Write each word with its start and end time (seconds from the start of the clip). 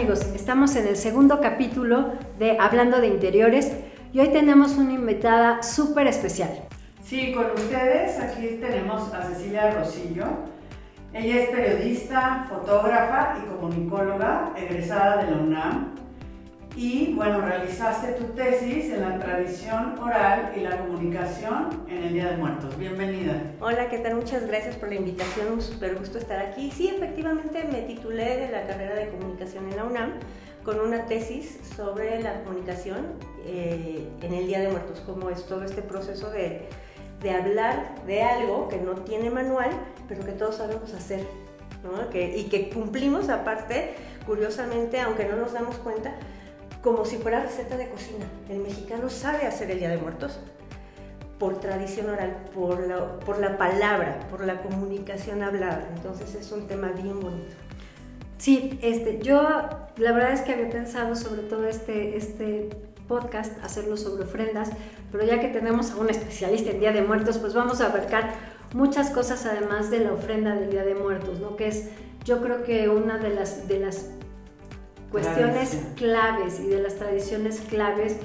Amigos? 0.00 0.20
Estamos 0.34 0.76
en 0.76 0.86
el 0.86 0.96
segundo 0.96 1.42
capítulo 1.42 2.14
de 2.38 2.56
Hablando 2.58 3.02
de 3.02 3.08
Interiores 3.08 3.70
y 4.14 4.20
hoy 4.20 4.28
tenemos 4.28 4.78
una 4.78 4.94
invitada 4.94 5.62
súper 5.62 6.06
especial. 6.06 6.48
Sí, 7.04 7.34
con 7.34 7.44
ustedes 7.50 8.18
aquí 8.18 8.58
tenemos 8.62 9.12
a 9.12 9.22
Cecilia 9.24 9.72
Rosillo. 9.72 10.24
Ella 11.12 11.42
es 11.42 11.50
periodista, 11.50 12.46
fotógrafa 12.48 13.40
y 13.42 13.48
comunicóloga, 13.50 14.54
egresada 14.56 15.22
de 15.22 15.32
la 15.32 15.36
UNAM. 15.36 15.94
Y 16.76 17.14
bueno, 17.14 17.40
realizaste 17.40 18.12
tu 18.12 18.24
tesis 18.32 18.92
en 18.92 19.02
la 19.02 19.18
tradición 19.18 19.98
oral 19.98 20.52
y 20.56 20.60
la 20.60 20.78
comunicación 20.78 21.84
en 21.88 22.04
el 22.04 22.12
Día 22.12 22.30
de 22.30 22.36
Muertos. 22.36 22.78
Bienvenida. 22.78 23.42
Hola, 23.60 23.88
¿qué 23.88 23.98
tal? 23.98 24.14
Muchas 24.14 24.46
gracias 24.46 24.76
por 24.76 24.88
la 24.88 24.94
invitación. 24.94 25.52
Un 25.52 25.62
súper 25.62 25.96
gusto 25.96 26.18
estar 26.18 26.38
aquí. 26.38 26.70
Sí, 26.70 26.88
efectivamente 26.88 27.64
me 27.70 27.82
titulé 27.82 28.36
de 28.36 28.50
la 28.50 28.66
carrera 28.66 28.94
de 28.94 29.08
comunicación 29.08 29.68
en 29.68 29.76
la 29.76 29.84
UNAM 29.84 30.12
con 30.64 30.78
una 30.78 31.06
tesis 31.06 31.58
sobre 31.76 32.22
la 32.22 32.42
comunicación 32.44 33.06
eh, 33.44 34.06
en 34.22 34.32
el 34.32 34.46
Día 34.46 34.60
de 34.60 34.68
Muertos, 34.68 35.00
como 35.00 35.28
es 35.28 35.44
todo 35.46 35.64
este 35.64 35.82
proceso 35.82 36.30
de, 36.30 36.68
de, 37.20 37.30
hablar 37.32 38.04
de 38.06 38.22
algo 38.22 38.68
que 38.68 38.76
no 38.76 38.92
tiene 38.92 39.28
manual, 39.30 39.70
pero 40.08 40.24
que 40.24 40.32
todos 40.32 40.56
sabemos 40.56 40.94
hacer, 40.94 41.26
¿no? 41.82 42.10
que, 42.10 42.36
y 42.36 42.44
que 42.44 42.70
cumplimos 42.70 43.28
aparte, 43.28 43.94
curiosamente, 44.26 45.00
aunque 45.00 45.24
no 45.24 45.36
nos 45.36 45.52
damos 45.52 45.76
cuenta, 45.76 46.14
como 46.82 47.04
si 47.04 47.16
fuera 47.16 47.42
receta 47.42 47.76
de 47.76 47.88
cocina. 47.88 48.24
El 48.48 48.58
mexicano 48.58 49.08
sabe 49.10 49.46
hacer 49.46 49.70
el 49.70 49.78
Día 49.78 49.90
de 49.90 49.98
Muertos 49.98 50.38
por 51.38 51.58
tradición 51.58 52.10
oral, 52.10 52.36
por 52.54 52.86
la, 52.86 53.18
por 53.20 53.38
la 53.38 53.56
palabra, 53.56 54.20
por 54.30 54.44
la 54.44 54.62
comunicación 54.62 55.42
hablada. 55.42 55.88
Entonces 55.96 56.34
es 56.34 56.52
un 56.52 56.66
tema 56.66 56.88
bien 56.88 57.18
bonito. 57.20 57.54
Sí, 58.36 58.78
este, 58.82 59.20
yo 59.20 59.42
la 59.96 60.12
verdad 60.12 60.32
es 60.32 60.40
que 60.42 60.52
había 60.52 60.70
pensado 60.70 61.14
sobre 61.14 61.42
todo 61.42 61.66
este, 61.66 62.16
este 62.16 62.70
podcast, 63.08 63.52
hacerlo 63.64 63.96
sobre 63.96 64.24
ofrendas, 64.24 64.70
pero 65.10 65.24
ya 65.24 65.40
que 65.40 65.48
tenemos 65.48 65.90
a 65.90 65.96
un 65.96 66.08
especialista 66.10 66.70
en 66.70 66.80
Día 66.80 66.92
de 66.92 67.02
Muertos, 67.02 67.38
pues 67.38 67.54
vamos 67.54 67.80
a 67.80 67.86
abarcar 67.86 68.34
muchas 68.72 69.10
cosas 69.10 69.44
además 69.46 69.90
de 69.90 70.00
la 70.00 70.12
ofrenda 70.12 70.54
del 70.54 70.70
Día 70.70 70.84
de 70.84 70.94
Muertos, 70.94 71.40
¿no? 71.40 71.56
Que 71.56 71.68
es, 71.68 71.90
yo 72.24 72.40
creo 72.40 72.62
que 72.62 72.88
una 72.88 73.18
de 73.18 73.30
las, 73.30 73.66
de 73.66 73.80
las 73.80 74.10
cuestiones 75.10 75.76
claves 75.96 76.60
y 76.60 76.68
de 76.68 76.80
las 76.80 76.96
tradiciones 76.96 77.60
claves 77.68 78.16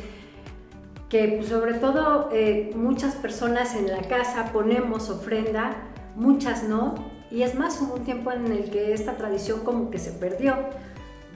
que 1.09 1.35
pues, 1.37 1.49
sobre 1.49 1.75
todo 1.75 2.29
eh, 2.31 2.71
muchas 2.75 3.15
personas 3.15 3.75
en 3.75 3.87
la 3.87 4.01
casa 4.01 4.51
ponemos 4.51 5.09
ofrenda, 5.09 5.75
muchas 6.15 6.63
no, 6.63 6.95
y 7.31 7.43
es 7.43 7.55
más, 7.55 7.81
hubo 7.81 7.95
un 7.95 8.03
tiempo 8.03 8.31
en 8.31 8.51
el 8.51 8.69
que 8.69 8.93
esta 8.93 9.17
tradición 9.17 9.61
como 9.61 9.89
que 9.89 9.99
se 9.99 10.11
perdió. 10.11 10.55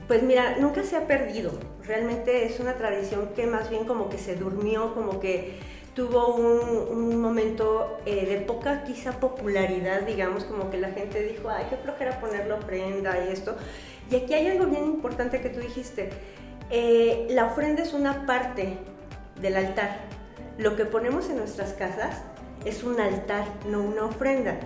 Pues 0.08 0.22
mira, 0.22 0.56
nunca 0.58 0.82
se 0.82 0.96
ha 0.96 1.06
perdido. 1.06 1.52
Realmente 1.84 2.46
es 2.46 2.58
una 2.58 2.74
tradición 2.74 3.30
que 3.34 3.46
más 3.46 3.70
bien 3.70 3.84
como 3.84 4.08
que 4.08 4.18
se 4.18 4.34
durmió, 4.34 4.94
como 4.94 5.20
que 5.20 5.58
tuvo 5.94 6.34
un, 6.34 7.20
momento 7.20 7.98
eh, 8.06 8.24
de 8.26 8.36
poca 8.38 8.84
quizá 8.84 9.20
popularidad, 9.20 10.02
digamos, 10.02 10.44
como 10.44 10.70
que 10.70 10.78
la 10.78 10.90
gente 10.90 11.22
dijo, 11.22 11.50
ay, 11.50 11.66
qué 11.68 11.76
flojera 11.76 12.20
ponerlo 12.20 12.56
ofrenda 12.56 13.24
y 13.26 13.32
esto. 13.32 13.56
Y 14.10 14.16
aquí 14.16 14.34
hay 14.34 14.48
algo 14.48 14.66
bien 14.66 14.84
importante 14.84 15.40
que 15.40 15.50
tú 15.50 15.60
dijiste. 15.60 16.10
Eh, 16.70 17.28
la 17.30 17.46
ofrenda 17.46 17.82
es 17.82 17.92
una 17.92 18.26
parte 18.26 18.76
del 19.40 19.56
altar. 19.56 19.98
Lo 20.58 20.76
que 20.76 20.84
ponemos 20.84 21.30
en 21.30 21.36
nuestras 21.36 21.72
casas 21.72 22.22
es 22.64 22.82
un 22.82 23.00
altar, 23.00 23.44
no 23.68 23.80
una 23.80 24.04
ofrenda. 24.04 24.58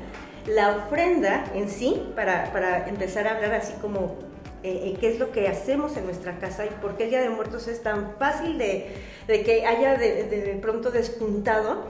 La 0.46 0.76
ofrenda 0.76 1.44
en 1.54 1.68
sí, 1.68 2.02
para, 2.14 2.86
empezar 2.88 3.26
a 3.26 3.36
hablar 3.36 3.54
así 3.54 3.72
como 3.80 4.16
eh, 4.62 4.92
eh, 4.92 4.96
qué 4.98 5.12
es 5.12 5.18
lo 5.18 5.30
que 5.30 5.48
hacemos 5.48 5.96
en 5.96 6.04
nuestra 6.04 6.38
casa 6.38 6.66
y 6.66 6.70
por 6.82 6.96
qué 6.96 7.04
el 7.04 7.10
Día 7.10 7.22
de 7.22 7.30
Muertos 7.30 7.68
es 7.68 7.82
tan 7.82 8.16
fácil 8.18 8.58
de, 8.58 8.94
que 9.26 9.66
haya 9.66 9.96
de, 9.96 10.58
pronto 10.60 10.90
despuntado, 10.90 11.84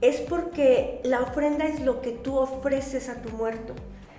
es 0.00 0.20
porque 0.20 1.00
la 1.04 1.22
ofrenda 1.22 1.66
es 1.66 1.80
lo 1.80 2.00
que 2.00 2.12
tú 2.12 2.36
ofreces 2.36 3.08
a 3.08 3.22
tu 3.22 3.30
muerto. 3.30 3.74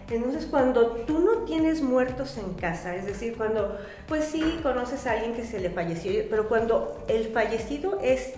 Entonces, 0.10 0.46
cuando 0.46 0.92
tú 1.06 1.20
no 1.20 1.44
tienes 1.44 1.82
muertos 1.82 2.38
en 2.38 2.54
casa, 2.54 2.96
es 2.96 3.06
decir, 3.06 3.36
cuando, 3.36 3.78
pues 4.08 4.26
sí, 4.26 4.60
conoces 4.64 5.06
a 5.06 5.12
alguien 5.12 5.34
que 5.34 5.44
se 5.44 5.60
le 5.60 5.70
falleció, 5.70 6.24
pero 6.30 6.48
cuando 6.48 7.04
el 7.10 7.28
fallecido 7.28 8.00
es 8.02 8.34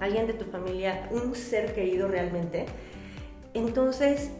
alguien 0.00 0.26
de 0.26 0.34
tu 0.34 0.44
familia, 0.46 1.08
un 1.12 1.34
ser 1.36 1.72
querido 1.72 2.08
realmente, 2.08 2.66
entonces, 3.54 4.30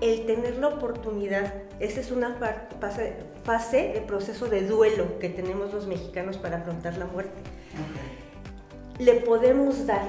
el 0.00 0.24
tener 0.24 0.56
la 0.56 0.68
oportunidad, 0.68 1.52
esa 1.78 2.00
es 2.00 2.10
una 2.10 2.36
fase, 2.80 3.14
fase 3.44 3.92
de 3.94 4.00
proceso 4.00 4.46
de 4.46 4.66
duelo 4.66 5.18
que 5.18 5.28
tenemos 5.28 5.74
los 5.74 5.86
mexicanos 5.86 6.38
para 6.38 6.56
afrontar 6.56 6.96
la 6.96 7.04
muerte. 7.04 7.40
Le 8.98 9.14
podemos 9.20 9.86
dar 9.86 10.08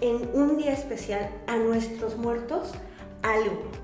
en 0.00 0.30
un 0.32 0.56
día 0.56 0.72
especial 0.72 1.30
a 1.46 1.56
nuestros 1.56 2.16
muertos 2.16 2.72
algo 3.22 3.81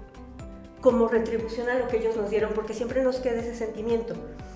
como 0.80 1.08
retribución 1.08 1.68
a 1.68 1.74
lo 1.74 1.88
que 1.88 1.98
ellos 1.98 2.16
nos 2.16 2.30
dieron, 2.30 2.52
porque 2.54 2.74
siempre 2.74 3.02
nos 3.02 3.16
queda 3.16 3.40
ese 3.40 3.54
sentimiento 3.54 4.14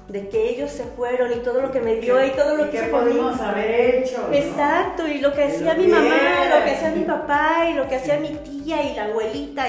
de 0.09 0.29
que 0.29 0.51
ellos 0.51 0.71
se 0.71 0.85
fueron 0.85 1.33
y 1.33 1.37
todo 1.37 1.63
lo 1.63 1.71
que 1.71 1.81
me 1.81 1.97
dio 1.97 2.25
y 2.25 2.31
todo 2.31 2.57
lo 2.57 2.71
que, 2.71 2.81
que 2.81 2.87
podemos 2.89 3.41
haber 3.41 4.03
hecho. 4.03 4.29
Exacto, 4.33 5.07
y 5.07 5.19
lo 5.19 5.33
que 5.33 5.45
hacía 5.45 5.75
mi 5.75 5.87
mamá, 5.87 6.49
lo 6.51 6.65
que 6.65 6.71
hacía 6.73 6.91
mi 6.91 7.05
papá 7.05 7.69
y 7.71 7.75
lo 7.75 7.89
que 7.89 7.97
hacía 7.97 8.19
mi 8.19 8.29
tía 8.37 8.83
y 8.83 8.95
la 8.95 9.05
abuelita. 9.05 9.67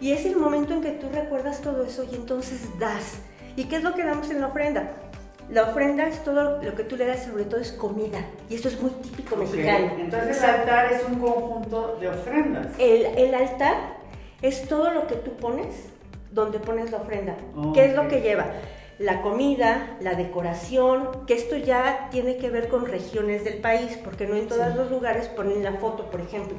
Y, 0.00 0.12
es 0.12 0.24
el 0.26 0.36
momento 0.36 0.72
en 0.72 0.82
que 0.82 0.90
tú 0.92 1.08
recuerdas 1.12 1.60
todo 1.60 1.84
eso 1.84 2.04
y 2.10 2.14
entonces 2.14 2.62
das. 2.78 3.18
¿Y 3.54 3.64
qué 3.64 3.76
es 3.76 3.82
lo 3.82 3.94
que 3.94 4.02
damos 4.02 4.30
en 4.30 4.40
la 4.40 4.48
ofrenda? 4.48 4.90
La 5.50 5.64
ofrenda 5.64 6.08
es 6.08 6.24
todo 6.24 6.62
lo 6.62 6.74
que 6.74 6.84
tú 6.84 6.96
le 6.96 7.04
das, 7.04 7.24
sobre 7.24 7.44
todo 7.44 7.60
es 7.60 7.72
comida. 7.72 8.24
Y 8.48 8.54
esto 8.54 8.68
es 8.68 8.80
muy 8.80 8.90
típico 8.90 9.36
mexicano. 9.36 9.92
Entonces 9.98 10.42
el 10.42 10.50
altar 10.50 10.92
es 10.92 11.04
un 11.04 11.16
conjunto 11.16 11.98
de 12.00 12.08
ofrendas. 12.08 12.68
El, 12.78 13.04
el, 13.04 13.34
altar 13.34 13.76
es 14.40 14.66
todo 14.66 14.90
lo 14.90 15.06
que 15.06 15.16
tú 15.16 15.32
pones 15.36 15.91
donde 16.32 16.58
pones 16.58 16.90
la 16.90 16.98
ofrenda. 16.98 17.36
¿Qué 17.74 17.86
es 17.86 17.94
lo 17.94 18.08
que 18.08 18.20
lleva? 18.20 18.46
la 18.98 19.20
comida, 19.20 19.96
la 20.00 20.14
decoración, 20.14 21.26
que 21.26 21.34
esto 21.34 21.56
ya 21.56 22.08
tiene 22.10 22.36
que 22.36 22.50
ver 22.50 22.68
con 22.68 22.86
regiones 22.86 23.42
del 23.44 23.58
país, 23.58 23.98
porque 24.02 24.26
no 24.26 24.36
en 24.36 24.46
todos 24.46 24.76
los 24.76 24.90
lugares 24.90 25.28
ponen 25.28 25.64
la 25.64 25.72
foto, 25.74 26.10
por 26.10 26.20
ejemplo. 26.20 26.56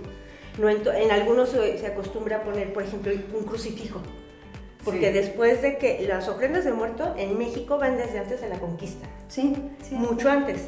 No 0.59 0.69
en, 0.69 1.11
algunos 1.11 1.49
se, 1.49 1.85
acostumbra 1.87 2.37
a 2.37 2.43
poner, 2.43 2.73
por 2.73 2.83
ejemplo, 2.83 3.11
un 3.33 3.45
crucifijo. 3.45 4.01
Porque 4.83 5.13
después 5.13 5.61
de 5.61 5.77
que 5.77 6.05
las 6.05 6.27
ofrendas 6.27 6.65
de 6.65 6.73
muerto 6.73 7.13
en 7.17 7.37
México 7.37 7.77
van 7.77 7.97
desde 7.97 8.19
antes 8.19 8.41
de 8.41 8.49
la 8.49 8.59
conquista. 8.59 9.07
Sí, 9.29 9.55
Mucho 9.91 10.29
antes. 10.29 10.67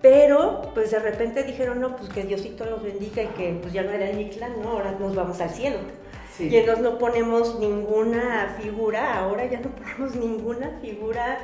Pero, 0.00 0.62
pues 0.74 0.92
de 0.92 1.00
repente 1.00 1.42
dijeron, 1.42 1.80
no, 1.80 1.96
pues 1.96 2.08
que 2.10 2.22
Diosito 2.22 2.64
los 2.64 2.82
bendiga 2.82 3.24
y 3.24 3.28
que 3.28 3.58
pues 3.60 3.72
ya 3.72 3.82
no 3.82 3.90
era 3.90 4.08
el 4.08 4.16
Mictlán, 4.16 4.62
¿no? 4.62 4.70
Ahora 4.70 4.92
nos 4.98 5.14
vamos 5.14 5.40
al 5.40 5.50
cielo. 5.50 5.78
Y 6.38 6.56
entonces 6.56 6.82
no 6.82 6.98
ponemos 6.98 7.58
ninguna 7.58 8.56
figura, 8.60 9.18
ahora 9.18 9.46
ya 9.46 9.60
no 9.60 9.70
ponemos 9.70 10.14
ninguna 10.16 10.78
figura 10.80 11.38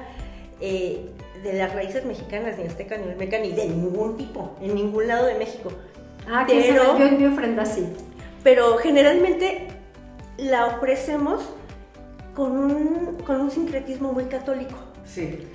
eh, 0.61 1.11
de 1.43 1.52
las 1.52 1.75
raíces 1.75 2.05
mexicanas, 2.05 2.58
ni 2.58 2.64
azteca, 2.64 2.96
ni 2.96 3.08
olmeca, 3.08 3.38
ni 3.38 3.52
de 3.52 3.69
ningún 3.69 4.17
tipo, 4.17 4.56
en 4.61 4.75
ningún 4.75 5.06
lado 5.06 5.26
de 5.26 5.35
México. 5.35 5.70
Ah, 6.31 6.44
pero, 6.46 6.99
yo 6.99 7.06
en 7.06 7.19
mi 7.19 7.26
ofrenda 7.26 7.64
sí. 7.64 7.87
Pero 8.43 8.76
generalmente 8.79 9.69
la 10.37 10.67
ofrecemos 10.67 11.43
con 12.34 12.52
un, 12.52 13.17
con 13.26 13.41
un 13.41 13.50
sincretismo 13.50 14.12
muy 14.12 14.25
católico. 14.25 14.76
Sí. 15.05 15.46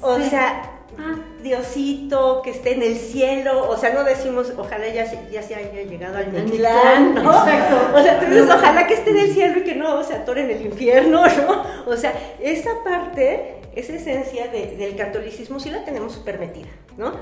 O 0.00 0.18
sea, 0.18 0.81
ah, 0.98 1.16
Diosito, 1.42 2.42
que 2.42 2.50
esté 2.50 2.74
en 2.74 2.82
el 2.82 2.96
cielo, 2.96 3.68
o 3.68 3.76
sea, 3.76 3.92
no 3.92 4.04
decimos, 4.04 4.52
ojalá 4.56 4.88
ya 4.88 5.06
se, 5.06 5.18
ya 5.30 5.42
se 5.42 5.54
haya 5.54 5.82
llegado 5.82 6.18
al 6.18 6.32
Mictlán, 6.32 7.14
¿no? 7.14 7.32
Exacto. 7.32 7.98
O 7.98 8.02
sea, 8.02 8.20
tú 8.20 8.26
dices, 8.26 8.48
ojalá 8.48 8.86
que 8.86 8.94
esté 8.94 9.10
en 9.10 9.18
el 9.18 9.32
cielo 9.32 9.58
y 9.58 9.64
que 9.64 9.74
no 9.74 10.02
se 10.04 10.14
atore 10.14 10.42
en 10.42 10.50
el 10.50 10.66
infierno, 10.66 11.26
¿no? 11.46 11.64
O 11.86 11.96
sea, 11.96 12.12
esa 12.40 12.70
parte, 12.84 13.56
esa 13.74 13.94
esencia 13.94 14.48
del 14.48 14.96
catolicismo 14.96 15.60
sí 15.60 15.70
la 15.70 15.84
tenemos 15.84 16.12
súper 16.12 16.38
metida, 16.38 16.68
¿no? 16.96 17.12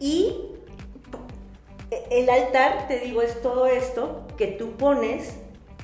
Y 0.00 0.36
e, 1.90 2.06
el 2.10 2.30
altar, 2.30 2.86
te 2.88 3.00
digo, 3.00 3.22
es 3.22 3.40
todo 3.42 3.66
esto 3.66 4.26
que 4.36 4.46
tú 4.46 4.72
pones 4.72 5.34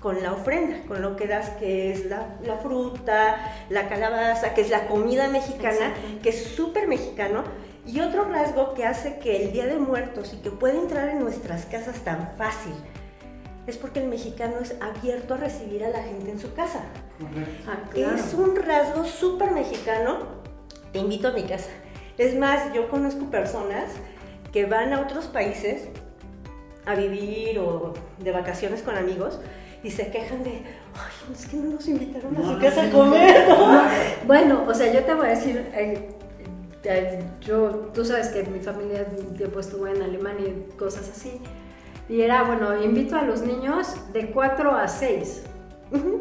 con 0.04 0.22
la 0.22 0.34
ofrenda, 0.34 0.86
con 0.86 1.00
lo 1.00 1.16
que 1.16 1.26
das, 1.26 1.48
que 1.58 1.90
es 1.90 2.04
la, 2.04 2.36
la 2.42 2.58
fruta, 2.58 3.54
la 3.70 3.88
calabaza, 3.88 4.52
que 4.52 4.60
es 4.60 4.68
la 4.68 4.86
comida 4.86 5.28
mexicana, 5.28 5.88
Exacto. 5.88 6.22
que 6.22 6.28
es 6.28 6.44
súper 6.44 6.86
mexicano. 6.88 7.42
Y 7.86 8.00
otro 8.00 8.26
rasgo 8.26 8.74
que 8.74 8.84
hace 8.84 9.18
que 9.18 9.42
el 9.42 9.52
Día 9.52 9.64
de 9.64 9.78
Muertos 9.78 10.34
y 10.34 10.42
que 10.42 10.50
puede 10.50 10.78
entrar 10.78 11.08
en 11.08 11.20
nuestras 11.20 11.64
casas 11.64 12.00
tan 12.00 12.36
fácil 12.36 12.74
es 13.66 13.78
porque 13.78 14.00
el 14.00 14.08
mexicano 14.08 14.56
es 14.60 14.76
abierto 14.82 15.34
a 15.34 15.36
recibir 15.38 15.82
a 15.82 15.88
la 15.88 16.02
gente 16.02 16.32
en 16.32 16.38
su 16.38 16.52
casa. 16.52 16.80
Ah, 17.66 17.88
claro. 17.90 18.14
Es 18.14 18.34
un 18.34 18.56
rasgo 18.56 19.06
súper 19.06 19.52
mexicano. 19.52 20.18
Te 20.92 20.98
invito 20.98 21.28
a 21.28 21.30
mi 21.30 21.44
casa. 21.44 21.70
Es 22.18 22.36
más, 22.36 22.74
yo 22.74 22.90
conozco 22.90 23.30
personas 23.30 23.84
que 24.52 24.66
van 24.66 24.92
a 24.92 25.00
otros 25.00 25.28
países 25.28 25.88
a 26.84 26.94
vivir 26.94 27.58
o 27.58 27.94
de 28.18 28.32
vacaciones 28.32 28.82
con 28.82 28.96
amigos 28.96 29.40
y 29.84 29.90
se 29.90 30.10
quejan 30.10 30.42
de, 30.42 30.50
ay, 30.94 31.32
es 31.32 31.46
que 31.46 31.56
no 31.58 31.70
nos 31.74 31.86
invitaron 31.86 32.34
a 32.36 32.38
No, 32.40 32.44
su 32.46 32.52
no, 32.54 32.58
casa 32.60 32.80
sí, 32.82 32.88
a 32.88 32.92
comer, 32.92 33.48
¿no? 33.48 33.72
No, 33.74 33.82
bueno, 34.26 34.64
o 34.66 34.74
sea, 34.74 34.92
yo 34.92 35.04
te 35.04 35.14
voy 35.14 35.26
a 35.26 35.30
decir, 35.30 35.70
eh, 35.74 36.08
eh, 36.84 37.22
yo, 37.40 37.90
tú 37.94 38.04
sabes 38.04 38.28
que 38.28 38.42
mi 38.44 38.58
familia 38.60 39.06
un 39.16 39.36
tiempo 39.36 39.60
estuvo 39.60 39.86
en 39.86 40.02
Alemania 40.02 40.48
y 40.48 40.76
cosas 40.76 41.08
así. 41.08 41.40
Y 42.08 42.20
era, 42.22 42.42
bueno, 42.42 42.82
invito 42.82 43.16
a 43.16 43.22
los 43.22 43.42
niños 43.42 43.94
de 44.12 44.30
4 44.30 44.70
a 44.74 44.88
6. 44.88 45.42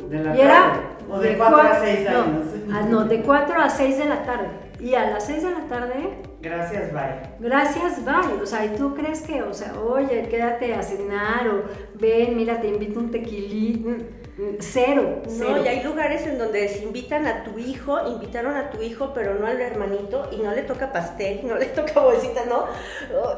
De 0.10 0.20
la 0.24 0.36
Y 0.38 0.42
era 0.42 0.54
tarde. 0.74 0.80
O 1.10 1.20
de 1.20 1.38
4 1.38 1.58
a 1.58 1.62
cua- 1.64 1.80
6 1.82 2.08
no, 2.12 2.20
años. 2.22 2.46
ah, 2.72 2.82
no, 2.90 3.04
de 3.06 3.22
4 3.22 3.62
a 3.62 3.70
6 3.70 3.98
de 3.98 4.06
la 4.06 4.24
tarde. 4.24 4.48
Y 4.80 4.94
a 4.96 5.10
las 5.10 5.26
6 5.26 5.44
de 5.44 5.52
la 5.52 5.66
tarde, 5.68 6.10
Gracias, 6.44 6.92
bye. 6.92 7.22
gracias, 7.40 8.04
bye. 8.04 8.42
O 8.42 8.46
sea, 8.46 8.66
¿y 8.66 8.76
tú 8.76 8.94
crees 8.94 9.22
que, 9.22 9.42
o 9.42 9.54
sea, 9.54 9.80
oye, 9.80 10.28
quédate 10.30 10.74
a 10.74 10.84
cenar 10.84 11.48
o 11.48 11.64
ven, 11.94 12.36
mira, 12.36 12.60
te 12.60 12.68
invito 12.68 13.00
un 13.00 13.12
tequilí? 13.12 13.78
Mm, 13.78 14.42
mm, 14.42 14.56
Cero, 14.60 15.22
cero. 15.26 15.52
No, 15.56 15.64
y 15.64 15.68
hay 15.70 15.84
lugares 15.84 16.28
en 16.28 16.38
donde 16.38 16.68
se 16.68 16.84
invitan 16.84 17.28
a 17.28 17.46
tu 17.46 17.58
hijo, 17.60 17.98
invitaron 18.10 18.58
a 18.58 18.72
tu 18.72 18.82
hijo, 18.82 19.14
pero 19.16 19.36
no 19.36 19.48
al 19.48 19.62
hermanito, 19.62 20.28
y 20.34 20.42
no 20.42 20.54
le 20.54 20.64
toca 20.64 20.92
pastel, 20.92 21.40
y 21.44 21.46
no 21.46 21.56
le 21.56 21.66
toca 21.78 22.02
bolsita, 22.02 22.44
¿no? 22.46 22.66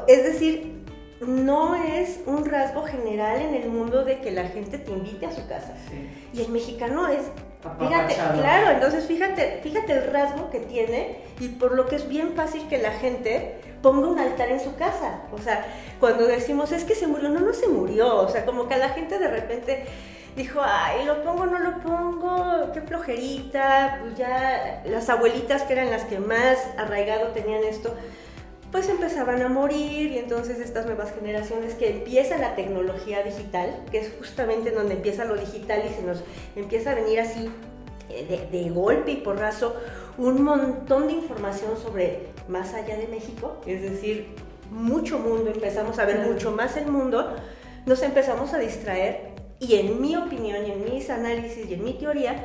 Es 0.08 0.24
decir, 0.24 0.82
no 1.20 1.76
es 1.76 2.20
un 2.26 2.44
rasgo 2.44 2.82
general 2.82 3.40
en 3.40 3.54
el 3.54 3.68
mundo 3.68 4.04
de 4.04 4.20
que 4.20 4.32
la 4.32 4.48
gente 4.48 4.78
te 4.78 4.90
invite 4.90 5.26
a 5.26 5.32
su 5.32 5.46
casa. 5.46 5.74
Sí. 5.88 6.08
Y 6.34 6.42
el 6.42 6.48
mexicano 6.48 7.06
es, 7.06 7.20
fíjate, 7.78 8.14
claro, 8.14 8.70
entonces 8.70 9.06
fíjate, 9.06 9.60
fíjate 9.62 9.92
el 9.92 10.12
rasgo 10.12 10.50
que 10.50 10.60
tiene 10.60 11.18
y 11.40 11.48
por 11.48 11.74
lo 11.74 11.86
que 11.86 11.96
es 11.96 12.08
bien 12.08 12.34
fácil 12.34 12.66
que 12.68 12.78
la 12.78 12.92
gente 12.92 13.60
ponga 13.82 14.08
un 14.08 14.18
altar 14.18 14.50
en 14.50 14.60
su 14.60 14.74
casa. 14.76 15.20
O 15.32 15.38
sea, 15.38 15.64
cuando 16.00 16.26
decimos 16.26 16.72
es 16.72 16.84
que 16.84 16.94
se 16.94 17.06
murió, 17.06 17.28
no, 17.28 17.40
no 17.40 17.52
se 17.52 17.68
murió. 17.68 18.16
O 18.16 18.28
sea, 18.28 18.44
como 18.44 18.68
que 18.68 18.74
a 18.74 18.78
la 18.78 18.88
gente 18.90 19.18
de 19.18 19.28
repente 19.28 19.84
dijo, 20.36 20.60
ay, 20.62 21.04
lo 21.04 21.22
pongo, 21.22 21.46
no 21.46 21.58
lo 21.58 21.78
pongo, 21.78 22.72
qué 22.72 22.80
flojerita. 22.82 23.98
Pues 24.00 24.16
ya 24.16 24.82
las 24.86 25.08
abuelitas 25.08 25.62
que 25.62 25.72
eran 25.72 25.90
las 25.90 26.04
que 26.04 26.18
más 26.18 26.58
arraigado 26.76 27.28
tenían 27.28 27.64
esto, 27.64 27.94
pues 28.72 28.88
empezaban 28.88 29.42
a 29.42 29.48
morir 29.48 30.12
y 30.12 30.18
entonces 30.18 30.58
estas 30.60 30.86
nuevas 30.86 31.12
generaciones 31.14 31.74
que 31.74 31.90
empieza 31.90 32.38
la 32.38 32.54
tecnología 32.54 33.22
digital, 33.22 33.84
que 33.90 33.98
es 33.98 34.12
justamente 34.18 34.70
donde 34.70 34.94
empieza 34.94 35.24
lo 35.24 35.36
digital 35.36 35.82
y 35.88 35.94
se 35.94 36.02
nos 36.02 36.22
empieza 36.56 36.92
a 36.92 36.94
venir 36.94 37.20
así 37.20 37.50
eh, 38.08 38.48
de, 38.50 38.58
de 38.58 38.70
golpe 38.70 39.12
y 39.12 39.16
porrazo 39.16 39.76
un 40.18 40.42
montón 40.42 41.06
de 41.06 41.14
información 41.14 41.76
sobre 41.76 42.28
más 42.48 42.74
allá 42.74 42.96
de 42.96 43.06
México, 43.08 43.60
es 43.66 43.82
decir, 43.82 44.34
mucho 44.70 45.18
mundo, 45.18 45.50
empezamos 45.50 45.98
a 45.98 46.04
ver 46.04 46.26
mucho 46.26 46.50
más 46.52 46.76
el 46.76 46.86
mundo, 46.86 47.34
nos 47.84 48.02
empezamos 48.02 48.52
a 48.52 48.58
distraer 48.58 49.36
y 49.60 49.76
en 49.76 50.00
mi 50.00 50.16
opinión 50.16 50.66
y 50.66 50.72
en 50.72 50.84
mis 50.84 51.08
análisis 51.10 51.68
y 51.68 51.74
en 51.74 51.84
mi 51.84 51.94
teoría, 51.94 52.36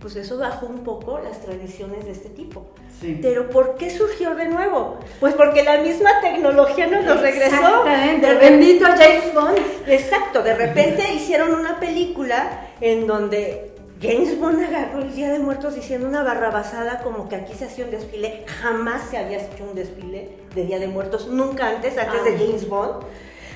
pues 0.00 0.16
eso 0.16 0.38
bajó 0.38 0.66
un 0.66 0.82
poco 0.82 1.18
las 1.20 1.40
tradiciones 1.40 2.04
de 2.06 2.12
este 2.12 2.30
tipo. 2.30 2.66
Sí. 3.00 3.18
Pero 3.20 3.50
¿por 3.50 3.76
qué 3.76 3.90
surgió 3.90 4.34
de 4.34 4.46
nuevo? 4.48 4.98
Pues 5.20 5.34
porque 5.34 5.62
la 5.62 5.78
misma 5.78 6.10
tecnología 6.22 6.86
nos 6.86 7.04
lo 7.04 7.14
regresó. 7.20 7.54
Exactamente, 7.56 8.26
De 8.26 8.34
bendito 8.34 8.86
James 8.86 9.34
Bond. 9.34 9.58
Exacto, 9.86 10.42
de 10.42 10.54
repente 10.54 11.12
hicieron 11.12 11.54
una 11.54 11.78
película 11.80 12.68
en 12.80 13.06
donde 13.06 13.72
James 14.02 14.38
Bond 14.40 14.64
agarró 14.64 15.00
el 15.02 15.14
Día 15.14 15.30
de 15.30 15.38
Muertos 15.38 15.74
diciendo 15.74 16.08
una 16.08 16.22
barrabasada 16.22 17.00
como 17.02 17.28
que 17.28 17.36
aquí 17.36 17.52
se 17.54 17.66
hacía 17.66 17.84
un 17.84 17.90
desfile. 17.90 18.44
Jamás 18.62 19.02
se 19.10 19.18
había 19.18 19.38
hecho 19.38 19.64
un 19.68 19.74
desfile 19.74 20.30
de 20.54 20.64
Día 20.64 20.78
de 20.78 20.88
Muertos, 20.88 21.28
nunca 21.28 21.68
antes, 21.68 21.98
antes 21.98 22.24
de 22.24 22.30
Ah. 22.30 22.38
James 22.38 22.66
Bond. 22.68 23.04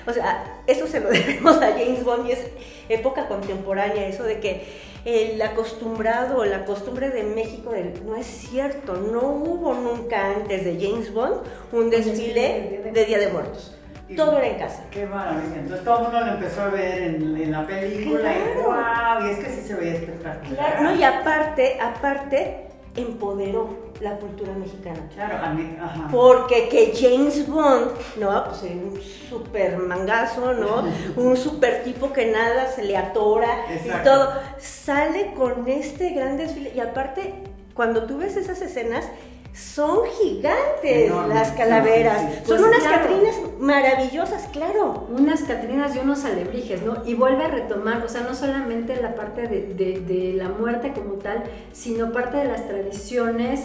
O 0.06 0.12
sea, 0.12 0.44
eso 0.66 0.86
se 0.86 1.00
lo 1.00 1.08
debemos 1.10 1.56
a 1.62 1.72
James 1.72 2.04
Bond 2.04 2.26
y 2.28 2.32
es 2.32 2.46
época 2.88 3.26
contemporánea, 3.26 4.06
eso 4.06 4.24
de 4.24 4.40
que 4.40 4.64
el 5.04 5.40
acostumbrado 5.42 6.38
o 6.38 6.44
la 6.44 6.64
costumbre 6.64 7.10
de 7.10 7.22
México 7.24 7.72
del- 7.72 8.04
no 8.06 8.16
es 8.16 8.26
cierto, 8.26 8.94
no 8.94 9.20
hubo 9.20 9.74
nunca 9.74 10.30
antes 10.30 10.64
de 10.64 10.78
James 10.80 11.12
Bond 11.12 11.36
un 11.72 11.90
desfile 11.90 12.82
de 12.92 13.04
Día 13.04 13.18
de 13.18 13.28
Muertos. 13.28 13.76
Y- 14.08 14.16
Todo 14.16 14.36
era 14.36 14.46
en 14.48 14.58
casa. 14.58 14.84
Qué 14.90 15.06
maravilla. 15.06 15.56
Entonces 15.60 15.82
todo 15.84 15.96
el 15.98 16.02
mundo 16.04 16.20
lo 16.20 16.32
empezó 16.32 16.60
a 16.62 16.68
ver 16.68 17.02
en, 17.02 17.36
en 17.40 17.52
la 17.52 17.66
película 17.66 18.32
y 18.34 18.62
wow, 18.62 19.26
y 19.26 19.30
es 19.30 19.38
que 19.38 19.50
sí 19.50 19.60
se 19.66 19.74
veía 19.74 19.94
espectacular. 19.94 20.54
Claro, 20.54 20.82
no, 20.82 20.94
y 20.94 21.02
aparte, 21.02 21.78
aparte, 21.80 22.66
empoderó 22.96 23.84
la 24.00 24.16
cultura 24.16 24.52
mexicana. 24.54 25.00
Claro, 25.14 25.38
a 25.44 25.50
mí, 25.50 25.76
ajá. 25.80 26.08
Porque 26.10 26.68
que 26.68 26.92
James 26.94 27.48
Bond, 27.48 27.92
no, 28.18 28.44
pues 28.44 28.62
era 28.62 28.74
un 28.74 29.00
super 29.00 29.78
mangazo, 29.78 30.52
¿no? 30.52 30.84
Un 31.16 31.36
super 31.36 31.84
tipo 31.84 32.12
que 32.12 32.26
nada 32.26 32.70
se 32.70 32.82
le 32.84 32.96
atora 32.96 33.66
y 33.84 34.04
todo. 34.04 34.32
Sale 34.58 35.34
con 35.34 35.68
este 35.68 36.10
gran 36.10 36.36
desfile. 36.36 36.72
Y 36.74 36.80
aparte, 36.80 37.34
cuando 37.74 38.04
tú 38.04 38.18
ves 38.18 38.36
esas 38.36 38.60
escenas, 38.62 39.06
son 39.54 40.00
gigantes 40.20 41.06
Enormes, 41.06 41.34
las 41.36 41.50
calaveras. 41.52 42.20
sí, 42.20 42.26
sí. 42.30 42.34
Son 42.46 42.56
Pues 42.58 42.60
unas 42.62 42.78
claro. 42.80 43.02
catrinas 43.08 43.34
maravillosas, 43.60 44.48
claro. 44.52 45.06
unas 45.10 45.42
Catrinas 45.44 45.94
y 45.94 46.00
unos 46.00 46.24
alebrijes, 46.24 46.82
¿no? 46.82 46.96
Y 47.06 47.14
vuelve 47.14 47.44
a 47.44 47.48
retomar, 47.48 48.02
o 48.04 48.08
sea, 48.08 48.22
no 48.22 48.34
solamente 48.34 49.00
la 49.00 49.14
parte 49.14 49.42
de, 49.46 49.74
de- 49.74 50.00
de 50.00 50.32
la 50.34 50.48
muerte 50.48 50.92
como 50.92 51.14
tal, 51.14 51.44
sino 51.72 52.10
parte 52.12 52.38
de 52.38 52.46
las 52.46 52.66
tradiciones 52.66 53.60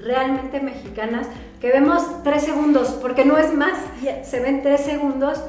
realmente 0.00 0.60
mexicanas, 0.60 1.26
que 1.60 1.68
vemos 1.70 2.22
tres 2.22 2.42
segundos, 2.42 2.88
porque 3.00 3.24
no 3.24 3.36
es 3.38 3.52
más, 3.54 3.72
se 4.22 4.40
ven 4.40 4.62
tres 4.62 4.80
segundos, 4.82 5.42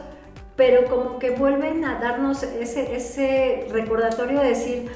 pero 0.56 0.86
como 0.86 1.20
que 1.20 1.32
vuelven 1.32 1.84
a 1.86 2.00
darnos 2.00 2.44
ese, 2.44 2.96
ese 2.96 3.68
recordatorio 3.72 4.40
de 4.42 4.48
decir, 4.50 4.90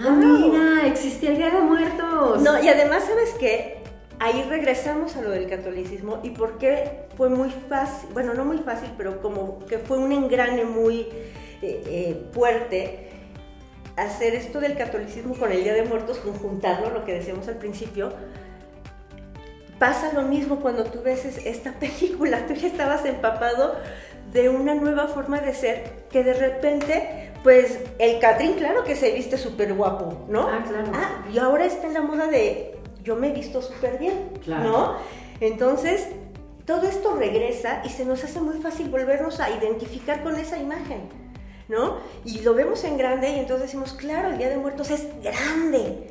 ah, 0.00 0.10
mira, 0.10 0.86
existía 0.86 1.30
el 1.30 1.36
Día 1.36 1.50
de 1.50 1.60
Muertos. 1.60 2.40
No, 2.42 2.62
y 2.62 2.68
además, 2.68 3.04
¿sabes 3.06 3.34
qué? 3.38 3.83
Ahí 4.20 4.42
regresamos 4.48 5.16
a 5.16 5.22
lo 5.22 5.30
del 5.30 5.48
catolicismo 5.48 6.20
y 6.22 6.30
por 6.30 6.56
qué 6.58 7.06
fue 7.16 7.28
muy 7.28 7.50
fácil, 7.68 8.08
bueno, 8.12 8.32
no 8.34 8.44
muy 8.44 8.58
fácil, 8.58 8.90
pero 8.96 9.20
como 9.20 9.58
que 9.66 9.78
fue 9.78 9.98
un 9.98 10.12
engrane 10.12 10.64
muy 10.64 11.08
eh, 11.62 11.82
eh, 11.86 12.24
fuerte 12.32 13.10
hacer 13.96 14.34
esto 14.34 14.60
del 14.60 14.76
catolicismo 14.76 15.34
con 15.34 15.52
el 15.52 15.62
Día 15.62 15.74
de 15.74 15.82
Muertos, 15.82 16.18
conjuntarlo, 16.18 16.90
lo 16.90 17.04
que 17.04 17.12
decíamos 17.14 17.48
al 17.48 17.56
principio. 17.56 18.12
Pasa 19.78 20.12
lo 20.12 20.22
mismo 20.22 20.60
cuando 20.60 20.84
tú 20.84 21.02
ves 21.02 21.24
es- 21.24 21.44
esta 21.44 21.72
película, 21.80 22.46
tú 22.46 22.54
ya 22.54 22.68
estabas 22.68 23.04
empapado 23.04 23.74
de 24.32 24.48
una 24.48 24.74
nueva 24.74 25.06
forma 25.08 25.40
de 25.40 25.52
ser 25.54 25.84
que 26.10 26.24
de 26.24 26.34
repente, 26.34 27.30
pues 27.42 27.78
el 27.98 28.18
Catrín, 28.20 28.54
claro 28.54 28.84
que 28.84 28.96
se 28.96 29.12
viste 29.12 29.36
súper 29.38 29.74
guapo, 29.74 30.24
¿no? 30.28 30.48
Ah, 30.48 30.64
claro. 30.66 30.86
Ah, 30.94 31.24
y 31.32 31.38
ahora 31.38 31.64
está 31.66 31.86
en 31.86 31.94
la 31.94 32.00
moda 32.02 32.26
de 32.26 32.73
yo 33.04 33.16
me 33.16 33.28
he 33.28 33.32
visto 33.32 33.62
súper 33.62 33.98
bien, 33.98 34.30
Claro. 34.44 34.64
¿no? 34.64 34.96
Entonces, 35.40 36.08
todo 36.66 36.88
esto 36.88 37.14
regresa 37.14 37.82
y 37.84 37.90
se 37.90 38.04
nos 38.04 38.24
hace 38.24 38.40
muy 38.40 38.58
fácil 38.58 38.88
volvernos 38.88 39.38
a 39.40 39.50
identificar 39.50 40.22
con 40.22 40.36
esa 40.36 40.58
imagen, 40.58 41.08
¿no? 41.68 41.98
Y 42.24 42.40
lo 42.40 42.54
vemos 42.54 42.82
en 42.84 42.96
grande 42.96 43.28
y 43.30 43.38
entonces 43.38 43.66
decimos, 43.66 43.92
claro, 43.92 44.30
el 44.30 44.38
Día 44.38 44.48
de 44.48 44.56
Muertos 44.56 44.90
es 44.90 45.06
grande. 45.22 46.10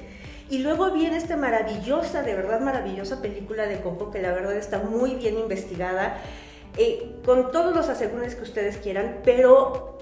Y 0.49 0.59
luego 0.59 0.91
viene 0.91 1.17
esta 1.17 1.35
maravillosa, 1.37 2.21
de 2.21 2.35
verdad 2.35 2.59
maravillosa 2.59 3.21
película 3.21 3.65
de 3.65 3.81
Coco, 3.81 4.11
que 4.11 4.21
la 4.21 4.31
verdad 4.31 4.55
está 4.55 4.77
muy 4.77 5.15
bien 5.15 5.39
investigada, 5.39 6.17
eh, 6.77 7.15
con 7.25 7.51
todos 7.51 7.75
los 7.75 7.89
asegúnes 7.89 8.35
que 8.35 8.43
ustedes 8.43 8.77
quieran, 8.77 9.21
pero 9.23 9.97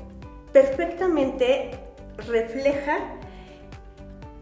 perfectamente 0.52 1.72
refleja 2.28 2.98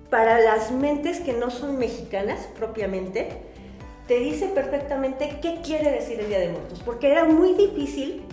para 0.09 0.39
las 0.39 0.71
mentes 0.71 1.19
que 1.19 1.33
no 1.33 1.49
son 1.51 1.77
mexicanas 1.77 2.47
propiamente, 2.57 3.29
te 4.07 4.19
dice 4.19 4.47
perfectamente 4.47 5.39
qué 5.41 5.61
quiere 5.61 5.91
decir 5.91 6.19
el 6.19 6.27
Día 6.29 6.39
de 6.39 6.49
Muertos, 6.49 6.81
porque 6.83 7.11
era 7.11 7.25
muy 7.25 7.53
difícil 7.53 8.23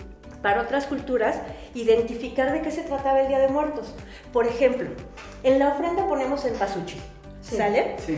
para 0.41 0.61
otras 0.61 0.87
culturas 0.87 1.39
identificar 1.75 2.51
de 2.51 2.61
qué 2.61 2.71
se 2.71 2.81
trataba 2.81 3.21
el 3.21 3.27
Día 3.27 3.39
de 3.39 3.47
Muertos. 3.49 3.93
Por 4.33 4.47
ejemplo, 4.47 4.89
en 5.43 5.59
la 5.59 5.69
ofrenda 5.69 6.07
ponemos 6.07 6.45
el 6.45 6.53
pasuchi, 6.53 6.99
Sí. 7.41 7.55
¿sale? 7.57 7.95
Sí. 8.05 8.17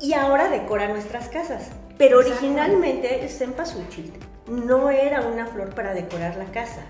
Y 0.00 0.12
ahora 0.12 0.48
decora 0.48 0.88
nuestras 0.88 1.28
casas. 1.28 1.70
Pero 1.98 2.18
originalmente 2.18 3.22
el 3.22 3.28
cempasúchil 3.28 4.12
no 4.46 4.90
era 4.90 5.22
una 5.22 5.46
flor 5.46 5.74
para 5.74 5.92
decorar 5.94 6.36
la 6.36 6.46
casa. 6.46 6.82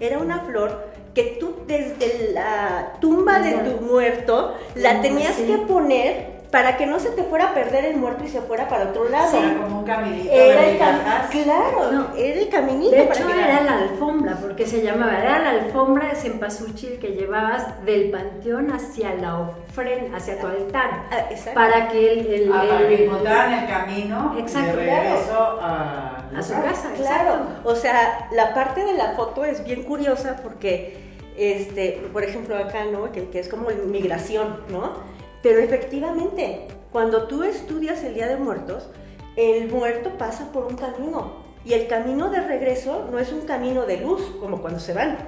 era 0.00 0.18
una 0.18 0.40
flor 0.42 0.86
que 1.14 1.36
tú 1.40 1.56
desde 1.66 2.32
la 2.32 2.94
tumba 3.00 3.40
de 3.40 3.52
tu 3.58 3.84
muerto 3.84 4.54
la 4.74 5.00
tenías 5.00 5.36
que 5.36 5.58
poner 5.58 6.37
para 6.50 6.78
que 6.78 6.86
no 6.86 6.98
se 6.98 7.10
te 7.10 7.24
fuera 7.24 7.50
a 7.50 7.54
perder 7.54 7.84
el 7.84 7.96
muerto 7.96 8.24
y 8.24 8.28
se 8.28 8.40
fuera 8.40 8.68
para 8.68 8.84
otro 8.84 9.08
lado. 9.10 9.36
Era 9.38 9.62
como 9.62 9.80
un 9.80 9.84
caminito 9.84 10.30
Era 10.32 10.60
de 10.62 10.70
el 10.72 10.78
cam- 10.80 11.28
claro, 11.30 11.92
No. 11.92 12.06
era 12.16 12.40
el 12.40 12.48
caminito 12.48 12.90
De 12.96 13.02
para 13.04 13.20
hecho, 13.20 13.28
llegar. 13.28 13.50
era 13.50 13.60
la 13.64 13.78
alfombra, 13.78 14.38
porque 14.40 14.66
se 14.66 14.80
llamaba, 14.82 15.18
era 15.18 15.38
la 15.40 15.50
alfombra 15.50 16.08
de 16.08 16.14
cempasúchil 16.14 16.98
que 16.98 17.08
llevabas 17.08 17.84
del 17.84 18.10
panteón 18.10 18.72
hacia 18.72 19.14
la 19.14 19.38
ofrenda, 19.40 20.16
hacia 20.16 20.40
tu 20.40 20.46
altar, 20.46 21.02
Ah, 21.10 21.26
exacto. 21.30 21.54
para 21.60 21.88
que 21.88 22.12
el, 22.12 22.26
el- 22.32 22.52
Ah, 22.52 22.64
para 22.66 22.88
que 22.88 22.94
el- 22.94 23.00
encontraran 23.02 23.52
el 23.52 23.68
camino 23.68 24.34
Exacto, 24.38 24.68
de 24.68 24.86
regreso 24.86 25.58
a, 25.60 26.24
a 26.34 26.42
su 26.42 26.52
casa, 26.54 26.90
Claro, 26.96 27.32
exacto. 27.34 27.60
o 27.68 27.74
sea, 27.74 28.28
la 28.32 28.54
parte 28.54 28.84
de 28.84 28.94
la 28.94 29.12
foto 29.12 29.44
es 29.44 29.62
bien 29.64 29.82
curiosa 29.82 30.40
porque, 30.42 30.96
este, 31.36 32.08
por 32.12 32.24
ejemplo, 32.24 32.56
acá, 32.56 32.86
¿no? 32.90 33.12
Que, 33.12 33.28
que 33.28 33.38
es 33.38 33.48
como 33.48 33.68
migración, 33.86 34.60
¿no? 34.70 35.18
Pero 35.42 35.60
efectivamente, 35.60 36.68
cuando 36.90 37.26
tú 37.28 37.42
estudias 37.42 38.02
el 38.02 38.14
Día 38.14 38.28
de 38.28 38.36
Muertos, 38.36 38.88
el 39.36 39.70
muerto 39.70 40.18
pasa 40.18 40.50
por 40.52 40.66
un 40.66 40.76
camino 40.76 41.44
y 41.64 41.74
el 41.74 41.86
camino 41.86 42.30
de 42.30 42.40
regreso 42.40 43.06
no 43.10 43.18
es 43.18 43.32
un 43.32 43.42
camino 43.42 43.86
de 43.86 43.98
luz 43.98 44.22
como 44.40 44.60
cuando 44.60 44.80
se 44.80 44.94
van, 44.94 45.18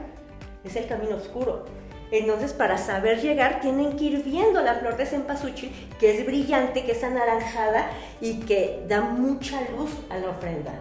es 0.64 0.74
el 0.76 0.86
camino 0.86 1.16
oscuro. 1.16 1.64
Entonces, 2.10 2.52
para 2.52 2.76
saber 2.76 3.20
llegar, 3.20 3.60
tienen 3.60 3.96
que 3.96 4.04
ir 4.04 4.24
viendo 4.24 4.60
la 4.62 4.74
flor 4.74 4.96
de 4.96 5.06
cempasúchil, 5.06 5.70
que 6.00 6.18
es 6.18 6.26
brillante, 6.26 6.84
que 6.84 6.92
es 6.92 7.04
anaranjada 7.04 7.90
y 8.20 8.40
que 8.40 8.84
da 8.88 9.00
mucha 9.00 9.60
luz 9.76 9.90
a 10.10 10.18
la 10.18 10.30
ofrenda. 10.30 10.72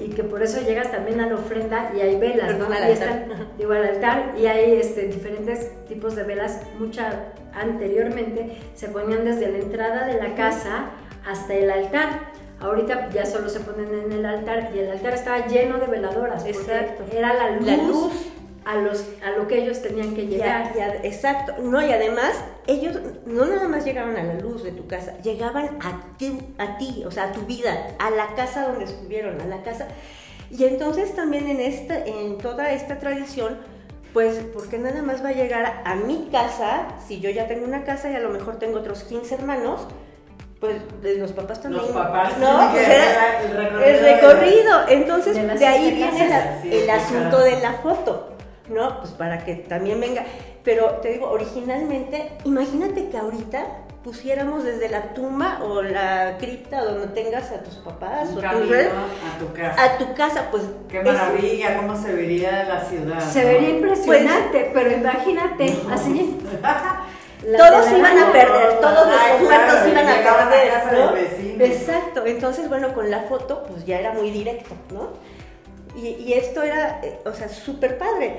Y 0.00 0.08
que 0.08 0.24
por 0.24 0.42
eso 0.42 0.60
llegas 0.62 0.90
también 0.90 1.20
a 1.20 1.26
la 1.26 1.34
ofrenda 1.34 1.92
y 1.96 2.00
hay 2.00 2.16
velas, 2.18 2.56
¿no? 2.58 2.66
al 2.66 2.72
Y 2.72 2.76
altar. 2.76 2.92
están, 2.92 3.24
digo, 3.58 3.72
al 3.72 3.84
altar 3.84 4.32
y 4.38 4.46
hay 4.46 4.74
este, 4.80 5.02
diferentes 5.08 5.70
tipos 5.86 6.16
de 6.16 6.22
velas. 6.24 6.60
Mucha 6.78 7.32
anteriormente 7.54 8.56
se 8.74 8.88
ponían 8.88 9.24
desde 9.24 9.50
la 9.50 9.58
entrada 9.58 10.06
de 10.06 10.14
la 10.14 10.34
casa 10.34 10.86
hasta 11.26 11.54
el 11.54 11.70
altar. 11.70 12.30
Ahorita 12.60 13.08
ya 13.10 13.24
solo 13.24 13.48
se 13.48 13.60
ponen 13.60 13.88
en 14.06 14.12
el 14.12 14.26
altar 14.26 14.70
y 14.74 14.78
el 14.80 14.90
altar 14.90 15.14
estaba 15.14 15.46
lleno 15.46 15.78
de 15.78 15.86
veladoras. 15.86 16.44
Exacto. 16.46 17.04
Era 17.12 17.32
la 17.34 17.50
luz, 17.52 17.66
La 17.66 17.76
luz. 17.76 18.12
A, 18.64 18.76
los, 18.76 19.04
a 19.24 19.30
lo 19.38 19.48
que 19.48 19.62
ellos 19.62 19.80
tenían 19.80 20.14
que 20.14 20.26
llegar. 20.26 20.72
Ya, 20.74 20.92
ya, 20.92 20.94
exacto. 21.02 21.54
No, 21.62 21.80
y 21.84 21.92
además, 21.92 22.32
ellos 22.66 22.98
no 23.24 23.46
nada 23.46 23.66
más 23.68 23.84
llegaban 23.84 24.16
a 24.16 24.22
la 24.22 24.34
luz 24.34 24.62
de 24.62 24.72
tu 24.72 24.86
casa, 24.86 25.16
llegaban 25.22 25.78
a 25.82 26.16
ti, 26.18 26.38
a 26.58 26.76
ti, 26.76 27.02
o 27.06 27.10
sea, 27.10 27.24
a 27.24 27.32
tu 27.32 27.40
vida, 27.42 27.72
a 27.98 28.10
la 28.10 28.34
casa 28.34 28.68
donde 28.68 28.84
estuvieron, 28.84 29.40
a 29.40 29.46
la 29.46 29.62
casa. 29.62 29.88
Y 30.50 30.64
entonces 30.64 31.14
también 31.14 31.46
en, 31.48 31.60
esta, 31.60 32.04
en 32.04 32.36
toda 32.38 32.70
esta 32.72 32.98
tradición, 32.98 33.58
pues, 34.12 34.36
¿por 34.52 34.68
qué 34.68 34.78
nada 34.78 35.02
más 35.02 35.24
va 35.24 35.28
a 35.28 35.32
llegar 35.32 35.82
a 35.84 35.94
mi 35.94 36.28
casa 36.30 36.88
si 37.06 37.20
yo 37.20 37.30
ya 37.30 37.46
tengo 37.46 37.64
una 37.64 37.84
casa 37.84 38.10
y 38.10 38.14
a 38.14 38.20
lo 38.20 38.30
mejor 38.30 38.58
tengo 38.58 38.78
otros 38.80 39.04
15 39.04 39.36
hermanos? 39.36 39.86
Pues 40.58 40.76
de 41.00 41.16
los 41.16 41.32
papás 41.32 41.62
también. 41.62 41.82
Los 41.84 41.92
papás 41.92 42.36
no, 42.38 42.70
pues 42.72 42.84
que 42.84 42.92
era 42.94 43.40
el 43.42 43.56
recorrido. 43.56 43.84
el 43.86 44.00
recorrido. 44.00 44.88
Entonces, 44.88 45.58
de 45.58 45.66
ahí 45.66 45.94
viene 45.94 46.28
la- 46.28 46.38
casas. 46.38 46.62
Sí, 46.62 46.70
el 46.74 46.90
asunto 46.90 47.28
claro. 47.38 47.44
de 47.44 47.60
la 47.60 47.72
foto, 47.74 48.29
¿no? 48.70 49.00
Pues 49.00 49.12
para 49.12 49.44
que 49.44 49.54
también 49.56 50.00
venga. 50.00 50.24
Pero 50.64 50.86
te 51.02 51.12
digo, 51.12 51.28
originalmente, 51.30 52.32
imagínate 52.44 53.08
que 53.08 53.18
ahorita 53.18 53.66
pusiéramos 54.04 54.64
desde 54.64 54.88
la 54.88 55.12
tumba 55.12 55.58
o 55.62 55.82
la 55.82 56.36
cripta 56.38 56.82
donde 56.82 57.08
tengas 57.08 57.50
a 57.50 57.62
tus 57.62 57.74
papás 57.74 58.30
Un 58.30 58.38
o 58.38 58.40
camino 58.40 58.62
tus 58.62 58.70
re- 58.70 58.86
a 58.88 59.38
tu 59.38 59.52
casa. 59.52 59.82
a 59.84 59.98
tu 59.98 60.14
casa, 60.14 60.48
pues 60.50 60.62
Qué 60.88 60.98
es- 61.00 61.04
maravilla, 61.04 61.76
cómo 61.76 61.94
se 62.00 62.12
vería 62.14 62.64
la 62.64 62.80
ciudad. 62.84 63.20
Se 63.20 63.40
¿no? 63.42 63.46
vería 63.48 63.68
impresionante, 63.70 64.70
pero 64.72 64.90
imagínate, 64.92 65.76
así. 65.92 66.38
la- 67.44 67.58
todos 67.58 67.90
iban 67.90 68.18
a 68.18 68.32
perder, 68.32 68.80
todos 68.80 69.06
claro, 69.06 69.44
muertos 69.44 69.88
iban 69.88 70.08
a 70.08 70.14
perder, 70.48 70.72
¿no? 70.98 71.12
vecino. 71.12 71.64
Exacto, 71.64 72.24
entonces 72.26 72.68
bueno, 72.70 72.94
con 72.94 73.10
la 73.10 73.20
foto 73.22 73.64
pues 73.68 73.84
ya 73.84 73.98
era 73.98 74.12
muy 74.12 74.30
directo, 74.30 74.74
¿no? 74.94 75.08
Y, 75.96 76.08
y 76.08 76.32
esto 76.34 76.62
era, 76.62 77.00
eh, 77.02 77.18
o 77.24 77.32
sea, 77.32 77.48
súper 77.48 77.98
padre. 77.98 78.38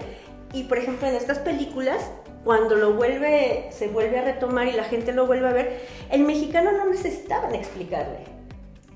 Y 0.54 0.64
por 0.64 0.78
ejemplo 0.78 1.08
en 1.08 1.16
estas 1.16 1.40
películas, 1.40 2.12
cuando 2.44 2.76
lo 2.76 2.94
vuelve, 2.94 3.68
se 3.72 3.88
vuelve 3.88 4.20
a 4.20 4.24
retomar 4.24 4.68
y 4.68 4.72
la 4.74 4.84
gente 4.84 5.12
lo 5.14 5.28
vuelve 5.28 5.48
a 5.48 5.54
ver, 5.54 5.82
el 6.10 6.22
mexicano 6.24 6.72
no 6.72 6.86
necesitaban 6.86 7.54
explicarle. 7.56 8.20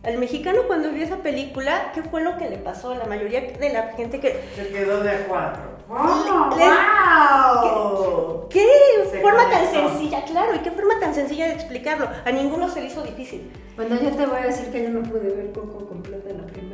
Al 0.04 0.18
mexicano 0.20 0.62
cuando 0.68 0.92
vio 0.92 1.04
esa 1.04 1.18
película, 1.18 1.92
¿qué 1.94 2.04
fue 2.04 2.22
lo 2.22 2.38
que 2.38 2.50
le 2.50 2.58
pasó? 2.58 2.94
La 2.96 3.06
mayoría 3.06 3.42
de 3.42 3.70
la 3.74 3.94
gente 3.94 4.20
que... 4.20 4.40
Se 4.56 4.68
quedó 4.70 5.02
de 5.02 5.10
a 5.12 5.28
cuatro. 5.28 5.64
¡Oh, 5.90 6.50
Les- 6.58 6.68
wow! 6.68 8.48
¿Qué 8.50 8.66
Se 9.12 9.22
forma 9.22 9.50
tan 9.50 9.66
conectó. 9.66 9.90
sencilla? 9.90 10.24
Claro, 10.26 10.56
y 10.56 10.60
qué 10.60 10.72
forma 10.72 11.00
tan 11.00 11.14
sencilla 11.14 11.46
de 11.48 11.54
explicarlo. 11.54 12.08
A 12.26 12.32
ninguno 12.32 12.70
se 12.70 12.82
le 12.82 12.88
hizo 12.88 13.02
difícil. 13.04 13.52
Bueno, 13.76 13.96
yo 14.02 14.12
te 14.12 14.26
voy 14.26 14.38
a 14.38 14.46
decir 14.46 14.72
que 14.72 14.84
yo 14.84 14.90
no 14.90 15.04
pude 15.04 15.30
ver 15.30 15.52
Coco 15.52 15.86
completa 15.88 16.30
la 16.34 16.46
primera. 16.48 16.65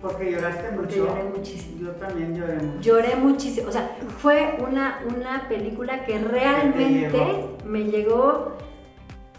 Porque 0.00 0.32
lloraste 0.32 0.70
Porque 0.74 0.96
mucho. 1.00 1.06
lloré 1.14 1.24
muchísimo. 1.24 1.86
Yo 1.86 1.90
también 1.92 2.34
lloré 2.34 2.54
mucho. 2.54 2.80
Lloré 2.80 3.16
muchísimo, 3.16 3.68
o 3.68 3.72
sea, 3.72 3.96
fue 4.18 4.56
una, 4.66 5.00
una 5.14 5.48
película 5.48 6.04
que 6.04 6.18
realmente 6.18 7.10
llegó. 7.10 7.56
me 7.64 7.84
llegó 7.84 8.52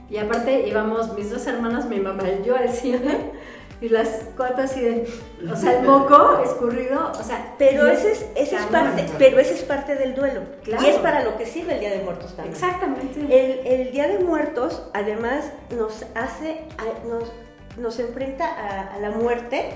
y 0.10 0.18
aparte 0.18 0.68
íbamos 0.68 1.14
mis 1.16 1.32
dos 1.32 1.48
hermanas, 1.48 1.86
mi 1.88 2.00
mamá 2.00 2.24
y 2.30 2.46
yo 2.46 2.56
al 2.56 2.70
cine 2.70 3.32
y 3.80 3.90
las 3.90 4.26
cuatro 4.38 4.64
así 4.64 4.80
de, 4.82 5.08
o 5.52 5.56
sea, 5.56 5.80
el 5.80 5.88
moco 5.88 6.44
escurrido, 6.46 7.12
o 7.20 7.24
sea, 7.24 7.56
Pero 7.58 7.88
ese 7.88 8.12
es, 8.12 8.26
ese 8.36 8.56
es 8.58 8.66
parte, 8.68 9.06
pero 9.18 9.40
ese 9.40 9.56
es 9.56 9.64
parte 9.64 9.96
del 9.96 10.14
duelo. 10.14 10.42
Claro. 10.64 10.84
Y 10.86 10.90
es 10.90 10.98
para 10.98 11.24
lo 11.24 11.36
que 11.38 11.48
sirve 11.48 11.74
el 11.74 11.80
Día 11.80 11.90
de 11.90 12.04
Muertos 12.04 12.36
también. 12.36 12.54
Exactamente. 12.54 13.20
El, 13.22 13.66
el 13.66 13.92
Día 13.92 14.08
de 14.08 14.20
Muertos 14.20 14.84
además 14.94 15.52
nos 15.76 16.06
hace, 16.14 16.62
nos, 17.08 17.32
nos 17.78 17.98
enfrenta 18.00 18.46
a, 18.46 18.94
a 18.94 19.00
la 19.00 19.10
muerte, 19.10 19.72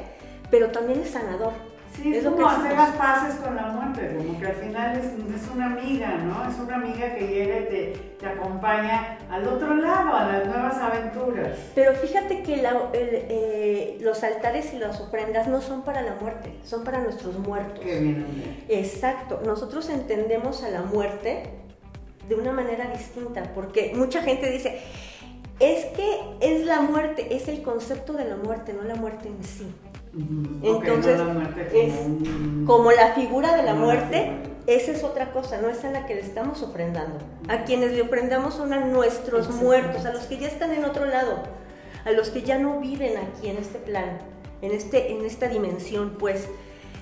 pero 0.51 0.67
también 0.69 1.01
es 1.01 1.09
sanador. 1.11 1.53
Sí, 1.95 2.11
es, 2.11 2.17
Es 2.17 2.23
lo 2.25 2.31
como 2.35 2.45
que 2.49 2.53
hacer 2.55 2.73
las 2.73 2.89
paces 2.97 3.35
con 3.35 3.55
la 3.55 3.67
muerte, 3.67 4.15
como 4.17 4.37
que 4.37 4.45
al 4.47 4.53
final 4.55 4.97
es, 4.97 5.05
es 5.05 5.49
una 5.53 5.67
amiga, 5.67 6.17
¿no? 6.17 6.49
Es 6.49 6.59
una 6.59 6.75
amiga 6.75 7.15
que 7.15 7.25
llega 7.25 7.57
y 7.59 7.63
te, 7.69 7.93
te 8.19 8.25
acompaña 8.27 9.17
al 9.29 9.47
otro 9.47 9.75
lado, 9.75 10.13
a 10.13 10.25
las 10.25 10.45
nuevas 10.45 10.75
aventuras. 10.75 11.57
Pero 11.73 11.93
fíjate 11.93 12.43
que 12.43 12.57
la- 12.57 12.89
el, 12.91 13.09
eh, 13.29 13.97
los 14.01 14.25
altares 14.25 14.73
y 14.73 14.77
las 14.79 14.99
ofrendas 14.99 15.47
no 15.47 15.61
son 15.61 15.83
para 15.83 16.01
la 16.01 16.15
muerte, 16.19 16.53
son 16.65 16.83
para 16.83 16.99
nuestros 16.99 17.39
muertos. 17.39 17.79
Qué 17.79 17.97
bien. 18.01 18.25
Exacto, 18.67 19.39
nosotros 19.45 19.87
entendemos 19.89 20.63
a 20.63 20.69
la 20.71 20.81
muerte 20.81 21.43
de 22.27 22.35
una 22.35 22.51
manera 22.51 22.87
distinta, 22.91 23.53
porque 23.55 23.93
mucha 23.95 24.21
gente 24.21 24.51
dice, 24.51 24.81
es 25.61 25.85
que 25.95 26.19
es 26.41 26.65
la 26.65 26.81
muerte, 26.81 27.33
es 27.33 27.47
el 27.47 27.61
concepto 27.61 28.11
de 28.11 28.25
la 28.25 28.35
muerte, 28.35 28.73
no 28.73 28.81
la 28.83 28.95
muerte 28.95 29.29
en 29.29 29.41
sí. 29.45 29.73
Entonces, 30.63 31.17
no 31.17 31.25
la 31.25 31.34
muerte 31.34 31.67
como 31.67 31.81
es 31.84 31.93
un- 32.05 32.63
Como 32.65 32.91
la 32.91 33.13
figura 33.13 33.55
de 33.55 33.63
la 33.63 33.74
muerte, 33.74 34.31
esa 34.67 34.91
es 34.91 35.03
otra 35.03 35.31
cosa, 35.31 35.62
no 35.62 35.69
es 35.69 35.84
a 35.86 35.91
la 35.91 36.05
que 36.05 36.15
le 36.15 36.22
estamos 36.22 36.62
ofrendando. 36.63 37.17
A 37.48 37.63
quienes 37.65 37.91
le 37.91 38.01
ofrendamos 38.01 38.53
son 38.55 38.74
a 38.74 38.79
nuestros 38.86 39.50
muertos, 39.51 40.05
a 40.05 40.13
los 40.13 40.24
que 40.24 40.38
ya 40.38 40.48
están 40.48 40.72
en 40.72 40.86
otro 40.86 41.05
lado, 41.05 41.39
a 42.05 42.12
los 42.12 42.29
que 42.29 42.41
ya 42.43 42.57
no 42.57 42.79
viven 42.79 43.17
aquí 43.17 43.50
en 43.50 43.57
este 43.57 43.77
plan, 43.77 44.17
en, 44.62 44.72
este, 44.72 45.12
en 45.12 45.25
esta 45.25 45.48
dimensión, 45.48 46.15
pues. 46.17 46.48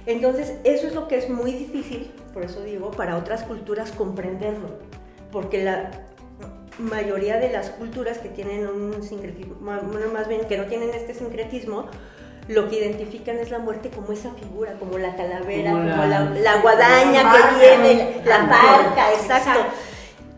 Entonces, 0.05 0.55
eso 0.65 0.88
es 0.88 0.96
lo 0.96 1.08
que 1.08 1.17
es 1.17 1.29
muy 1.29 1.51
difícil, 1.53 2.12
por 2.34 2.43
eso 2.43 2.62
digo, 2.63 2.91
para 2.91 3.15
otras 3.17 3.43
culturas 3.43 3.91
comprenderlo, 3.91 4.67
porque 5.32 5.63
la 5.63 5.91
mayoría 6.79 7.38
de 7.38 7.51
las 7.51 7.70
culturas 7.70 8.17
que 8.17 8.27
tienen 8.29 8.67
un 8.67 9.01
sincretismo, 9.03 9.55
bueno, 9.62 10.12
más 10.12 10.27
bien 10.27 10.41
que 10.50 10.58
no 10.58 10.65
tienen 10.65 10.89
este 10.89 11.13
sincretismo, 11.13 11.86
lo 12.47 12.67
que 12.69 12.77
identifican 12.79 13.38
es 13.38 13.51
la 13.51 13.59
muerte 13.59 13.89
como 13.89 14.12
esa 14.12 14.31
figura, 14.31 14.73
como 14.79 14.97
la 14.97 15.15
calavera, 15.15 15.71
Como 15.71 15.89
como, 15.89 16.05
la- 16.05 16.57
guadaña 16.62 17.31
que 17.31 17.59
viene, 17.59 18.21
la 18.25 18.39
barca, 18.39 19.12
exacto. 19.13 19.51
exacto. 19.51 19.73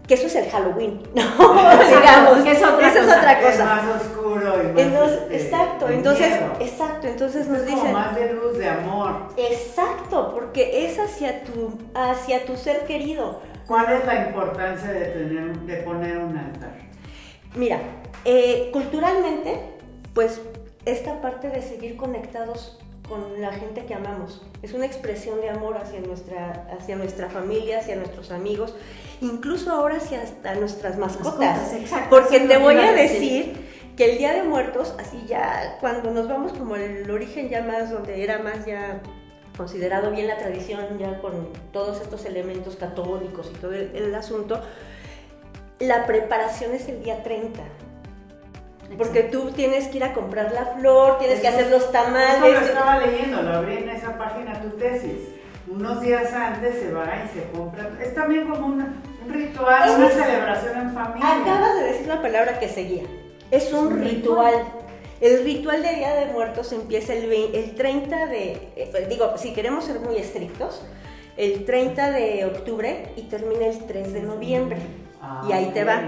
Que 0.07 0.13
eso 0.13 0.27
es 0.27 0.35
el 0.35 0.49
Halloween, 0.51 1.01
¿no? 1.15 1.23
Digamos, 1.89 2.43
que 2.43 2.51
es 2.51 2.63
otra 2.63 2.89
esa 2.89 2.99
es 2.99 3.05
cosa. 3.05 3.17
otra 3.17 3.39
Es 3.41 3.45
cosa. 3.55 3.65
más 3.65 4.01
oscuro 4.01 4.53
y 4.63 4.67
más. 4.67 4.81
Entonces, 4.83 5.19
este, 5.31 5.35
exacto, 5.47 5.89
entonces, 5.89 6.29
miedo. 6.29 6.53
exacto, 6.59 7.07
entonces 7.07 7.41
Esto 7.41 7.53
nos 7.53 7.61
es 7.63 7.69
como 7.69 7.77
dicen, 7.81 7.93
más 7.93 8.15
de 8.15 8.33
luz, 8.33 8.57
de 8.59 8.69
amor. 8.69 9.27
exacto, 9.37 10.31
porque 10.35 10.85
es 10.85 10.99
hacia 10.99 11.43
tu, 11.43 11.79
hacia 11.95 12.45
tu 12.45 12.55
ser 12.55 12.81
querido. 12.85 13.41
¿Cuál 13.65 13.91
es 13.93 14.05
la 14.05 14.27
importancia 14.27 14.91
de, 14.91 15.05
tener, 15.05 15.57
de 15.61 15.75
poner 15.77 16.19
un 16.19 16.37
altar? 16.37 16.73
Mira, 17.55 17.79
eh, 18.25 18.69
culturalmente, 18.71 19.59
pues 20.13 20.39
esta 20.85 21.21
parte 21.21 21.49
de 21.49 21.61
seguir 21.61 21.97
conectados 21.97 22.77
con 23.07 23.39
la 23.41 23.51
gente 23.51 23.85
que 23.85 23.93
amamos 23.93 24.41
es 24.61 24.73
una 24.73 24.85
expresión 24.85 25.41
de 25.41 25.49
amor 25.49 25.77
hacia 25.77 25.99
nuestra, 25.99 26.67
hacia 26.77 26.95
nuestra 26.95 27.29
familia, 27.29 27.79
hacia 27.79 27.95
nuestros 27.95 28.31
amigos, 28.31 28.75
incluso 29.21 29.71
ahora 29.71 29.97
hacia 29.97 30.21
hasta 30.21 30.55
nuestras 30.55 30.97
mascotas. 30.97 31.39
Mascotas, 31.39 31.73
exacto, 31.73 32.09
Porque 32.09 32.39
te 32.39 32.57
voy 32.57 32.75
a 32.75 32.91
decir. 32.93 33.45
decir 33.45 33.65
que 33.95 34.11
el 34.11 34.17
Día 34.17 34.33
de 34.33 34.43
Muertos, 34.43 34.95
así 34.99 35.23
ya, 35.27 35.77
cuando 35.79 36.11
nos 36.11 36.27
vamos 36.27 36.53
como 36.53 36.75
al 36.75 37.09
origen 37.09 37.49
ya 37.49 37.61
más, 37.63 37.91
donde 37.91 38.23
era 38.23 38.39
más 38.39 38.65
ya 38.65 39.01
considerado 39.55 40.11
bien 40.11 40.27
la 40.27 40.37
tradición, 40.37 40.97
ya 40.99 41.21
con 41.21 41.49
todos 41.71 42.01
estos 42.01 42.25
elementos 42.25 42.75
católicos 42.75 43.51
y 43.53 43.57
todo 43.57 43.73
el, 43.73 43.95
el 43.95 44.13
asunto, 44.13 44.61
la 45.79 46.05
preparación 46.05 46.73
es 46.73 46.89
el 46.89 47.03
día 47.03 47.23
30. 47.23 47.61
Porque 48.97 49.23
tú 49.23 49.51
tienes 49.51 49.87
que 49.87 49.97
ir 49.97 50.03
a 50.03 50.13
comprar 50.13 50.51
la 50.53 50.65
flor, 50.77 51.17
tienes 51.19 51.41
que 51.41 51.47
Eso- 51.47 51.57
hacer 51.57 51.71
los 51.71 51.83
Eso 51.83 51.91
tamales. 51.91 52.39
lo 52.61 52.65
estaba 52.65 52.99
leyendo, 52.99 53.41
lo 53.41 53.53
abrí 53.57 53.77
en 53.77 53.89
esa 53.89 54.17
página 54.17 54.61
tu 54.61 54.69
tesis. 54.77 55.29
Unos 55.67 55.99
días 56.01 56.31
antes 56.31 56.75
se 56.79 56.91
va 56.93 57.05
y 57.25 57.27
se 57.37 57.49
compra. 57.51 57.89
Es 58.01 58.13
también 58.13 58.47
como 58.47 58.67
una- 58.67 59.01
un 59.25 59.33
ritual, 59.33 59.89
Es 59.89 59.95
una 59.95 60.05
un- 60.05 60.11
celebración 60.11 60.77
en 60.77 60.93
familia. 60.93 61.41
Acabas 61.41 61.75
de 61.75 61.83
decir 61.83 62.07
la 62.07 62.21
palabra 62.21 62.59
que 62.59 62.69
seguía. 62.69 63.03
Es 63.51 63.73
un, 63.73 63.87
un 63.87 64.03
ritual. 64.03 64.53
ritual. 64.53 64.65
El 65.21 65.43
ritual 65.43 65.81
de 65.81 65.93
Día 65.95 66.13
de 66.15 66.25
Muertos 66.27 66.71
empieza 66.71 67.13
el, 67.13 67.27
vein- 67.29 67.49
el 67.53 67.73
30 67.75 68.27
de, 68.27 68.51
eh, 68.75 69.07
digo, 69.09 69.33
si 69.37 69.53
queremos 69.53 69.85
ser 69.85 69.99
muy 70.01 70.17
estrictos, 70.17 70.83
el 71.37 71.65
30 71.65 72.11
de 72.11 72.45
octubre 72.45 73.07
y 73.15 73.23
termina 73.23 73.65
el 73.65 73.79
3 73.87 74.13
de 74.13 74.21
noviembre. 74.21 74.77
Ah, 75.21 75.45
y 75.49 75.51
ahí 75.53 75.71
te 75.73 75.83
va. 75.83 76.01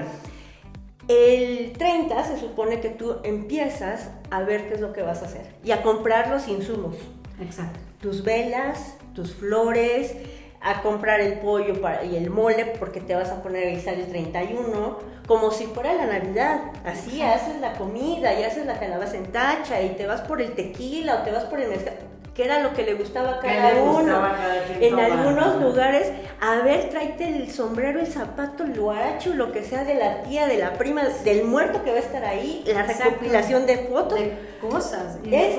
El 1.07 1.73
30 1.77 2.23
se 2.25 2.37
supone 2.37 2.81
que 2.81 2.89
tú 2.89 3.17
empiezas 3.23 4.09
a 4.29 4.41
ver 4.41 4.67
qué 4.67 4.73
es 4.75 4.81
lo 4.81 4.91
que 4.93 5.01
vas 5.03 5.21
a 5.23 5.25
hacer 5.25 5.53
y 5.63 5.71
a 5.71 5.81
comprar 5.83 6.29
los 6.29 6.47
insumos. 6.47 6.95
Exacto. 7.41 7.79
tus 8.01 8.23
velas, 8.23 8.95
tus 9.15 9.33
flores, 9.33 10.13
a 10.61 10.81
comprar 10.83 11.19
el 11.19 11.39
pollo 11.39 11.81
para- 11.81 12.03
y 12.03 12.15
el 12.15 12.29
mole 12.29 12.65
porque 12.79 12.99
te 13.01 13.15
vas 13.15 13.29
a 13.31 13.41
poner 13.41 13.67
a 13.67 13.71
guisar 13.71 13.95
el 13.95 14.07
31, 14.07 14.99
como 15.27 15.49
si 15.51 15.65
fuera 15.65 15.93
la 15.95 16.05
Navidad. 16.05 16.61
Así 16.85 17.21
haces 17.23 17.59
la 17.59 17.73
comida 17.73 18.39
y 18.39 18.43
haces 18.43 18.67
la 18.67 18.79
calabaza 18.79 19.17
en 19.17 19.31
tacha 19.31 19.81
y 19.81 19.89
te 19.95 20.05
vas 20.05 20.21
por 20.21 20.41
el 20.43 20.53
tequila 20.53 21.15
o 21.21 21.23
te 21.23 21.31
vas 21.31 21.45
por 21.45 21.59
el 21.59 21.69
mezcal, 21.69 21.95
que 22.37 22.45
era 22.45 22.59
lo 22.61 22.71
que 22.73 22.83
le 22.83 22.93
gustaba 22.93 23.31
a 23.31 23.39
¿Qué 23.39 23.47
cada 23.47 23.73
le 23.73 23.81
uno. 23.81 23.93
gustaba 23.93 24.31
cada 24.37 24.57
En 24.79 24.89
tomar? 24.91 25.11
algunos 25.11 25.59
lugares, 25.61 26.11
a 26.39 26.57
ver, 26.63 26.89
tráete 26.91 27.27
el 27.29 27.49
sombrero, 27.51 27.99
el 27.99 28.05
zapato, 28.05 28.63
el 28.63 28.79
guaracho, 28.79 29.33
lo 29.33 29.51
que 29.51 29.63
sea 29.63 29.83
de 29.83 29.95
la 29.95 30.21
tía, 30.21 30.45
de 30.45 30.57
la 30.59 30.73
prima, 30.73 31.03
del 31.23 31.45
muerto 31.45 31.83
que 31.83 31.89
va 31.89 31.97
a 31.97 31.99
estar 31.99 32.23
ahí, 32.23 32.63
la 32.67 32.81
Exacto. 32.81 33.03
recopilación 33.05 33.65
de 33.65 33.77
fotos. 33.79 34.19
De 34.19 34.37
cosas. 34.61 35.17
y 35.23 35.31
de 35.31 35.47
Es- 35.47 35.57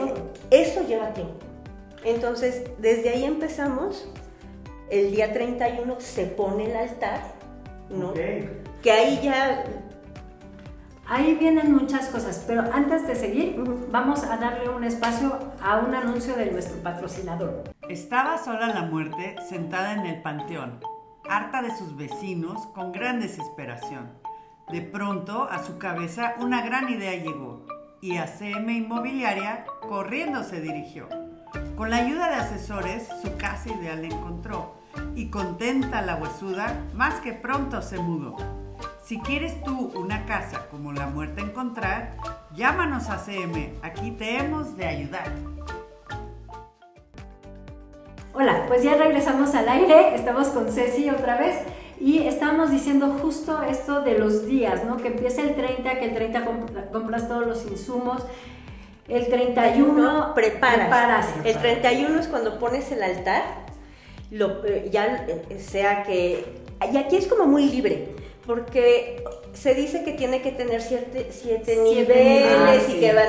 eso 0.50 0.86
lleva 0.86 1.12
tiempo. 1.14 1.34
Entonces, 2.04 2.62
desde 2.78 3.10
ahí 3.10 3.24
empezamos. 3.24 4.08
El 4.88 5.10
día 5.10 5.32
31 5.32 5.96
se 5.98 6.26
pone 6.26 6.70
el 6.70 6.76
altar, 6.76 7.20
¿no? 7.90 8.14
Que 8.14 8.92
ahí 8.92 9.20
ya... 9.22 9.64
Ahí 11.10 11.36
vienen 11.36 11.74
muchas 11.74 12.08
cosas, 12.08 12.44
pero 12.46 12.64
antes 12.70 13.06
de 13.06 13.16
seguir, 13.16 13.56
vamos 13.90 14.24
a 14.24 14.36
darle 14.36 14.68
un 14.68 14.84
espacio 14.84 15.38
a 15.62 15.78
un 15.78 15.94
anuncio 15.94 16.36
de 16.36 16.50
nuestro 16.50 16.82
patrocinador. 16.82 17.64
Estaba 17.88 18.36
sola 18.36 18.66
la 18.66 18.82
muerte 18.82 19.36
sentada 19.48 19.94
en 19.94 20.04
el 20.04 20.20
panteón, 20.20 20.80
harta 21.26 21.62
de 21.62 21.74
sus 21.74 21.96
vecinos, 21.96 22.66
con 22.74 22.92
gran 22.92 23.20
desesperación. 23.20 24.10
De 24.70 24.82
pronto 24.82 25.48
a 25.50 25.64
su 25.64 25.78
cabeza 25.78 26.34
una 26.40 26.60
gran 26.60 26.90
idea 26.90 27.16
llegó 27.16 27.64
y 28.02 28.18
a 28.18 28.26
CM 28.26 28.70
Inmobiliaria 28.74 29.64
corriendo 29.88 30.44
se 30.44 30.60
dirigió. 30.60 31.08
Con 31.74 31.88
la 31.88 31.96
ayuda 31.96 32.28
de 32.28 32.34
asesores 32.34 33.08
su 33.22 33.34
casa 33.38 33.70
ideal 33.70 34.04
encontró 34.04 34.74
y 35.14 35.30
contenta 35.30 36.02
la 36.02 36.16
huesuda 36.16 36.84
más 36.92 37.14
que 37.20 37.32
pronto 37.32 37.80
se 37.80 37.98
mudó. 37.98 38.57
Si 39.08 39.18
quieres 39.20 39.62
tú 39.64 39.90
una 39.94 40.26
casa 40.26 40.66
como 40.70 40.92
la 40.92 41.06
muerte 41.06 41.40
encontrar, 41.40 42.18
llámanos 42.54 43.08
a 43.08 43.16
CM, 43.18 43.72
aquí 43.80 44.10
te 44.10 44.36
hemos 44.36 44.76
de 44.76 44.84
ayudar. 44.86 45.32
Hola, 48.34 48.64
pues 48.68 48.82
ya 48.82 48.96
regresamos 48.96 49.54
al 49.54 49.66
aire, 49.66 50.14
estamos 50.14 50.48
con 50.48 50.70
Ceci 50.70 51.08
otra 51.08 51.38
vez 51.38 51.56
y 51.98 52.18
estábamos 52.26 52.70
diciendo 52.70 53.16
justo 53.22 53.62
esto 53.62 54.02
de 54.02 54.18
los 54.18 54.44
días, 54.44 54.84
¿no? 54.84 54.98
Que 54.98 55.08
empieza 55.08 55.40
el 55.40 55.54
30, 55.54 55.98
que 55.98 56.04
el 56.04 56.14
30 56.14 56.44
comp- 56.44 56.90
compras 56.92 57.28
todos 57.28 57.46
los 57.46 57.64
insumos, 57.64 58.22
el 59.08 59.26
31 59.28 60.34
preparas. 60.34 60.80
preparas. 60.80 61.26
El 61.44 61.56
31 61.56 62.20
es 62.20 62.28
cuando 62.28 62.58
pones 62.58 62.92
el 62.92 63.02
altar, 63.02 63.42
lo, 64.30 64.66
eh, 64.66 64.90
ya 64.92 65.24
eh, 65.26 65.58
sea 65.58 66.02
que... 66.02 66.60
Y 66.92 66.96
aquí 66.98 67.16
es 67.16 67.26
como 67.26 67.46
muy 67.46 67.70
libre, 67.70 68.14
porque 68.48 69.22
se 69.52 69.74
dice 69.74 70.04
que 70.04 70.12
tiene 70.12 70.40
que 70.40 70.50
tener 70.52 70.80
siete, 70.80 71.28
siete 71.30 71.76
Siete 71.76 71.84
niveles 71.84 72.88
y 72.88 72.98
que 72.98 73.12
van... 73.12 73.28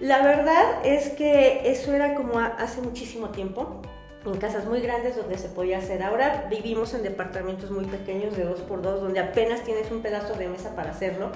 La 0.00 0.22
verdad 0.22 0.84
es 0.84 1.10
que 1.10 1.70
eso 1.70 1.92
era 1.92 2.14
como 2.14 2.38
hace 2.38 2.80
muchísimo 2.80 3.28
tiempo, 3.28 3.82
en 4.24 4.36
casas 4.38 4.64
muy 4.64 4.80
grandes 4.80 5.16
donde 5.16 5.36
se 5.36 5.48
podía 5.48 5.78
hacer. 5.78 6.02
Ahora 6.02 6.46
vivimos 6.48 6.94
en 6.94 7.02
departamentos 7.02 7.70
muy 7.70 7.84
pequeños 7.84 8.36
de 8.38 8.44
dos 8.44 8.60
por 8.60 8.80
dos, 8.80 9.02
donde 9.02 9.20
apenas 9.20 9.64
tienes 9.64 9.90
un 9.90 10.00
pedazo 10.00 10.34
de 10.34 10.48
mesa 10.48 10.74
para 10.74 10.92
hacerlo. 10.92 11.30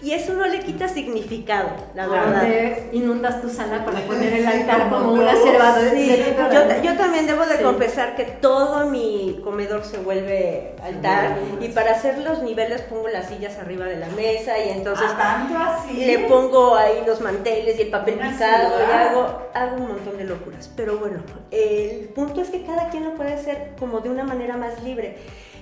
Y 0.00 0.12
eso 0.12 0.32
no 0.34 0.46
le 0.46 0.60
quita 0.60 0.86
significado, 0.86 1.70
la 1.96 2.06
verdad. 2.06 2.42
Donde 2.42 2.88
inundas 2.92 3.42
tu 3.42 3.48
sala 3.48 3.84
para 3.84 3.98
poner 4.02 4.32
el 4.32 4.46
altar 4.46 4.88
como 4.90 5.12
una 5.14 5.32
cebada. 5.34 5.90
Sí, 5.90 6.24
yo, 6.52 6.82
yo 6.84 6.96
también 6.96 7.26
debo 7.26 7.44
de 7.44 7.56
Sí. 7.56 7.64
confesar 7.64 8.14
que 8.14 8.22
todo 8.24 8.86
mi 8.86 9.40
comedor 9.42 9.84
se 9.84 9.98
vuelve 9.98 10.76
altar 10.84 11.40
vuelve. 11.40 11.66
y 11.66 11.68
para 11.70 11.90
hacer 11.92 12.18
los 12.18 12.42
niveles 12.44 12.82
pongo 12.82 13.08
las 13.08 13.26
sillas 13.26 13.58
arriba 13.58 13.86
de 13.86 13.96
la 13.96 14.06
mesa 14.10 14.56
y 14.64 14.68
entonces 14.70 15.08
Ah, 15.16 15.46
tanto 15.48 15.58
así. 15.58 15.94
le 16.04 16.20
pongo 16.28 16.76
ahí 16.76 17.02
los 17.04 17.20
manteles 17.20 17.76
y 17.78 17.82
el 17.82 17.88
papel 17.90 18.14
picado 18.20 18.74
y 18.78 18.92
hago, 18.92 19.42
hago 19.52 19.76
un 19.78 19.88
montón 19.88 20.16
de 20.16 20.24
locuras. 20.24 20.70
Pero 20.76 20.98
bueno, 20.98 21.18
el 21.50 22.08
punto 22.14 22.40
es 22.40 22.50
que 22.50 22.62
cada 22.62 22.88
quien 22.90 23.02
lo 23.04 23.14
puede 23.14 23.32
hacer 23.34 23.72
como 23.80 23.98
de 23.98 24.10
una 24.10 24.22
manera 24.22 24.56
más 24.56 24.80
libre. 24.84 25.16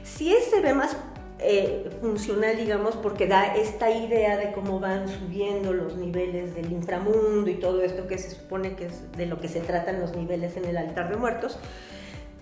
Si 0.05 0.33
es, 0.35 0.45
se 0.51 0.61
ve 0.61 0.75
más 0.75 0.95
eh, 1.39 1.91
funcional, 2.01 2.57
digamos, 2.57 2.97
porque 2.97 3.27
da 3.27 3.55
esta 3.57 3.91
idea 3.91 4.37
de 4.37 4.53
cómo 4.53 4.81
van 4.81 5.09
subiendo 5.09 5.73
los 5.73 5.97
niveles 5.97 6.55
del 6.55 6.73
inframundo 6.73 7.51
y 7.51 7.55
todo 7.55 7.83
esto 7.83 8.07
que 8.07 8.19
se 8.19 8.31
supone 8.31 8.75
que 8.75 8.87
es 8.87 9.13
de 9.13 9.27
lo 9.27 9.41
que 9.41 9.49
se 9.49 9.61
tratan 9.61 10.01
los 10.01 10.17
niveles 10.17 10.57
en 10.57 10.65
el 10.65 10.77
altar 10.77 11.09
de 11.11 11.17
muertos. 11.17 11.59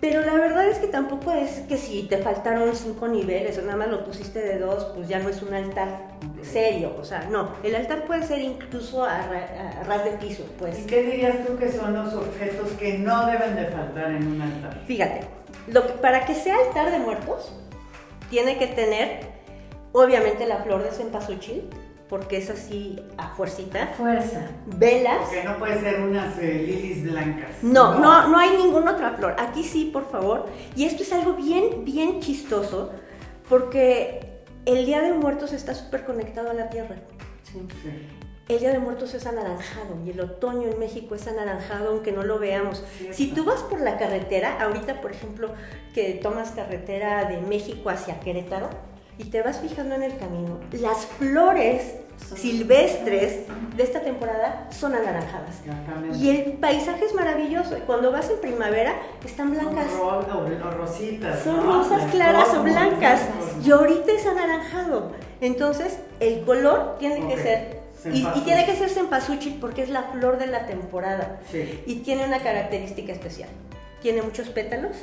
Pero 0.00 0.20
la 0.20 0.34
verdad 0.34 0.68
es 0.68 0.78
que 0.78 0.86
tampoco 0.88 1.32
es 1.32 1.60
que 1.60 1.78
si 1.78 2.02
te 2.02 2.18
faltaron 2.18 2.74
cinco 2.76 3.08
niveles 3.08 3.56
o 3.58 3.62
nada 3.62 3.76
más 3.76 3.88
lo 3.88 4.04
pusiste 4.04 4.38
de 4.38 4.58
dos, 4.58 4.84
pues 4.94 5.08
ya 5.08 5.18
no 5.18 5.30
es 5.30 5.40
un 5.40 5.54
altar 5.54 6.08
serio. 6.42 6.94
O 7.00 7.04
sea, 7.04 7.26
no, 7.30 7.48
el 7.62 7.74
altar 7.74 8.04
puede 8.04 8.22
ser 8.22 8.40
incluso 8.40 9.02
a, 9.02 9.26
ra- 9.26 9.80
a 9.80 9.84
ras 9.84 10.04
de 10.04 10.10
piso, 10.12 10.44
pues. 10.58 10.78
¿Y 10.80 10.86
qué 10.86 11.02
dirías 11.04 11.46
tú 11.46 11.56
que 11.56 11.72
son 11.72 11.94
los 11.94 12.12
objetos 12.12 12.72
que 12.72 12.98
no 12.98 13.26
deben 13.26 13.56
de 13.56 13.64
faltar 13.66 14.10
en 14.10 14.26
un 14.26 14.42
altar? 14.42 14.78
Fíjate, 14.86 15.20
lo 15.68 15.86
que- 15.86 15.94
para 15.94 16.26
que 16.26 16.34
sea 16.34 16.56
altar 16.68 16.90
de 16.92 16.98
muertos, 16.98 17.54
tiene 18.30 18.58
que 18.58 18.66
tener, 18.66 19.20
obviamente, 19.92 20.46
la 20.46 20.58
flor 20.58 20.82
de 20.82 20.90
cempasúchil, 20.90 21.68
porque 22.08 22.36
es 22.36 22.50
así 22.50 23.00
a 23.16 23.28
fuercita. 23.28 23.88
Fuerza. 23.96 24.50
Velas. 24.66 25.18
Porque 25.22 25.44
no 25.44 25.58
puede 25.58 25.80
ser 25.80 26.00
unas 26.00 26.38
eh, 26.38 26.64
lilies 26.66 27.02
blancas. 27.02 27.50
No, 27.62 27.98
no, 27.98 28.28
no 28.28 28.38
hay 28.38 28.56
ninguna 28.56 28.92
otra 28.92 29.12
flor. 29.12 29.36
Aquí 29.38 29.64
sí, 29.64 29.90
por 29.92 30.10
favor. 30.10 30.46
Y 30.76 30.84
esto 30.84 31.02
es 31.02 31.12
algo 31.12 31.32
bien, 31.34 31.84
bien 31.84 32.20
chistoso, 32.20 32.92
porque 33.48 34.20
el 34.66 34.86
Día 34.86 35.02
de 35.02 35.12
Muertos 35.12 35.52
está 35.52 35.74
súper 35.74 36.04
conectado 36.04 36.50
a 36.50 36.54
la 36.54 36.70
tierra. 36.70 36.96
Sí. 37.42 37.66
Sí. 37.82 37.90
El 38.46 38.58
Día 38.58 38.72
de 38.72 38.78
Muertos 38.78 39.14
es 39.14 39.24
anaranjado 39.26 39.96
y 40.04 40.10
el 40.10 40.20
otoño 40.20 40.68
en 40.68 40.78
México 40.78 41.14
es 41.14 41.26
anaranjado 41.26 41.90
aunque 41.90 42.12
no 42.12 42.22
lo 42.22 42.38
veamos. 42.38 42.82
Cierto. 42.98 43.16
Si 43.16 43.28
tú 43.28 43.44
vas 43.44 43.62
por 43.62 43.80
la 43.80 43.96
carretera, 43.96 44.60
ahorita 44.60 45.00
por 45.00 45.12
ejemplo 45.12 45.48
que 45.94 46.20
tomas 46.22 46.50
carretera 46.50 47.24
de 47.24 47.40
México 47.40 47.88
hacia 47.88 48.20
Querétaro 48.20 48.68
y 49.16 49.24
te 49.24 49.40
vas 49.40 49.60
fijando 49.60 49.94
en 49.94 50.02
el 50.02 50.18
camino, 50.18 50.60
las 50.72 51.06
flores 51.06 51.94
silvestres 52.36 53.46
de 53.76 53.82
esta 53.82 54.00
temporada 54.00 54.68
son 54.70 54.94
anaranjadas. 54.94 55.62
Y 56.20 56.28
el 56.28 56.52
paisaje 56.54 57.06
es 57.06 57.14
maravilloso. 57.14 57.76
Cuando 57.86 58.12
vas 58.12 58.28
en 58.28 58.40
primavera 58.42 58.94
están 59.24 59.52
blancas. 59.52 59.86
O, 59.98 60.06
o 60.06 60.70
rositas. 60.70 61.42
Son 61.42 61.64
¿no? 61.64 61.78
rosas 61.78 62.10
claras 62.10 62.52
o 62.54 62.62
blancas. 62.62 63.22
Y 63.64 63.70
ahorita 63.70 64.12
es 64.12 64.26
anaranjado. 64.26 65.12
Entonces, 65.40 65.98
el 66.20 66.44
color 66.44 66.96
tiene 66.98 67.26
que 67.26 67.42
ser. 67.42 67.83
Y, 68.12 68.24
tiene 68.44 68.66
que 68.66 68.74
ser 68.76 68.90
cempasúchil 68.90 69.58
porque 69.60 69.82
es 69.82 69.88
la 69.90 70.02
flor 70.04 70.38
de 70.38 70.46
la 70.46 70.66
temporada. 70.66 71.38
Sí. 71.50 71.82
Y 71.86 71.96
tiene 71.96 72.24
una 72.26 72.40
característica 72.40 73.12
especial. 73.12 73.48
Tiene 74.02 74.22
muchos 74.22 74.48
pétalos. 74.48 74.96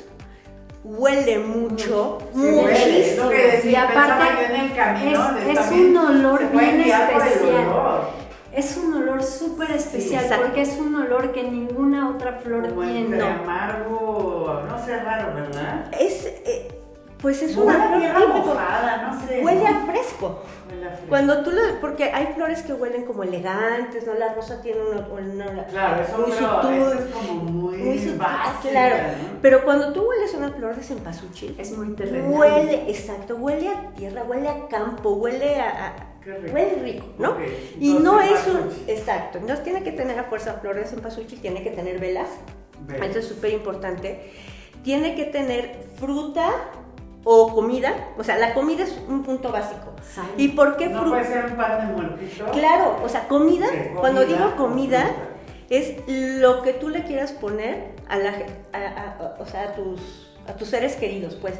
Huele 0.84 1.38
mucho. 1.38 2.18
Sí, 2.34 2.40
huele, 2.40 3.10
es 3.12 3.16
lo 3.18 3.30
que 3.30 3.36
decía, 3.36 3.70
Y 3.70 3.74
aparte, 3.76 4.00
pensaba 4.00 4.40
yo 4.48 4.54
en 4.54 4.60
el 4.60 4.74
camino. 4.74 5.60
es- 5.60 5.70
un 5.70 5.96
olor 5.96 6.50
bien 6.50 6.80
especial. 6.80 7.66
olor, 7.68 8.22
Es 8.52 8.76
un 8.76 8.92
olor 8.94 9.22
súper 9.22 9.70
especial 9.70 10.26
porque 10.42 10.60
es 10.62 10.76
un 10.78 10.94
olor 10.94 11.32
que 11.32 11.42
ninguna 11.44 12.10
otra 12.10 12.34
flor 12.34 12.68
Como 12.68 12.82
tiene. 12.82 13.00
entre 13.00 13.18
No. 13.18 13.26
amargo, 13.26 14.62
no 14.68 14.84
sé, 14.84 14.96
raro, 15.02 15.34
¿verdad? 15.34 15.86
Es, 15.98 16.26
eh, 16.26 16.68
Pues 17.22 17.40
es 17.40 17.56
una 17.56 17.72
flor 17.88 18.00
tierra 18.00 18.18
no 19.12 19.26
sé. 19.26 19.40
Huele 19.44 19.64
a 19.66 19.86
fresco. 19.86 20.42
Huele 20.68 20.86
a 20.86 20.90
fresco. 20.90 21.06
Cuando 21.08 21.42
tú 21.44 21.52
lo, 21.52 21.62
porque 21.80 22.04
hay 22.04 22.32
flores 22.34 22.62
que 22.62 22.72
huelen 22.72 23.04
como 23.04 23.22
elegantes, 23.22 24.04
¿no? 24.06 24.14
La 24.14 24.34
rosa 24.34 24.60
tiene 24.60 24.80
una, 24.80 25.06
una- 25.06 25.66
Claro, 25.66 26.02
eso 26.02 26.18
muy 26.18 26.32
sutil, 26.32 26.98
es 26.98 27.14
como 27.14 27.34
muy, 27.44 27.76
muy 27.78 27.98
sutil, 27.98 28.18
básica, 28.18 28.70
claro. 28.70 28.96
¿no? 28.96 29.38
Pero 29.40 29.64
cuando 29.64 29.92
tú 29.92 30.02
hueles 30.08 30.34
una 30.34 30.50
flor 30.50 30.74
de 30.74 30.82
cempasúchil, 30.82 31.54
Es 31.58 31.70
muy 31.76 31.94
terrenal. 31.94 32.28
huele, 32.30 32.90
exacto, 32.90 33.36
huele 33.36 33.68
a 33.68 33.90
tierra, 33.94 34.24
huele 34.24 34.48
a 34.48 34.66
campo, 34.66 35.10
huele 35.12 35.60
a, 35.60 35.86
a- 35.86 35.94
Qué 36.24 36.34
rico. 36.34 36.54
huele 36.54 36.74
rico, 36.82 37.06
¿no? 37.18 37.30
Ok, 37.30 37.38
Y 37.80 37.96
entonces, 37.96 38.02
no 38.04 38.20
es 38.20 38.46
un, 38.48 38.72
exacto, 38.88 39.38
no 39.46 39.56
tiene 39.58 39.82
que 39.84 39.92
tener 39.92 40.18
a 40.18 40.24
fuerza 40.24 40.54
flor 40.54 40.74
de 40.76 40.84
cempasúchil, 40.86 41.40
tiene 41.40 41.62
que 41.62 41.70
tener 41.70 41.98
velas, 42.00 42.28
Velas. 42.80 43.06
esto 43.06 43.18
es 43.20 43.26
súper 43.28 43.52
importante, 43.52 44.32
tiene 44.84 45.14
que 45.14 45.24
tener 45.26 45.84
fruta 45.96 46.50
o 47.24 47.54
comida, 47.54 47.94
o 48.18 48.24
sea, 48.24 48.36
la 48.38 48.52
comida 48.54 48.82
es 48.84 48.98
un 49.08 49.22
punto 49.22 49.52
básico. 49.52 49.92
Sal. 50.12 50.26
¿Y 50.36 50.48
por 50.48 50.76
qué 50.76 50.88
No 50.88 51.00
fruta? 51.02 51.16
puede 51.18 51.32
ser 51.32 51.44
un 51.46 51.56
pan 51.56 51.86
de 51.86 51.92
muertito. 51.94 52.44
Claro, 52.50 52.96
o 53.04 53.08
sea, 53.08 53.28
comida, 53.28 53.66
Ok, 53.66 54.00
cuando 54.00 54.22
comida, 54.22 54.38
digo 54.38 54.56
comida, 54.56 55.00
fruta. 55.02 55.22
es 55.70 55.94
lo 56.08 56.62
que 56.62 56.72
tú 56.72 56.88
le 56.88 57.04
quieras 57.04 57.32
poner 57.32 57.92
a, 58.08 58.16
la, 58.18 58.32
ge- 58.32 58.46
a, 58.72 58.78
a- 58.78 59.26
a- 59.26 59.36
o 59.38 59.46
sea, 59.46 59.62
a, 59.68 59.72
tus, 59.74 60.32
a 60.48 60.54
tus 60.54 60.68
seres 60.68 60.96
queridos, 60.96 61.34
pues. 61.36 61.54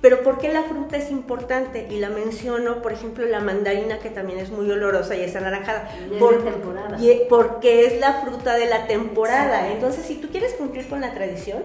Pero 0.00 0.22
¿por 0.22 0.36
qué 0.38 0.52
la 0.52 0.64
fruta 0.64 0.98
es 0.98 1.10
importante? 1.10 1.86
Y 1.88 1.98
la 1.98 2.10
menciono, 2.10 2.82
por 2.82 2.92
ejemplo, 2.92 3.24
la 3.24 3.40
mandarina, 3.40 4.00
que 4.00 4.10
también 4.10 4.38
es 4.38 4.50
muy 4.50 4.70
olorosa 4.70 5.16
y 5.16 5.22
es 5.22 5.34
anaranjada. 5.34 5.88
Y 6.10 6.14
es 6.14 6.18
Por- 6.20 6.42
de 6.44 6.50
temporada. 6.50 6.98
y- 7.00 7.22
porque 7.30 7.86
es 7.86 8.00
la 8.00 8.14
fruta 8.20 8.54
de 8.54 8.66
la 8.66 8.86
temporada. 8.86 9.64
Sí. 9.66 9.72
Entonces, 9.72 10.04
si 10.04 10.16
tú 10.16 10.28
quieres 10.28 10.52
cumplir 10.54 10.88
con 10.88 11.00
la 11.00 11.14
tradición, 11.14 11.62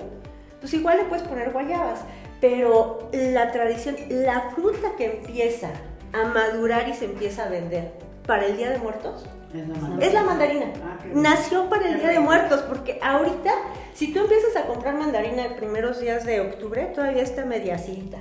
pues 0.62 0.74
igual 0.74 0.98
le 1.00 1.04
puedes 1.06 1.28
poner 1.28 1.52
guayabas. 1.52 2.02
Pero 2.42 3.10
la 3.12 3.52
tradición, 3.52 3.96
la 4.10 4.52
fruta 4.56 4.90
que 4.98 5.06
empieza 5.18 5.70
a 6.14 6.26
madurar 6.26 6.88
y 6.88 6.94
se 6.94 7.06
empieza 7.06 7.44
a 7.46 7.50
vender 7.50 7.92
para 8.26 8.46
el 8.46 8.58
Día 8.58 8.70
de 8.70 8.78
Muertos, 8.78 9.26
Es 9.54 9.68
la 9.68 9.74
mandarina. 9.76 10.06
es 10.06 10.14
la 10.14 10.24
mandarina. 10.24 10.66
Ah. 10.84 10.98
Nació 11.14 11.70
para 11.70 11.88
el 11.90 12.00
Día 12.00 12.10
de. 12.10 12.20
Muertos, 12.20 12.62
porque 12.62 13.00
ahorita, 13.02 13.52
si 13.94 14.14
tú 14.14 14.20
empiezas 14.20 14.56
a 14.56 14.68
comprar 14.68 14.96
mandarina 14.96 15.46
en 15.46 15.56
primeros 15.56 16.00
días 16.00 16.26
de 16.26 16.40
octubre, 16.42 16.86
todavía 16.96 17.24
está 17.24 17.46
mediacita. 17.46 18.18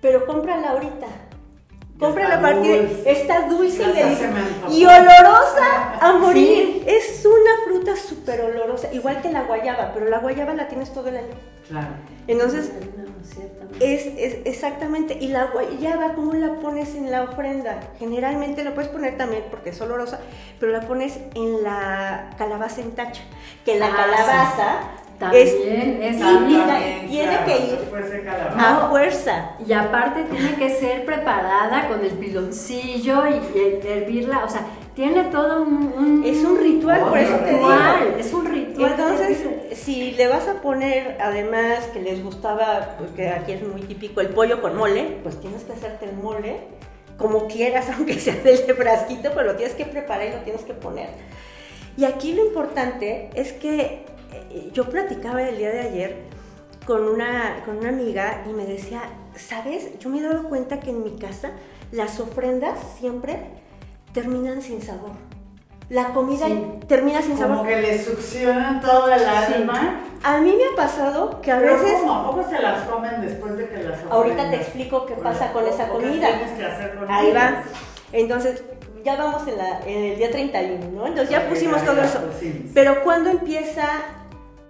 Pero 0.00 0.26
cómprala 0.26 0.70
ahorita. 0.70 1.06
Cómprala 1.98 2.38
a 2.38 2.42
partir 2.42 2.88
de. 2.88 3.10
Está 3.10 3.48
dulce 3.48 3.82
y 4.70 4.84
olorosa 4.84 5.98
a 6.00 6.12
morir. 6.18 6.82
Sí. 6.84 6.84
Es 6.86 7.24
una 7.24 7.64
fruta 7.64 7.96
súper 7.96 8.40
igual 8.92 9.20
que 9.22 9.30
la 9.30 9.42
guayaba, 9.42 9.92
pero 9.92 10.08
la 10.08 10.18
guayaba 10.18 10.54
la 10.54 10.68
tienes 10.68 10.92
todo 10.92 11.08
el 11.08 11.16
año. 11.18 11.34
Claro. 11.68 11.88
Entonces, 12.28 12.72
No, 12.96 13.04
ciertamente. 13.24 13.94
es, 13.94 14.06
es 14.18 14.38
exactamente, 14.46 15.16
y 15.20 15.28
la 15.28 15.46
guayaba, 15.46 16.14
¿cómo 16.14 16.32
la 16.34 16.54
pones 16.60 16.94
en 16.94 17.10
la 17.10 17.22
ofrenda? 17.24 17.80
Generalmente 17.98 18.62
la 18.64 18.72
puedes 18.74 18.90
poner 18.90 19.16
también 19.16 19.42
porque 19.50 19.70
es 19.70 19.80
olorosa, 19.80 20.20
pero 20.60 20.70
la 20.72 20.80
pones 20.82 21.18
en 21.34 21.62
la 21.62 22.30
calabaza 22.38 22.80
en 22.82 22.92
tacha, 22.92 23.22
que 23.64 23.78
la 23.78 23.86
Ah, 23.88 23.96
calabaza 23.96 24.78
También 25.18 25.46
es 26.02 26.14
es 26.16 26.20
También. 26.20 26.66
También, 26.66 27.08
tiene 27.08 27.30
claro, 27.32 27.46
que 27.46 27.58
ir. 27.58 27.78
A 28.58 28.88
fuerza. 28.90 29.50
Y 29.66 29.72
aparte 29.72 30.24
tiene 30.24 30.54
que 30.56 30.68
ser 30.68 31.04
preparada 31.06 31.88
con 31.88 32.00
el 32.04 32.10
piloncillo 32.12 33.22
y 33.26 33.58
el- 33.58 33.86
hervirla, 33.86 34.44
o 34.44 34.48
sea, 34.48 34.60
tiene 34.96 35.24
todo 35.24 35.62
un, 35.62 35.92
un- 35.96 36.24
Es 36.24 36.42
un 36.42 36.58
ritual, 36.58 37.04
por 37.08 37.18
eso 37.18 37.36
te 37.36 37.52
digo. 37.52 37.68
es 38.18 38.32
un 38.32 38.46
Y 38.46 38.48
ritual. 38.48 38.90
entonces, 38.92 39.46
si 39.74 40.12
le 40.12 40.26
vas 40.26 40.48
a 40.48 40.60
poner, 40.62 41.18
además 41.20 41.84
que 41.92 42.00
les 42.00 42.24
gustaba, 42.24 42.96
porque 42.98 43.28
aquí 43.28 43.52
es 43.52 43.62
muy 43.62 43.82
típico, 43.82 44.20
el 44.22 44.30
pollo 44.30 44.60
con 44.62 44.74
mole, 44.76 45.18
pues 45.22 45.38
tienes 45.40 45.62
que 45.64 45.72
hacerte 45.74 46.06
el 46.06 46.14
mole 46.16 46.56
como 47.18 47.46
quieras, 47.46 47.88
aunque 47.96 48.18
sea 48.18 48.34
del 48.36 48.56
frasquito, 48.58 49.30
pero 49.34 49.44
lo 49.52 49.56
tienes 49.56 49.74
que 49.76 49.84
preparar 49.84 50.26
y 50.26 50.30
lo 50.32 50.38
tienes 50.40 50.62
que 50.62 50.74
poner. 50.74 51.10
Y 51.98 52.04
aquí 52.04 52.32
lo 52.34 52.44
importante 52.46 53.30
es 53.34 53.52
que 53.52 54.04
eh, 54.50 54.70
yo 54.72 54.84
platicaba 54.90 55.42
el 55.48 55.56
día 55.58 55.70
de 55.70 55.80
ayer 55.80 56.16
con 56.86 57.06
una, 57.08 57.62
con 57.66 57.76
una 57.78 57.88
amiga 57.90 58.44
y 58.48 58.52
me 58.52 58.64
decía, 58.66 59.02
¿sabes? 59.34 59.98
Yo 59.98 60.08
me 60.08 60.18
he 60.18 60.22
dado 60.22 60.44
cuenta 60.48 60.80
que 60.80 60.90
en 60.90 61.02
mi 61.04 61.16
casa 61.18 61.52
las 61.92 62.18
ofrendas 62.20 62.78
siempre 62.98 63.36
terminan 64.20 64.62
sin 64.62 64.80
sabor. 64.80 65.10
La 65.90 66.06
comida 66.14 66.46
Sí. 66.46 66.64
termina 66.88 67.20
sin 67.22 67.36
sabor. 67.38 67.58
Como 67.58 67.68
que 67.68 67.80
le 67.82 68.02
succionan 68.02 68.80
todo 68.80 69.12
el 69.12 69.22
alma. 69.24 70.00
A 70.24 70.38
mí 70.38 70.54
me 70.56 70.64
ha 70.72 70.74
pasado 70.74 71.40
que 71.42 71.52
a 71.52 71.58
Pero 71.60 71.74
veces, 71.74 71.98
¿cómo? 72.00 72.12
¿A 72.14 72.30
poco 72.30 72.48
se 72.48 72.60
las 72.60 72.82
comen 72.88 73.20
después 73.20 73.56
de 73.58 73.68
que 73.68 73.76
las 73.76 73.92
ofrendas? 73.92 74.12
ahorita 74.12 74.50
te 74.50 74.56
explico 74.56 75.04
qué 75.06 75.14
pasa 75.14 75.52
con 75.52 75.66
esa 75.66 75.84
¿O 75.92 75.98
qué 75.98 76.04
comida. 76.06 76.28
tienes 76.28 76.52
que 76.58 76.64
hacer 76.64 76.96
con 76.96 77.10
Ahí 77.10 77.30
va. 77.32 77.62
Entonces, 78.12 78.64
ya 79.04 79.16
vamos 79.16 79.46
en, 79.46 79.58
la- 79.58 79.80
en 79.86 80.02
el 80.04 80.16
día 80.16 80.30
31, 80.30 80.86
¿no? 80.92 81.06
Entonces 81.06 81.30
ya 81.30 81.46
pusimos 81.48 81.84
todo 81.84 82.00
eso. 82.02 82.20
pusimos. 82.22 82.70
Pero 82.74 83.04
¿cuándo 83.04 83.30
empieza 83.30 83.86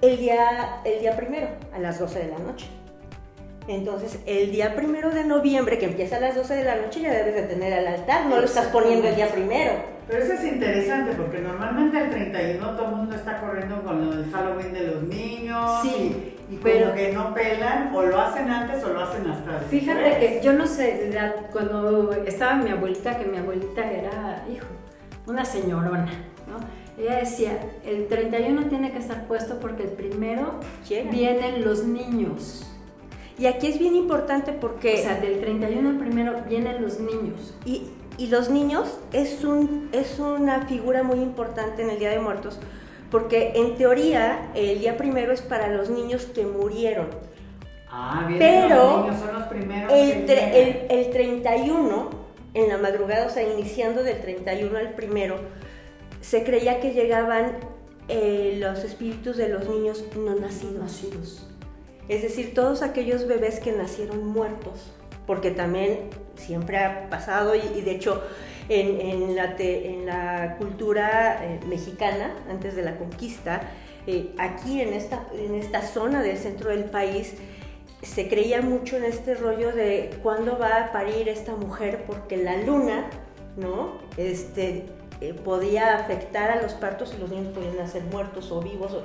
el 0.02 0.18
día, 0.18 0.80
el 0.84 1.00
día 1.00 1.16
primero? 1.16 1.48
A 1.74 1.78
las 1.78 1.98
12 2.00 2.18
de 2.18 2.28
la 2.32 2.38
noche. 2.38 2.66
Entonces, 3.68 4.20
el 4.26 4.52
día 4.52 4.76
primero 4.76 5.10
de 5.10 5.24
noviembre, 5.24 5.78
que 5.78 5.86
empieza 5.86 6.16
a 6.18 6.20
las 6.20 6.36
12 6.36 6.54
de 6.54 6.64
la 6.64 6.76
noche, 6.76 7.00
ya 7.00 7.12
debes 7.12 7.34
de 7.34 7.42
tener 7.42 7.72
al 7.74 7.86
altar, 7.86 8.26
no 8.26 8.36
lo 8.38 8.44
estás 8.44 8.66
poniendo 8.66 9.08
el 9.08 9.16
día 9.16 9.28
primero. 9.28 9.72
Pero 10.08 10.22
eso 10.22 10.34
es 10.34 10.44
interesante 10.44 11.16
porque 11.16 11.40
normalmente 11.40 11.98
el 11.98 12.10
31 12.10 12.76
todo 12.76 12.88
el 12.90 12.94
mundo 12.94 13.16
está 13.16 13.40
corriendo 13.40 13.82
con 13.82 14.08
del 14.08 14.30
Halloween 14.30 14.72
de 14.72 14.82
los 14.86 15.02
niños 15.02 15.82
Sí, 15.82 16.34
y, 16.48 16.54
y 16.54 16.58
pero- 16.62 16.84
como 16.86 16.94
que 16.94 17.12
no 17.12 17.34
pelan 17.34 17.92
o 17.92 18.02
lo 18.02 18.20
hacen 18.20 18.48
antes 18.48 18.84
o 18.84 18.88
lo 18.90 19.00
hacen 19.00 19.28
hasta 19.28 19.50
después. 19.54 19.68
Fíjate 19.70 20.18
que 20.20 20.40
yo 20.44 20.52
no 20.52 20.64
sé, 20.68 21.10
cuando 21.50 22.12
estaba 22.24 22.54
mi 22.54 22.70
abuelita, 22.70 23.18
que 23.18 23.24
mi 23.24 23.38
abuelita 23.38 23.90
era, 23.90 24.44
hijo, 24.48 24.66
una 25.26 25.44
señorona, 25.44 26.04
¿no? 26.46 27.02
Ella 27.02 27.16
decía, 27.16 27.58
el 27.84 28.06
31 28.06 28.66
tiene 28.68 28.92
que 28.92 28.98
estar 28.98 29.26
puesto 29.26 29.58
porque 29.58 29.82
el 29.82 29.90
primero 29.90 30.60
Llega. 30.88 31.10
vienen 31.10 31.64
los 31.64 31.82
niños. 31.84 32.62
Y 33.38 33.46
aquí 33.46 33.66
es 33.66 33.78
bien 33.78 33.96
importante 33.96 34.52
porque... 34.52 34.94
O 34.94 34.96
sea, 34.98 35.16
del 35.16 35.40
31 35.40 35.88
al 35.88 35.98
primero 35.98 36.34
vienen 36.48 36.82
los 36.82 36.98
niños. 37.00 37.54
Y, 37.64 37.90
y 38.18 38.28
los 38.28 38.48
niños 38.48 38.98
es, 39.12 39.44
un, 39.44 39.90
es 39.92 40.18
una 40.18 40.66
figura 40.66 41.02
muy 41.02 41.18
importante 41.18 41.82
en 41.82 41.90
el 41.90 41.98
Día 41.98 42.10
de 42.10 42.18
Muertos, 42.18 42.58
porque 43.10 43.52
en 43.54 43.76
teoría 43.76 44.50
el 44.54 44.80
día 44.80 44.96
primero 44.96 45.32
es 45.32 45.42
para 45.42 45.68
los 45.68 45.90
niños 45.90 46.24
que 46.24 46.46
murieron. 46.46 47.08
Ah, 47.90 48.24
bien, 48.26 48.38
Pero 48.38 48.76
los 48.76 49.00
niños 49.04 49.20
son 49.20 49.34
los 49.34 49.48
primeros 49.48 49.92
el, 49.92 50.86
el 50.88 51.10
31, 51.10 52.10
en 52.54 52.68
la 52.68 52.78
madrugada, 52.78 53.26
o 53.26 53.30
sea, 53.30 53.42
iniciando 53.42 54.02
del 54.02 54.20
31 54.20 54.78
al 54.78 54.94
primero, 54.94 55.36
se 56.22 56.42
creía 56.42 56.80
que 56.80 56.92
llegaban 56.92 57.52
eh, 58.08 58.56
los 58.58 58.82
espíritus 58.82 59.36
de 59.36 59.50
los 59.50 59.68
niños 59.68 60.04
no 60.16 60.34
nacidos. 60.36 60.80
Nacidos. 60.80 61.46
Es 62.08 62.22
decir, 62.22 62.54
todos 62.54 62.82
aquellos 62.82 63.26
bebés 63.26 63.60
que 63.60 63.72
nacieron 63.72 64.26
muertos, 64.26 64.92
porque 65.26 65.50
también 65.50 66.10
siempre 66.36 66.78
ha 66.78 67.08
pasado 67.10 67.54
y, 67.54 67.80
de 67.80 67.90
hecho 67.90 68.22
en, 68.68 69.34
la, 69.34 70.56
cultura 70.58 71.44
eh, 71.44 71.60
mexicana, 71.66 72.34
antes 72.48 72.76
de 72.76 72.82
la 72.82 72.96
conquista, 72.96 73.62
eh, 74.06 74.32
aquí 74.38 74.80
en 74.80 74.92
esta, 74.92 75.26
en 75.34 75.54
esta 75.54 75.82
zona 75.82 76.22
del 76.22 76.36
centro 76.38 76.70
del 76.70 76.84
país, 76.84 77.34
se 78.02 78.28
creía 78.28 78.60
mucho 78.62 78.96
en 78.96 79.04
este 79.04 79.34
rollo 79.34 79.72
de 79.72 80.10
cuándo 80.22 80.58
va 80.58 80.84
a 80.84 80.92
parir 80.92 81.28
esta 81.28 81.56
mujer, 81.56 82.04
porque 82.06 82.36
la 82.36 82.56
luna, 82.58 83.08
¿no? 83.56 83.98
Este, 84.16 84.84
eh, 85.20 85.32
podía 85.32 85.96
afectar 85.96 86.50
a 86.50 86.62
los 86.62 86.74
partos 86.74 87.14
y 87.16 87.20
los 87.20 87.30
niños 87.30 87.52
podían 87.54 87.76
nacer 87.76 88.02
muertos 88.04 88.52
o 88.52 88.60
vivos. 88.60 88.96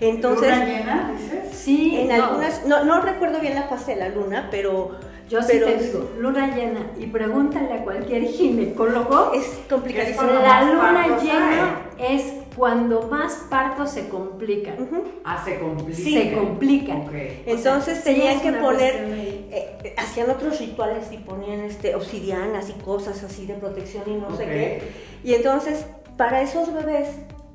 Entonces, 0.00 0.50
¿Luna 0.50 0.64
llena, 0.64 1.12
dices? 1.16 1.56
Sí, 1.56 1.96
en 1.96 2.08
no, 2.08 2.24
algunas, 2.24 2.66
no, 2.66 2.84
no 2.84 3.00
recuerdo 3.00 3.40
bien 3.40 3.54
la 3.54 3.64
fase 3.64 3.94
de 3.94 4.00
la 4.00 4.08
luna, 4.08 4.48
pero 4.50 4.96
Yo 5.28 5.42
sí 5.42 5.58
te 5.58 5.76
digo, 5.78 6.10
luna 6.18 6.54
llena, 6.54 6.92
y 6.98 7.06
pregúntale 7.06 7.72
a 7.72 7.82
cualquier 7.82 8.24
ginecólogo, 8.24 9.32
es 9.32 9.44
complicadísimo. 9.68 10.30
la 10.30 10.62
luna 10.62 11.18
llena 11.20 11.80
es 11.98 12.32
cuando 12.56 13.02
más 13.02 13.34
partos 13.50 13.90
se 13.90 14.08
complican. 14.08 14.88
Ah, 15.24 15.42
se 15.44 15.58
complica. 15.58 15.96
Se 15.98 16.32
complican. 16.32 17.10
Entonces 17.44 17.98
sí 17.98 18.04
tenían 18.04 18.40
que 18.40 18.52
poner, 18.52 18.94
eh, 18.94 19.46
eh, 19.82 19.94
hacían 19.98 20.30
otros 20.30 20.58
rituales 20.60 21.10
y 21.12 21.18
ponían 21.18 21.60
este, 21.60 21.94
obsidianas 21.94 22.70
y 22.70 22.72
cosas 22.74 23.22
así 23.22 23.46
de 23.46 23.54
protección 23.54 24.04
y 24.06 24.14
no 24.14 24.34
sé 24.36 24.44
qué. 24.44 24.82
Y 25.22 25.34
entonces, 25.34 25.86
para 26.16 26.40
esos 26.40 26.72
bebés 26.72 27.08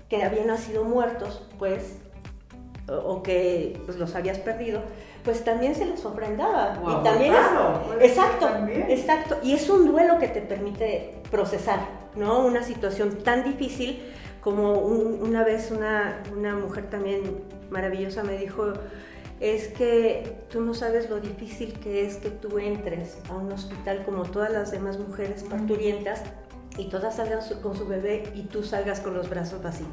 que 0.07 0.23
habían 0.23 0.47
nacido 0.47 0.83
muertos, 0.83 1.47
pues, 1.57 1.95
o, 2.91 3.23
que 3.23 3.79
pues, 3.85 3.97
los 3.97 4.15
habías 4.15 4.39
perdido, 4.39 4.81
pues 5.23 5.43
también 5.43 5.75
se 5.75 5.85
les 5.85 6.03
ofrendaba. 6.05 6.79
O 6.83 6.99
y 6.99 7.03
también 7.03 7.33
es- 7.33 7.39
ser 7.89 8.03
exacto, 8.03 8.45
también. 8.47 8.85
exacto. 8.89 9.37
Y 9.43 9.53
es 9.53 9.69
un 9.69 9.87
duelo 9.91 10.17
que 10.19 10.27
te 10.27 10.41
permite 10.41 11.15
procesar, 11.29 11.79
¿no? 12.15 12.45
Una 12.45 12.63
situación 12.63 13.17
tan 13.23 13.43
difícil 13.43 14.01
como 14.41 14.73
un- 14.79 15.19
una 15.21 15.43
vez 15.43 15.71
una, 15.71 16.21
una 16.35 16.55
mujer 16.55 16.89
también 16.89 17.21
maravillosa 17.69 18.23
me 18.23 18.37
dijo, 18.37 18.73
es 19.39 19.69
que 19.69 20.35
tú 20.51 20.61
no 20.61 20.73
sabes 20.73 21.09
lo 21.09 21.19
difícil 21.19 21.73
que 21.79 22.05
es 22.05 22.17
que 22.17 22.29
tú 22.29 22.59
entres 22.59 23.17
a 23.29 23.33
un 23.33 23.51
hospital 23.51 24.03
como 24.05 24.23
todas 24.23 24.51
las 24.51 24.71
demás 24.71 24.99
mujeres 24.99 25.43
parturientas 25.43 26.21
y 26.77 26.85
todas 26.85 27.15
salgan 27.15 27.39
con 27.61 27.75
su 27.75 27.87
bebé 27.87 28.31
y 28.35 28.43
tú 28.43 28.63
salgas 28.63 28.99
con 29.01 29.13
los 29.13 29.29
brazos 29.29 29.61
vacíos. 29.61 29.89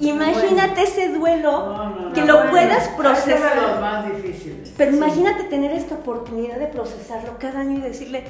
Imagínate 0.00 0.82
ese 0.82 1.08
duelo 1.08 2.10
que 2.14 2.24
lo 2.24 2.50
puedas 2.50 2.88
procesar. 2.90 3.56
Es 3.56 3.62
los 3.62 3.80
más 3.80 4.06
difíciles. 4.06 4.72
Pero 4.76 4.92
imagínate 4.96 5.44
tener 5.44 5.72
esta 5.72 5.96
oportunidad 5.96 6.58
de 6.58 6.66
procesarlo 6.66 7.36
cada 7.38 7.60
año 7.60 7.78
y 7.78 7.80
decirle 7.80 8.24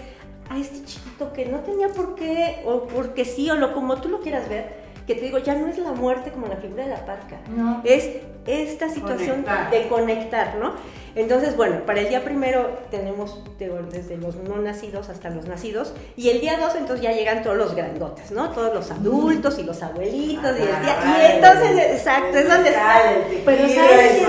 a 0.48 0.59
este 0.59 0.85
chiquito 0.85 1.33
que 1.33 1.46
no 1.46 1.61
tenía 1.61 1.88
por 1.88 2.14
qué, 2.14 2.62
o 2.66 2.83
porque 2.87 3.24
sí, 3.24 3.50
o 3.50 3.55
lo 3.57 3.74
como 3.74 3.96
tú 3.96 4.09
lo 4.09 4.20
quieras 4.20 4.48
ver, 4.48 4.91
que 5.07 5.15
te 5.15 5.23
digo, 5.23 5.38
ya 5.38 5.55
no 5.55 5.69
es 5.69 5.79
la 5.79 5.93
muerte 5.93 6.31
como 6.31 6.47
la 6.47 6.57
figura 6.57 6.85
de 6.85 6.91
la 6.91 7.05
parca, 7.05 7.41
no. 7.49 7.81
es 7.85 8.09
esta 8.47 8.88
situación 8.88 9.45
de 9.71 9.88
conectar, 9.88 10.57
¿no? 10.57 10.75
Entonces, 11.15 11.57
bueno, 11.57 11.85
para 11.85 12.01
el 12.01 12.09
día 12.09 12.25
primero 12.25 12.71
tenemos 12.91 13.43
desde 13.59 14.17
los 14.17 14.37
no 14.37 14.57
nacidos 14.57 15.11
hasta 15.11 15.29
los 15.29 15.47
nacidos, 15.47 15.93
y 16.17 16.31
el 16.31 16.41
día 16.41 16.57
dos 16.59 16.75
entonces 16.75 17.03
ya 17.03 17.12
llegan 17.12 17.43
todos 17.43 17.57
los 17.57 17.75
grandotes, 17.75 18.31
¿no? 18.31 18.51
Todos 18.51 18.73
los 18.73 18.91
adultos 18.91 19.59
y 19.59 19.62
los 19.62 19.83
abuelitos, 19.83 20.59
y, 20.59 20.62
el 20.62 20.69
día, 20.69 21.03
y 21.05 21.33
entonces, 21.37 21.93
exacto, 21.93 22.38
es 22.38 22.49
donde 22.49 22.71
está. 22.71 23.03
Pero 23.45 23.69
¿sabes 23.69 24.23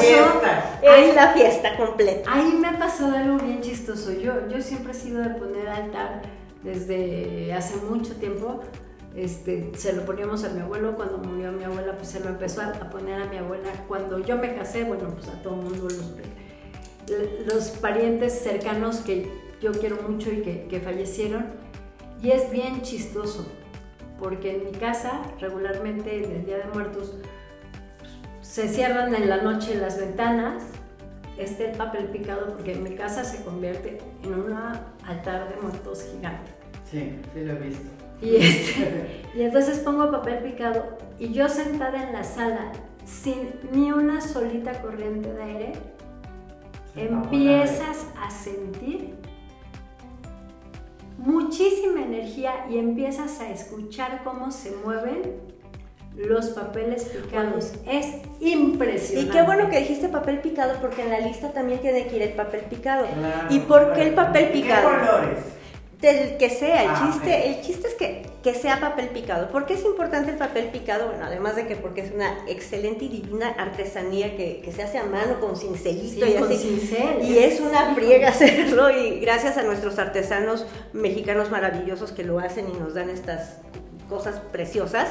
qué? 0.00 1.02
Es 1.02 1.14
la 1.14 1.32
fiesta 1.32 1.76
completa. 1.76 2.30
Ahí 2.32 2.56
me 2.60 2.68
ha 2.68 2.78
pasado 2.78 3.16
algo 3.16 3.38
bien 3.38 3.60
chistoso. 3.60 4.12
Yo, 4.12 4.48
yo 4.48 4.60
siempre 4.60 4.92
he 4.92 4.94
sido 4.94 5.22
de 5.22 5.30
poner 5.30 5.68
altar 5.68 6.22
desde 6.62 7.52
hace 7.52 7.76
mucho 7.76 8.14
tiempo 8.16 8.60
este, 9.16 9.72
se 9.76 9.92
lo 9.92 10.04
poníamos 10.04 10.44
a 10.44 10.50
mi 10.50 10.60
abuelo, 10.60 10.94
cuando 10.94 11.18
murió 11.18 11.50
mi 11.52 11.64
abuela, 11.64 11.96
pues 11.96 12.08
se 12.08 12.20
lo 12.20 12.28
empezó 12.28 12.62
a 12.62 12.72
poner 12.90 13.20
a 13.20 13.26
mi 13.26 13.38
abuela. 13.38 13.70
Cuando 13.88 14.18
yo 14.20 14.36
me 14.36 14.54
casé, 14.54 14.84
bueno, 14.84 15.08
pues 15.08 15.28
a 15.28 15.42
todo 15.42 15.54
el 15.54 15.62
mundo 15.62 15.88
los, 15.88 16.14
los 17.52 17.70
parientes 17.78 18.38
cercanos 18.40 18.98
que 18.98 19.30
yo 19.60 19.72
quiero 19.72 19.96
mucho 20.08 20.30
y 20.30 20.42
que, 20.42 20.66
que 20.68 20.80
fallecieron. 20.80 21.46
Y 22.22 22.30
es 22.30 22.50
bien 22.50 22.82
chistoso, 22.82 23.46
porque 24.18 24.56
en 24.56 24.64
mi 24.66 24.72
casa 24.72 25.22
regularmente 25.40 26.24
en 26.24 26.30
el 26.32 26.44
Día 26.44 26.58
de 26.58 26.64
Muertos 26.72 27.16
pues, 27.18 28.10
se 28.42 28.68
cierran 28.68 29.14
en 29.14 29.28
la 29.28 29.38
noche 29.38 29.74
las 29.76 29.98
ventanas, 29.98 30.62
este 31.38 31.70
el 31.70 31.76
papel 31.76 32.06
picado, 32.06 32.52
porque 32.54 32.72
en 32.72 32.82
mi 32.82 32.94
casa 32.94 33.24
se 33.24 33.42
convierte 33.42 33.98
en 34.22 34.34
un 34.34 34.52
altar 35.06 35.48
de 35.48 35.60
muertos 35.60 36.04
gigante. 36.12 36.50
Sí, 36.90 37.18
sí 37.32 37.40
lo 37.40 37.52
he 37.52 37.58
visto. 37.58 37.99
Y, 38.22 38.36
este, 38.40 39.22
y 39.34 39.42
entonces 39.42 39.78
pongo 39.78 40.10
papel 40.10 40.38
picado 40.38 40.98
y 41.18 41.32
yo 41.32 41.48
sentada 41.48 42.02
en 42.02 42.12
la 42.12 42.24
sala 42.24 42.72
sin 43.04 43.50
ni 43.72 43.92
una 43.92 44.20
solita 44.20 44.80
corriente 44.80 45.32
de 45.32 45.42
aire, 45.42 45.72
empiezas 46.96 48.06
a 48.20 48.30
sentir 48.30 49.14
muchísima 51.18 52.02
energía 52.02 52.66
y 52.70 52.78
empiezas 52.78 53.40
a 53.40 53.50
escuchar 53.50 54.22
cómo 54.24 54.50
se 54.50 54.72
mueven 54.84 55.40
los 56.16 56.48
papeles 56.50 57.04
picados. 57.04 57.72
Es 57.86 58.06
impresionante. 58.40 59.30
Y 59.30 59.32
qué 59.32 59.42
bueno 59.42 59.68
que 59.70 59.80
dijiste 59.80 60.08
papel 60.08 60.40
picado 60.40 60.74
porque 60.80 61.02
en 61.02 61.10
la 61.10 61.20
lista 61.20 61.52
también 61.52 61.80
tiene 61.80 62.06
que 62.06 62.16
ir 62.16 62.22
el 62.22 62.32
papel 62.32 62.62
picado. 62.62 63.06
¿Y 63.48 63.60
por 63.60 63.92
qué 63.94 64.02
el 64.02 64.14
papel 64.14 64.50
picado? 64.50 64.88
¿Qué 64.90 65.06
colores? 65.06 65.38
Del 66.00 66.38
que 66.38 66.48
sea, 66.48 66.82
el 66.82 66.90
ah, 66.90 67.10
chiste, 67.12 67.48
el 67.48 67.60
chiste 67.60 67.88
es 67.88 67.94
que, 67.94 68.26
que, 68.42 68.54
sea 68.54 68.80
papel 68.80 69.10
picado. 69.10 69.50
¿Por 69.50 69.66
qué 69.66 69.74
es 69.74 69.84
importante 69.84 70.30
el 70.30 70.38
papel 70.38 70.70
picado? 70.70 71.08
Bueno, 71.08 71.24
además 71.26 71.56
de 71.56 71.66
que 71.66 71.76
porque 71.76 72.00
es 72.00 72.12
una 72.12 72.38
excelente 72.48 73.04
y 73.04 73.08
divina 73.08 73.50
artesanía 73.58 74.34
que, 74.34 74.62
que 74.64 74.72
se 74.72 74.82
hace 74.82 74.96
a 74.96 75.04
mano 75.04 75.40
con 75.40 75.56
cincelito 75.56 76.26
y 76.26 76.36
así. 76.36 76.90
y 77.22 77.38
es 77.38 77.60
una 77.60 77.94
friega 77.94 78.28
hacerlo 78.30 78.90
y 78.90 79.20
gracias 79.20 79.58
a 79.58 79.62
nuestros 79.62 79.98
artesanos 79.98 80.64
mexicanos 80.94 81.50
maravillosos 81.50 82.12
que 82.12 82.24
lo 82.24 82.38
hacen 82.38 82.66
y 82.74 82.78
nos 82.78 82.94
dan 82.94 83.10
estas 83.10 83.58
cosas 84.08 84.40
preciosas 84.52 85.08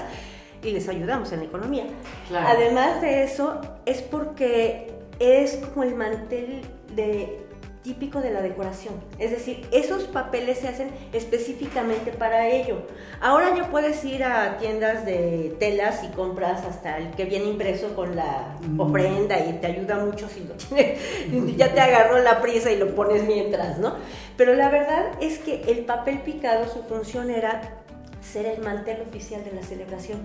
y 0.64 0.72
les 0.72 0.90
ayudamos 0.90 1.32
en 1.32 1.40
la 1.40 1.46
economía. 1.46 1.86
Además 2.34 3.02
de 3.02 3.24
eso, 3.24 3.62
es 3.86 4.02
porque 4.02 4.92
es 5.20 5.58
como 5.58 5.84
el 5.84 5.96
mantel 5.96 6.62
de 6.96 7.49
típico 7.84 8.20
de 8.20 8.32
la 8.32 8.42
decoración. 8.42 8.94
Es 9.20 9.32
decir, 9.32 9.68
esos 9.72 10.04
papeles 10.04 10.60
se 10.60 10.68
hacen 10.68 10.90
específicamente 11.14 12.12
para 12.12 12.48
ello. 12.48 12.84
Ahora 13.22 13.56
ya 13.56 13.70
puedes 13.72 14.04
ir 14.04 14.24
a 14.24 14.58
tiendas 14.58 15.06
de 15.06 15.56
telas 15.60 16.04
y 16.04 16.08
compras 16.10 16.66
hasta 16.66 16.98
el 16.98 17.12
que 17.12 17.26
viene 17.26 17.46
impreso 17.46 17.96
con 17.96 18.16
la 18.16 18.58
mm. 18.62 18.80
ofrenda 18.80 19.40
y 19.40 19.54
te 19.54 19.68
ayuda 19.68 19.98
mucho 19.98 20.28
si 20.28 20.42
lo 20.42 20.56
tienes, 20.56 21.00
ya 21.58 21.74
te 21.74 21.80
agarró 21.80 22.20
la 22.20 22.42
prisa 22.42 22.72
y 22.72 22.78
lo 22.78 22.96
pones 22.96 23.24
mientras, 23.24 23.78
¿no? 23.78 23.96
Pero 24.36 24.54
la 24.56 24.70
verdad 24.70 25.06
es 25.22 25.40
que 25.40 25.64
el 25.64 25.86
papel 25.86 26.20
picado, 26.20 26.68
su 26.68 26.84
función 26.84 27.30
era 27.30 27.80
ser 28.22 28.46
el 28.46 28.62
mantel 28.62 29.02
oficial 29.02 29.44
de 29.44 29.52
la 29.52 29.64
celebración, 29.64 30.20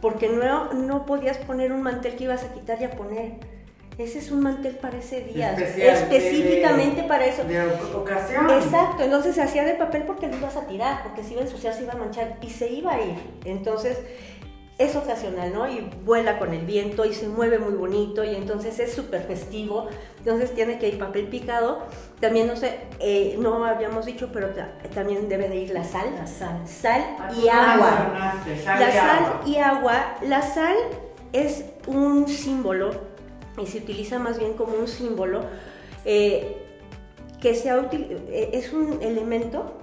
porque 0.00 0.28
no, 0.28 0.72
no 0.74 1.06
podías 1.06 1.38
poner 1.38 1.72
un 1.72 1.82
mantel 1.82 2.16
que 2.16 2.24
ibas 2.24 2.44
a 2.44 2.52
quitar 2.52 2.80
y 2.80 2.84
a 2.84 2.90
poner 2.90 3.57
ese 3.98 4.20
es 4.20 4.30
un 4.30 4.40
mantel 4.40 4.76
para 4.76 4.98
ese 4.98 5.22
día, 5.22 5.54
específicamente 5.54 7.02
para 7.02 7.26
eso. 7.26 7.42
De 7.42 7.60
ocasión. 7.94 8.48
Exacto, 8.48 9.02
entonces 9.02 9.34
se 9.34 9.42
hacía 9.42 9.64
de 9.64 9.74
papel 9.74 10.04
porque 10.04 10.28
lo 10.28 10.36
ibas 10.36 10.56
a 10.56 10.66
tirar, 10.68 11.02
porque 11.02 11.24
si 11.24 11.32
iba 11.32 11.42
a 11.42 11.44
ensuciar, 11.44 11.74
se 11.74 11.82
iba 11.82 11.94
a 11.94 11.96
manchar 11.96 12.38
y 12.40 12.48
se 12.48 12.68
iba 12.70 12.92
a 12.92 13.02
ir. 13.02 13.16
Entonces 13.44 13.98
es 14.78 14.94
ocasional, 14.94 15.52
¿no? 15.52 15.68
Y 15.68 15.90
vuela 16.04 16.38
con 16.38 16.54
el 16.54 16.64
viento 16.64 17.04
y 17.04 17.12
se 17.12 17.26
mueve 17.26 17.58
muy 17.58 17.72
bonito 17.74 18.22
y 18.22 18.36
entonces 18.36 18.78
es 18.78 18.92
súper 18.92 19.22
festivo. 19.22 19.88
Entonces 20.18 20.54
tiene 20.54 20.78
que 20.78 20.88
ir 20.88 20.98
papel 21.00 21.26
picado. 21.26 21.82
También, 22.20 22.46
no 22.46 22.54
sé, 22.54 22.78
eh, 23.00 23.36
no 23.40 23.64
habíamos 23.64 24.06
dicho, 24.06 24.30
pero 24.32 24.50
también 24.94 25.28
debe 25.28 25.48
de 25.48 25.56
ir 25.56 25.70
la 25.70 25.82
sal. 25.82 26.14
La 26.14 26.28
sal. 26.28 26.60
Sal 26.68 27.02
y 27.36 27.48
agua. 27.48 28.34
la 28.64 28.92
sal 28.92 29.40
y 29.44 29.56
agua. 29.56 30.14
La 30.22 30.42
sal 30.42 30.76
es 31.32 31.64
un 31.88 32.28
símbolo 32.28 33.07
y 33.60 33.66
se 33.66 33.78
utiliza 33.78 34.18
más 34.18 34.38
bien 34.38 34.54
como 34.54 34.74
un 34.74 34.88
símbolo 34.88 35.42
eh, 36.04 36.56
que 37.40 37.54
se 37.54 37.70
eh, 37.70 38.50
es 38.52 38.72
un 38.72 39.02
elemento 39.02 39.74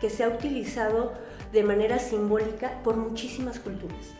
que 0.00 0.10
se 0.10 0.24
ha 0.24 0.28
utilizado 0.28 1.12
de 1.52 1.62
manera 1.62 1.98
simbólica 1.98 2.80
por 2.82 2.96
muchísimas 2.96 3.58
culturas. 3.58 4.14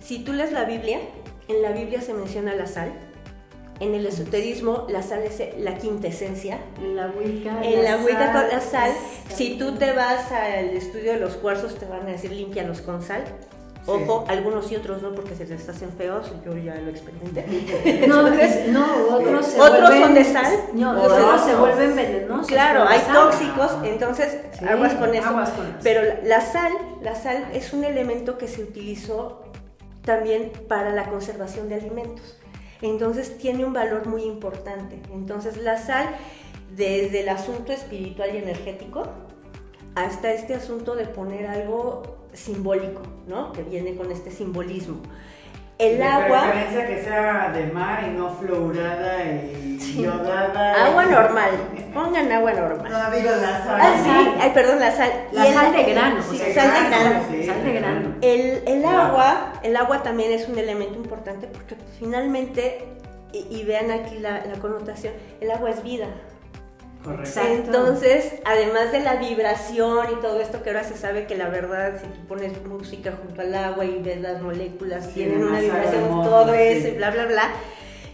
Si 0.00 0.24
tú 0.24 0.32
lees 0.32 0.52
la 0.52 0.64
Biblia, 0.64 1.00
en 1.48 1.62
la 1.62 1.72
Biblia 1.72 2.00
se 2.00 2.14
menciona 2.14 2.54
la 2.54 2.66
sal, 2.66 2.92
en 3.80 3.94
el 3.94 4.06
esoterismo 4.06 4.86
la 4.88 5.02
sal 5.02 5.22
es 5.22 5.40
la 5.58 5.76
quinta 5.76 6.08
esencia. 6.08 6.60
En 6.78 6.94
la 6.94 7.08
Wicca. 7.08 7.64
En 7.64 7.82
la, 7.82 7.96
Wicca 7.98 8.46
la 8.46 8.60
sal. 8.60 8.92
Si 9.34 9.58
tú 9.58 9.72
te 9.72 9.92
vas 9.92 10.30
al 10.30 10.70
estudio 10.70 11.12
de 11.12 11.18
los 11.18 11.34
cuarzos 11.34 11.74
te 11.76 11.86
van 11.86 12.02
a 12.02 12.12
decir 12.12 12.30
límpialos 12.30 12.80
con 12.80 13.02
sal. 13.02 13.24
Ojo, 13.84 14.24
algunos 14.28 14.70
y 14.70 14.76
otros 14.76 15.02
no 15.02 15.12
porque 15.12 15.34
se 15.34 15.44
les 15.44 15.68
hacen 15.68 15.90
feos, 15.90 16.30
yo 16.44 16.56
ya 16.56 16.76
lo 16.76 16.90
experimenté. 16.90 18.06
No, 18.06 18.22
no 18.22 19.16
otros 19.16 19.46
se 19.46 19.60
Otros 19.60 19.90
son 19.90 20.14
de 20.14 20.24
sal. 20.24 20.54
No, 20.74 21.02
otros 21.02 21.40
se 21.40 21.54
vuelven 21.56 21.96
venenosos. 21.96 22.46
Claro, 22.46 22.84
hay 22.86 23.00
tóxicos, 23.12 23.72
entonces 23.84 24.38
aguas, 24.68 24.94
con 24.94 25.14
eso. 25.14 25.44
Pero 25.82 26.02
la 26.24 26.40
sal, 26.40 26.72
la 27.02 27.14
sal 27.14 27.48
es 27.52 27.72
un 27.72 27.84
elemento 27.84 28.38
que 28.38 28.46
se 28.46 28.62
utilizó 28.62 29.42
también 30.04 30.52
para 30.68 30.92
la 30.92 31.08
conservación 31.08 31.68
de 31.68 31.76
alimentos. 31.76 32.38
Entonces 32.82 33.36
tiene 33.38 33.64
un 33.64 33.72
valor 33.72 34.06
muy 34.06 34.22
importante. 34.22 35.00
Entonces 35.12 35.56
la 35.56 35.78
sal, 35.78 36.06
desde 36.76 37.20
el 37.20 37.28
asunto 37.28 37.72
espiritual 37.72 38.30
y 38.34 38.38
energético, 38.38 39.04
hasta 39.94 40.32
este 40.32 40.54
asunto 40.54 40.94
de 40.94 41.06
poner 41.06 41.46
algo 41.46 42.21
simbólico, 42.32 43.02
¿no? 43.26 43.52
Que 43.52 43.62
viene 43.62 43.94
con 43.94 44.10
este 44.10 44.30
simbolismo. 44.30 45.02
El 45.78 45.98
de 45.98 46.04
agua. 46.04 46.42
Preferencia 46.42 46.86
que 46.86 47.02
sea 47.02 47.50
de 47.52 47.66
mar 47.72 48.04
y 48.06 48.16
no 48.16 48.30
fluorada 48.30 49.24
y 49.24 49.78
yodada. 50.00 50.86
Agua 50.86 51.06
normal. 51.10 51.50
Pongan 51.92 52.30
agua 52.30 52.52
normal. 52.52 52.92
No, 52.92 53.16
digo 53.16 53.30
la 53.30 53.64
sal. 53.64 53.80
Ah, 53.80 54.00
sí. 54.02 54.34
Ay, 54.40 54.50
perdón, 54.54 54.78
la 54.78 54.92
sal. 54.92 55.10
La 55.32 55.52
sal 55.52 55.72
de 55.72 55.84
grano. 55.84 56.22
Sí, 56.22 56.38
sal 56.38 56.72
de 56.72 56.88
grano. 56.88 57.20
sal 57.46 57.64
de 57.64 57.72
grano. 57.72 58.14
El, 58.20 58.62
el 58.66 58.84
agua, 58.84 59.54
el 59.62 59.76
agua 59.76 60.02
también 60.02 60.32
es 60.32 60.48
un 60.48 60.58
elemento 60.58 60.94
importante 60.94 61.48
porque 61.48 61.76
finalmente, 61.98 62.84
y, 63.32 63.64
vean 63.64 63.90
aquí 63.90 64.18
la, 64.18 64.44
la 64.46 64.58
connotación, 64.60 65.14
el 65.40 65.50
agua 65.50 65.70
es 65.70 65.82
vida. 65.82 66.06
Entonces, 67.50 68.34
además 68.44 68.92
de 68.92 69.00
la 69.00 69.16
vibración 69.16 70.06
y 70.12 70.20
todo 70.20 70.40
esto 70.40 70.62
que 70.62 70.70
ahora 70.70 70.84
se 70.84 70.96
sabe 70.96 71.26
que 71.26 71.36
la 71.36 71.48
verdad, 71.48 72.00
si 72.00 72.06
tú 72.06 72.26
pones 72.26 72.52
música 72.64 73.18
junto 73.20 73.40
al 73.40 73.54
agua 73.54 73.84
y 73.84 74.00
ves 74.02 74.20
las 74.20 74.40
moléculas, 74.40 75.12
tienen 75.12 75.42
una 75.44 75.60
vibración, 75.60 76.08
todo 76.22 76.54
eso 76.54 76.88
y 76.88 76.92
bla, 76.92 77.10
bla, 77.10 77.26
bla. 77.26 77.50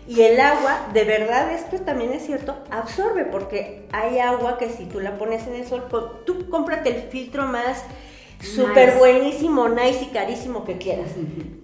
Y 0.07 0.23
el 0.23 0.41
agua, 0.41 0.89
de 0.95 1.05
verdad, 1.05 1.53
esto 1.53 1.81
también 1.81 2.13
es 2.15 2.25
cierto, 2.25 2.57
absorbe, 2.71 3.27
porque 3.27 3.87
hay 3.93 4.21
agua 4.21 4.57
que 4.57 4.71
si 4.71 4.87
tú 4.87 5.01
la 5.01 5.19
pones 5.19 5.47
en 5.47 5.57
el 5.57 5.67
sol, 5.67 5.85
tú 6.25 6.49
cómprate 6.49 6.89
el 6.89 7.03
filtro 7.11 7.45
más 7.45 7.85
súper 8.41 8.97
buenísimo, 8.97 9.69
nice 9.69 10.05
y 10.05 10.07
carísimo 10.07 10.65
que 10.65 10.79
quieras. 10.79 11.11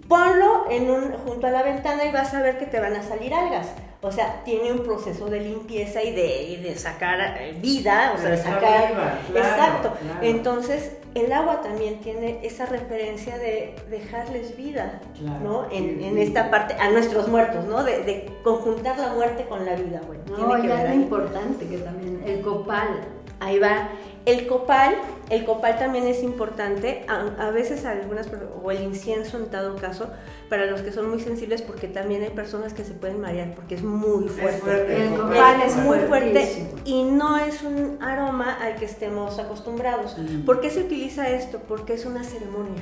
Ponlo 0.07 0.69
en 0.69 0.89
un, 0.89 1.13
junto 1.25 1.47
a 1.47 1.51
la 1.51 1.63
ventana 1.63 2.05
y 2.05 2.11
vas 2.11 2.33
a 2.33 2.41
ver 2.41 2.57
que 2.57 2.65
te 2.65 2.79
van 2.79 2.95
a 2.95 3.03
salir 3.03 3.33
algas. 3.33 3.67
O 4.01 4.11
sea, 4.11 4.43
tiene 4.43 4.71
un 4.71 4.83
proceso 4.83 5.25
de 5.27 5.39
limpieza 5.39 6.03
y 6.03 6.13
de, 6.13 6.59
de 6.61 6.75
sacar 6.77 7.19
eh, 7.39 7.57
vida, 7.59 8.13
o 8.15 8.19
sea, 8.19 8.29
de 8.29 8.37
sacar... 8.37 9.17
exacto. 9.33 9.93
Entonces, 10.21 10.91
el 11.15 11.33
agua 11.33 11.61
también 11.61 12.01
tiene 12.01 12.39
esa 12.43 12.67
referencia 12.67 13.37
de 13.39 13.75
dejarles 13.89 14.55
vida, 14.55 15.01
¿no? 15.41 15.65
En, 15.71 16.03
en, 16.03 16.19
esta 16.19 16.51
parte, 16.51 16.75
a 16.75 16.91
nuestros 16.91 17.29
muertos, 17.29 17.65
¿no? 17.65 17.83
De, 17.83 18.03
de, 18.03 18.31
conjuntar 18.43 18.99
la 18.99 19.13
muerte 19.13 19.45
con 19.45 19.65
la 19.65 19.73
vida, 19.73 20.01
bueno. 20.05 20.23
No, 20.27 20.63
y 20.63 20.69
algo 20.69 20.93
importante 20.93 21.65
que 21.67 21.77
también, 21.77 22.21
el 22.27 22.41
copal. 22.41 23.01
Ahí 23.39 23.57
va. 23.59 23.89
El 24.25 24.47
copal, 24.47 24.95
el 25.29 25.45
copal 25.45 25.77
también 25.77 26.07
es 26.07 26.23
importante, 26.23 27.05
a, 27.07 27.51
veces 27.51 27.85
algunas 27.85 28.27
o 28.63 28.71
el 28.71 28.81
incienso 28.81 29.37
en 29.37 29.51
dado 29.51 29.75
caso, 29.75 30.09
para 30.49 30.65
los 30.65 30.81
que 30.81 30.91
son 30.91 31.11
muy 31.11 31.19
sensibles, 31.19 31.61
porque 31.61 31.87
también 31.87 32.23
hay 32.23 32.31
personas 32.31 32.73
que 32.73 32.83
se 32.83 32.93
pueden 32.93 33.21
marear 33.21 33.53
porque 33.53 33.75
es 33.75 33.83
muy 33.83 34.27
fuerte. 34.27 35.05
el 35.05 35.15
copal 35.15 35.61
es, 35.63 35.75
muy 35.75 35.99
fuerte 35.99 36.67
y 36.85 37.03
no 37.03 37.37
es 37.37 37.61
un 37.61 37.99
aroma 38.01 38.57
al 38.59 38.75
que 38.77 38.85
estemos 38.85 39.37
acostumbrados. 39.37 40.17
¿Por 40.43 40.59
qué 40.59 40.71
se 40.71 40.81
utiliza 40.81 41.29
esto? 41.29 41.61
Porque 41.67 41.93
es 41.93 42.05
una 42.05 42.23
ceremonia 42.23 42.81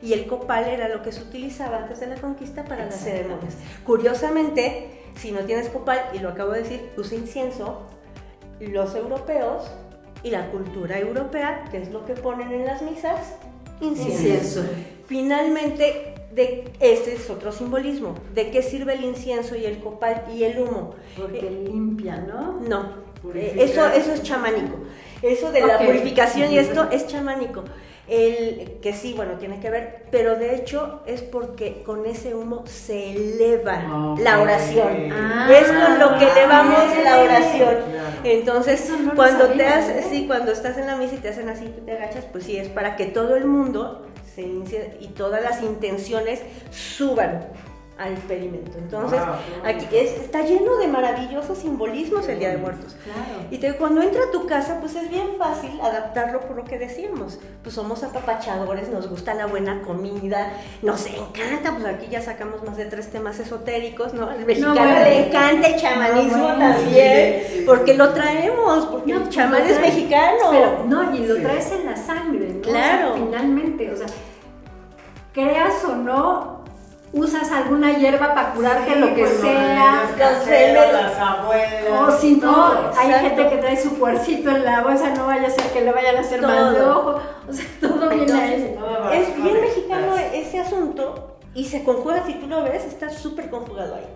y 0.00 0.12
el 0.12 0.26
copal 0.26 0.64
era 0.68 0.88
lo 0.88 1.02
que 1.02 1.12
se 1.12 1.22
utilizaba 1.22 1.78
antes 1.78 2.00
de 2.00 2.06
la 2.06 2.16
conquista 2.16 2.64
para 2.64 2.86
las 2.86 3.00
ceremonias. 3.00 3.54
Curiosamente, 3.84 5.02
si 5.16 5.30
no 5.30 5.40
tienes 5.40 5.68
copal, 5.68 5.98
y 6.14 6.18
lo 6.18 6.30
acabo 6.30 6.52
de 6.52 6.60
decir, 6.60 6.90
usa 6.96 7.16
incienso, 7.16 7.86
los 8.60 8.94
europeos 8.94 9.70
y 10.24 10.30
la 10.30 10.50
cultura 10.50 10.98
europea, 10.98 11.64
que 11.70 11.82
es 11.82 11.90
lo 11.90 12.04
que 12.04 12.14
ponen 12.14 12.50
en 12.50 12.64
las 12.64 12.82
misas, 12.82 13.36
incienso. 13.80 14.64
Finalmente, 15.06 16.14
de, 16.34 16.72
este 16.80 17.14
es 17.14 17.30
otro 17.30 17.52
simbolismo. 17.52 18.14
¿De 18.34 18.50
qué 18.50 18.62
sirve 18.62 18.94
el 18.94 19.04
incienso 19.04 19.54
y 19.54 19.66
el 19.66 19.78
copal 19.78 20.24
y 20.34 20.44
el 20.44 20.58
humo? 20.58 20.94
Porque 21.16 21.38
eh, 21.38 21.68
limpia, 21.70 22.16
¿no? 22.16 22.58
No, 22.60 23.04
eh, 23.34 23.54
eso, 23.58 23.86
eso 23.86 24.12
es 24.12 24.22
chamánico. 24.22 24.78
Eso 25.22 25.52
de 25.52 25.60
la 25.60 25.78
purificación 25.78 26.50
y 26.52 26.58
esto 26.58 26.88
es 26.92 27.06
chamánico. 27.06 27.64
El, 28.06 28.80
que 28.82 28.92
sí, 28.92 29.14
bueno, 29.14 29.32
tiene 29.34 29.60
que 29.60 29.70
ver, 29.70 30.04
pero 30.10 30.36
de 30.36 30.54
hecho 30.54 31.02
es 31.06 31.22
porque 31.22 31.82
con 31.84 32.04
ese 32.04 32.34
humo 32.34 32.64
se 32.66 33.12
eleva 33.12 34.16
la 34.18 34.42
oración. 34.42 35.10
Ah. 35.10 35.48
es 35.50 35.68
con 35.68 35.98
lo 35.98 36.18
que 36.18 36.30
elevamos 36.30 36.82
la 37.02 37.20
oración. 37.20 37.76
Entonces, 38.22 38.92
cuando 39.14 39.46
te 39.48 39.66
haces, 39.66 40.04
sí, 40.10 40.26
cuando 40.26 40.52
estás 40.52 40.76
en 40.76 40.86
la 40.86 40.96
misa 40.96 41.14
y 41.14 41.18
te 41.18 41.30
hacen 41.30 41.48
así, 41.48 41.64
te 41.84 41.92
agachas, 41.92 42.26
pues 42.30 42.44
sí, 42.44 42.58
es 42.58 42.68
para 42.68 42.96
que 42.96 43.06
todo 43.06 43.36
el 43.36 43.46
mundo 43.46 44.06
se 44.34 44.42
inicie 44.42 44.98
y 45.00 45.08
todas 45.08 45.42
las 45.42 45.62
intenciones 45.62 46.42
suban 46.70 47.46
al 47.98 48.12
experimento. 48.14 48.76
Entonces, 48.76 49.20
aquí 49.64 49.86
está 49.96 50.42
lleno 50.42 50.76
de 50.78 50.88
maravillosos 50.88 51.58
simbolismos 51.58 52.28
el 52.28 52.40
Día 52.40 52.50
de 52.50 52.56
Muertos. 52.56 52.96
Claro. 53.04 53.46
Y 53.50 53.78
cuando 53.78 54.02
entra 54.02 54.22
a 54.28 54.30
tu 54.32 54.46
casa, 54.46 54.78
pues 54.80 54.96
es 54.96 55.08
bien 55.08 55.36
fácil 55.38 55.70
adaptarlo 55.80 56.40
por 56.40 56.56
lo 56.56 56.64
que 56.64 56.78
decíamos. 56.78 57.38
Pues 57.62 57.74
somos 57.74 58.02
apapachadores, 58.02 58.88
nos 58.88 59.08
gusta 59.08 59.34
la 59.34 59.46
buena 59.46 59.82
comida, 59.82 60.52
nos 60.82 61.06
encanta, 61.06 61.72
pues 61.72 61.84
aquí 61.86 62.08
ya 62.10 62.20
sacamos 62.20 62.62
más 62.64 62.76
de 62.76 62.86
tres 62.86 63.10
temas 63.10 63.38
esotéricos, 63.38 64.12
¿no? 64.12 64.28
Al 64.28 64.44
mexicano 64.44 64.74
le 64.74 65.28
encanta 65.28 65.68
el 65.68 65.80
chamanismo 65.80 66.46
también, 66.58 67.64
porque 67.66 67.94
lo 67.94 68.12
traemos, 68.12 68.86
porque 68.86 69.12
el 69.12 69.28
chamán 69.28 69.62
es 69.66 69.80
mexicano. 69.80 70.50
Pero, 70.50 70.84
no, 70.86 71.14
y 71.14 71.26
lo 71.26 71.36
traes 71.36 71.70
en 71.72 71.86
la 71.86 71.96
sangre, 71.96 72.54
¿no? 72.54 72.60
Claro. 72.62 73.14
finalmente, 73.14 73.92
o 73.92 73.96
sea, 73.96 74.06
creas 75.32 75.84
o 75.84 75.96
no, 75.96 76.53
usas 77.14 77.50
alguna 77.52 77.96
hierba 77.96 78.34
para 78.34 78.52
curarte 78.52 78.96
lo 78.96 79.14
que 79.14 79.22
pues, 79.22 79.40
sea. 79.40 80.10
Los 80.10 80.92
las 80.92 81.18
abuelas. 81.18 82.14
O 82.14 82.18
si 82.18 82.36
no, 82.36 82.72
hay 82.98 83.12
gente 83.12 83.48
que 83.48 83.56
trae 83.56 83.80
su 83.80 83.94
puercito 83.94 84.50
en 84.50 84.64
la 84.64 84.82
bolsa, 84.82 85.10
no 85.10 85.26
vaya 85.26 85.46
a 85.46 85.50
ser 85.50 85.64
que 85.72 85.80
le 85.80 85.92
vayan 85.92 86.16
a 86.16 86.20
hacer 86.20 86.42
mal 86.42 86.74
de 86.74 86.82
ojo. 86.82 87.20
O 87.48 87.52
sea, 87.52 87.64
todo 87.80 88.08
viene 88.10 88.32
ahí. 88.32 88.78
Es 89.12 89.42
bien 89.42 89.60
mexicano 89.60 90.16
ese 90.32 90.60
asunto 90.60 91.36
y 91.54 91.64
se 91.64 91.84
conjuga, 91.84 92.24
si 92.26 92.34
tú 92.34 92.48
lo 92.48 92.64
ves, 92.64 92.84
está 92.84 93.08
súper 93.08 93.48
conjugado 93.48 93.94
ahí. 93.94 94.06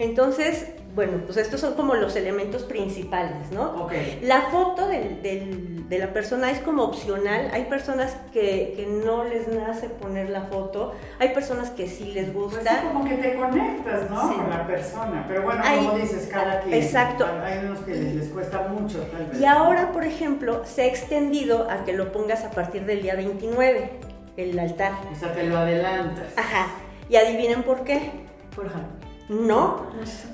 Entonces, 0.00 0.66
bueno, 0.94 1.18
pues 1.26 1.36
estos 1.36 1.60
son 1.60 1.74
como 1.74 1.94
los 1.94 2.16
elementos 2.16 2.62
principales, 2.64 3.52
¿no? 3.52 3.86
La 4.22 4.42
foto 4.50 4.88
de 4.88 5.98
la 5.98 6.12
persona 6.14 6.50
es 6.50 6.58
como 6.60 6.84
opcional. 6.84 7.50
Hay 7.52 7.66
personas 7.66 8.16
que, 8.32 8.88
no 9.04 9.24
les 9.24 9.46
nace 9.48 9.88
poner 9.88 10.30
la 10.30 10.42
foto, 10.42 10.94
hay 11.18 11.28
personas 11.34 11.70
que 11.70 11.86
sí 11.86 12.12
les 12.12 12.30
pues 12.30 12.54
gusta. 12.54 12.80
Pues 12.80 12.92
como 12.92 13.04
que 13.04 13.14
te 13.16 13.34
conectas, 13.34 14.10
¿no? 14.10 14.36
Con 14.36 14.50
la 14.50 14.66
persona. 14.66 15.26
Pero 15.28 15.42
bueno, 15.42 15.62
como 15.62 15.98
dices, 15.98 16.28
cada 16.32 16.60
quien. 16.60 16.82
Exacto. 16.82 17.26
Hay 17.44 17.58
unos 17.58 17.80
que 17.80 17.94
les, 17.94 18.28
cuesta 18.28 18.68
mucho, 18.68 19.00
tal 19.02 19.26
vez. 19.26 19.38
Y 19.38 19.44
ahora, 19.44 19.92
por 19.92 20.04
ejemplo, 20.04 20.62
se 20.64 20.82
ha 20.82 20.86
extendido 20.86 21.70
a 21.70 21.84
que 21.84 21.92
lo 21.92 22.10
pongas 22.10 22.42
a 22.44 22.50
partir 22.50 22.86
del 22.86 23.02
día 23.02 23.16
29, 23.16 23.90
el 24.38 24.58
altar. 24.58 24.92
O 25.12 25.14
sea, 25.14 25.34
te 25.34 25.44
lo 25.44 25.58
adelantas. 25.58 26.32
Ajá. 26.36 26.68
Y 27.10 27.16
adivinen 27.16 27.62
por 27.64 27.84
qué. 27.84 28.10
Por 28.56 28.66
ejemplo. 28.66 29.09
No, 29.30 29.86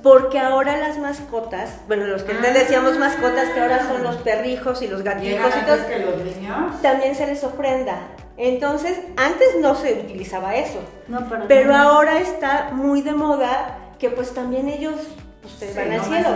porque 0.02 0.38
ahora 0.38 0.78
las 0.78 0.96
mascotas, 0.96 1.80
bueno, 1.86 2.06
los 2.06 2.22
que 2.22 2.32
antes 2.32 2.54
decíamos 2.54 2.96
mascotas, 2.96 3.50
que 3.50 3.60
ahora 3.60 3.86
son 3.86 4.02
los 4.02 4.16
perrijos 4.16 4.80
y 4.80 4.88
los 4.88 5.02
gatitos 5.02 5.52
y 5.54 5.66
todo, 5.66 5.86
que 5.86 5.98
los 5.98 6.16
niños? 6.24 6.80
también 6.80 7.14
se 7.14 7.26
les 7.26 7.44
ofrenda. 7.44 7.98
Entonces, 8.38 8.98
antes 9.18 9.48
no 9.60 9.74
se 9.74 9.92
utilizaba 9.92 10.56
eso, 10.56 10.80
no, 11.08 11.28
pero 11.46 11.76
ahora 11.76 12.20
está 12.20 12.70
muy 12.72 13.02
de 13.02 13.12
moda 13.12 13.76
que 13.98 14.08
pues 14.08 14.32
también 14.32 14.66
ellos 14.70 14.94
pues, 15.42 15.76
van 15.76 15.92
al 15.92 16.02
cielo. 16.02 16.28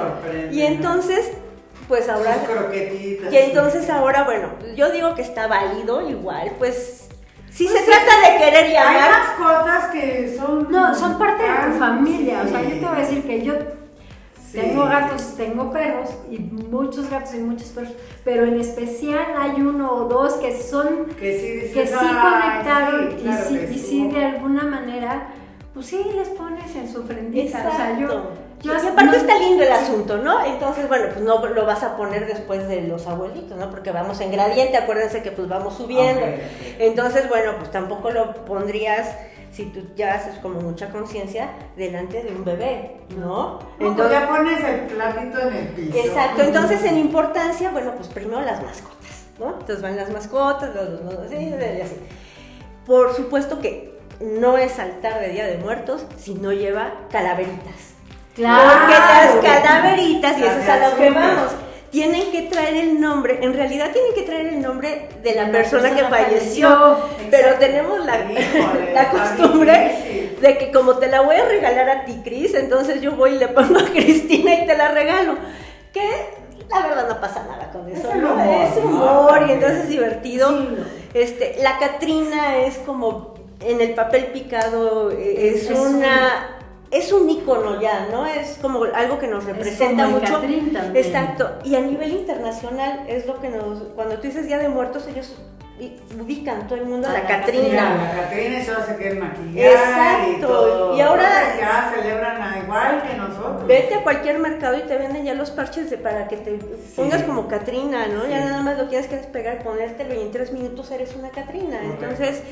Y 0.53 0.61
entonces, 0.61 1.33
pues 1.89 2.11
ahora... 2.11 2.37
Y 2.75 3.37
entonces 3.37 3.89
ahora, 3.89 4.25
bueno, 4.25 4.51
yo 4.77 4.93
digo 4.93 5.15
que 5.15 5.23
está 5.23 5.47
válido 5.47 6.07
igual, 6.11 6.53
pues 6.59 7.09
si 7.51 7.67
se 7.67 7.83
trata 7.83 8.31
de 8.31 8.39
querer 8.39 8.71
y 8.71 8.77
amar. 8.77 8.97
Hay 8.97 9.11
mascotas 9.11 9.91
que 9.91 10.37
son. 10.39 10.71
No, 10.71 10.95
son 10.95 11.19
parte 11.19 11.43
de 11.43 11.73
tu 11.73 11.79
familia. 11.79 12.43
O 12.45 12.49
sea, 12.49 12.63
yo 12.63 12.71
te 12.71 12.81
voy 12.81 12.97
a 12.97 13.01
decir 13.01 13.23
que 13.25 13.43
yo 13.43 13.55
tengo 14.53 14.85
gatos, 14.85 15.35
tengo 15.37 15.71
perros 15.71 16.11
y 16.31 16.39
muchos 16.39 17.09
gatos 17.09 17.35
y 17.35 17.39
muchos 17.39 17.69
perros, 17.69 17.93
pero 18.25 18.45
en 18.45 18.59
especial 18.59 19.27
hay 19.39 19.61
uno 19.61 19.93
o 19.93 20.05
dos 20.05 20.35
que 20.35 20.61
son. 20.61 21.07
Que 21.19 21.69
sí, 21.69 21.75
que 21.75 21.87
sí 21.87 21.95
conectaron 21.95 23.17
y, 23.73 23.79
sí, 23.79 24.09
de 24.09 24.25
alguna 24.25 24.65
manera. 24.65 25.29
Pues 25.73 25.87
sí, 25.87 26.05
les 26.15 26.29
pones 26.31 26.75
en 26.75 26.93
su 26.93 27.01
ofrendita. 27.01 27.69
O 27.73 27.77
sea, 27.77 27.99
yo 27.99 28.33
y 28.63 28.69
aparte 28.71 29.17
está 29.17 29.39
lindo 29.39 29.63
el 29.63 29.73
asunto, 29.73 30.19
¿no? 30.19 30.45
Entonces, 30.45 30.87
bueno, 30.89 31.07
pues 31.13 31.25
no 31.25 31.45
lo 31.47 31.65
vas 31.65 31.83
a 31.83 31.97
poner 31.97 32.27
después 32.27 32.69
de 32.69 32.83
los 32.83 33.07
abuelitos, 33.07 33.57
¿no? 33.57 33.71
Porque 33.71 33.91
vamos 33.91 34.21
en 34.21 34.33
gradiente, 34.33 34.77
acuérdense 34.77 35.23
que 35.23 35.33
pues 35.33 35.49
vamos 35.49 35.77
subiendo. 35.77 36.27
Entonces, 36.79 37.29
bueno, 37.29 37.53
pues 37.59 37.71
tampoco 37.71 38.11
lo 38.11 38.35
pondrías 38.45 39.09
si 39.51 39.65
tú 39.67 39.81
ya 39.97 40.15
haces 40.15 40.39
como 40.39 40.61
mucha 40.61 40.91
conciencia 40.91 41.51
delante 41.77 42.23
de 42.23 42.31
un 42.31 42.45
bebé, 42.45 42.99
¿no? 43.17 43.59
Entonces 43.79 44.13
ya 44.13 44.29
pones 44.29 44.63
el 44.63 44.81
platito 44.87 45.41
en 45.41 45.55
el 45.55 45.67
piso. 45.69 45.99
Exacto, 45.99 46.43
entonces 46.43 46.85
en 46.85 46.99
importancia, 46.99 47.71
bueno, 47.71 47.93
pues 47.97 48.09
primero 48.09 48.43
las 48.43 48.63
mascotas, 48.63 49.27
¿no? 49.39 49.55
Entonces 49.59 49.83
van 49.83 49.97
las 49.97 50.11
mascotas, 50.11 50.75
los, 50.75 51.01
los, 51.01 51.15
así, 51.27 51.53
así. 51.83 51.97
Por 52.87 53.15
supuesto 53.15 53.59
que 53.61 53.99
no 54.21 54.59
es 54.59 54.79
altar 54.79 55.21
de 55.21 55.31
Día 55.31 55.47
de 55.47 55.57
Muertos 55.59 56.07
si 56.17 56.35
no 56.35 56.53
lleva 56.53 56.93
calaveritas. 57.11 57.90
Porque 58.49 58.95
las 58.95 59.35
cadaveritas, 59.43 60.39
y 60.39 60.43
eso 60.43 60.59
es 60.59 60.69
a 60.69 60.89
lo 60.89 60.97
que 60.97 61.11
vamos, 61.11 61.53
tienen 61.91 62.31
que 62.31 62.43
traer 62.43 62.77
el 62.77 63.01
nombre, 63.01 63.41
en 63.43 63.53
realidad 63.53 63.91
tienen 63.93 64.15
que 64.15 64.23
traer 64.23 64.47
el 64.47 64.63
nombre 64.63 65.09
de 65.23 65.35
la, 65.35 65.51
persona, 65.51 65.95
que 65.95 66.05
falleció, 66.05 66.99
pero 67.31 67.57
tenemos 67.59 68.05
la, 68.07 68.19
la 68.95 69.11
costumbre 69.11 70.37
de 70.41 70.59
que 70.59 70.71
como 70.71 70.99
te 70.99 71.09
la 71.09 71.21
voy 71.21 71.37
a 71.37 71.45
regalar 71.45 71.91
a 71.91 72.05
ti, 72.05 72.21
Cris, 72.25 72.55
entonces 72.55 73.01
yo 73.01 73.13
voy 73.13 73.35
y 73.35 73.39
le 73.39 73.49
pongo 73.49 73.79
a 73.79 73.85
Cristina 73.93 74.55
y 74.55 74.67
te 74.67 74.77
la 74.77 74.89
regalo. 74.89 75.37
Que 75.93 76.01
la 76.69 76.87
verdad 76.87 77.09
no 77.09 77.21
pasa 77.21 77.45
nada 77.49 77.71
con 77.73 77.89
eso, 77.89 78.09
es, 78.13 78.85
humor, 78.85 79.45
y 79.49 79.53
entonces 79.53 79.81
es 79.81 79.89
divertido. 79.89 80.51
Este, 81.13 81.57
la 81.61 81.79
Catrina 81.79 82.59
es 82.59 82.79
como 82.79 83.35
en 83.61 83.81
el 83.81 83.95
papel 83.95 84.27
picado, 84.27 85.11
eh, 85.11 85.55
es, 85.55 85.69
una 85.71 86.60
es 86.91 87.13
un 87.13 87.31
icono 87.31 87.81
ya, 87.81 88.09
¿no? 88.11 88.27
Es 88.27 88.59
como 88.61 88.85
algo 88.85 89.19
que 89.19 89.29
nos 89.29 89.45
representa 89.45 90.09
mucho. 90.09 90.43
Exacto. 90.95 91.51
Y 91.65 91.77
a 91.77 91.81
nivel 91.81 92.13
internacional 92.13 93.05
es 93.07 93.27
lo 93.27 93.41
que 93.41 93.49
nos. 93.49 93.79
Cuando 93.95 94.17
tú 94.17 94.23
dices 94.23 94.47
Día 94.47 94.59
de 94.59 94.69
Muertos, 94.69 95.07
ellos 95.07 95.37
ubican 96.21 96.67
todo 96.67 96.79
el 96.79 96.85
mundo 96.85 97.09
a, 97.09 97.13
la, 97.13 97.27
Catrina. 97.27 97.97
La 97.97 98.23
Catrina 98.23 98.59
eso 98.59 98.77
hace 98.77 98.97
que 98.97 99.15
maquillar 99.15 99.73
Exacto. 99.73 100.31
y 100.31 100.41
todo. 100.41 100.97
Y 100.97 101.01
ahora 101.01 101.57
ya 101.59 101.93
celebran 101.95 102.63
igual 102.63 103.03
que 103.03 103.17
nosotros. 103.17 103.67
Vete 103.67 103.95
a 103.95 104.03
cualquier 104.03 104.39
mercado 104.39 104.77
y 104.77 104.83
te 104.83 104.99
venden 104.99 105.25
ya 105.25 105.35
los 105.35 105.51
parches 105.51 105.91
de, 105.91 105.97
para 105.97 106.29
que 106.29 106.37
te 106.37 106.59
pongas 106.97 107.23
como 107.23 107.49
Catrina, 107.49 108.07
¿no? 108.09 108.27
Ya 108.29 108.45
nada 108.45 108.63
más 108.63 108.79
lo 108.79 108.89
tienes 108.89 109.07
que 109.07 109.17
despegar, 109.17 109.63
ponerte 109.63 110.07
y 110.15 110.21
en 110.21 110.31
tres 110.31 110.53
minutos 110.53 110.91
eres 110.91 111.15
una 111.17 111.31
Catrina. 111.31 111.81
Entonces, 111.83 112.43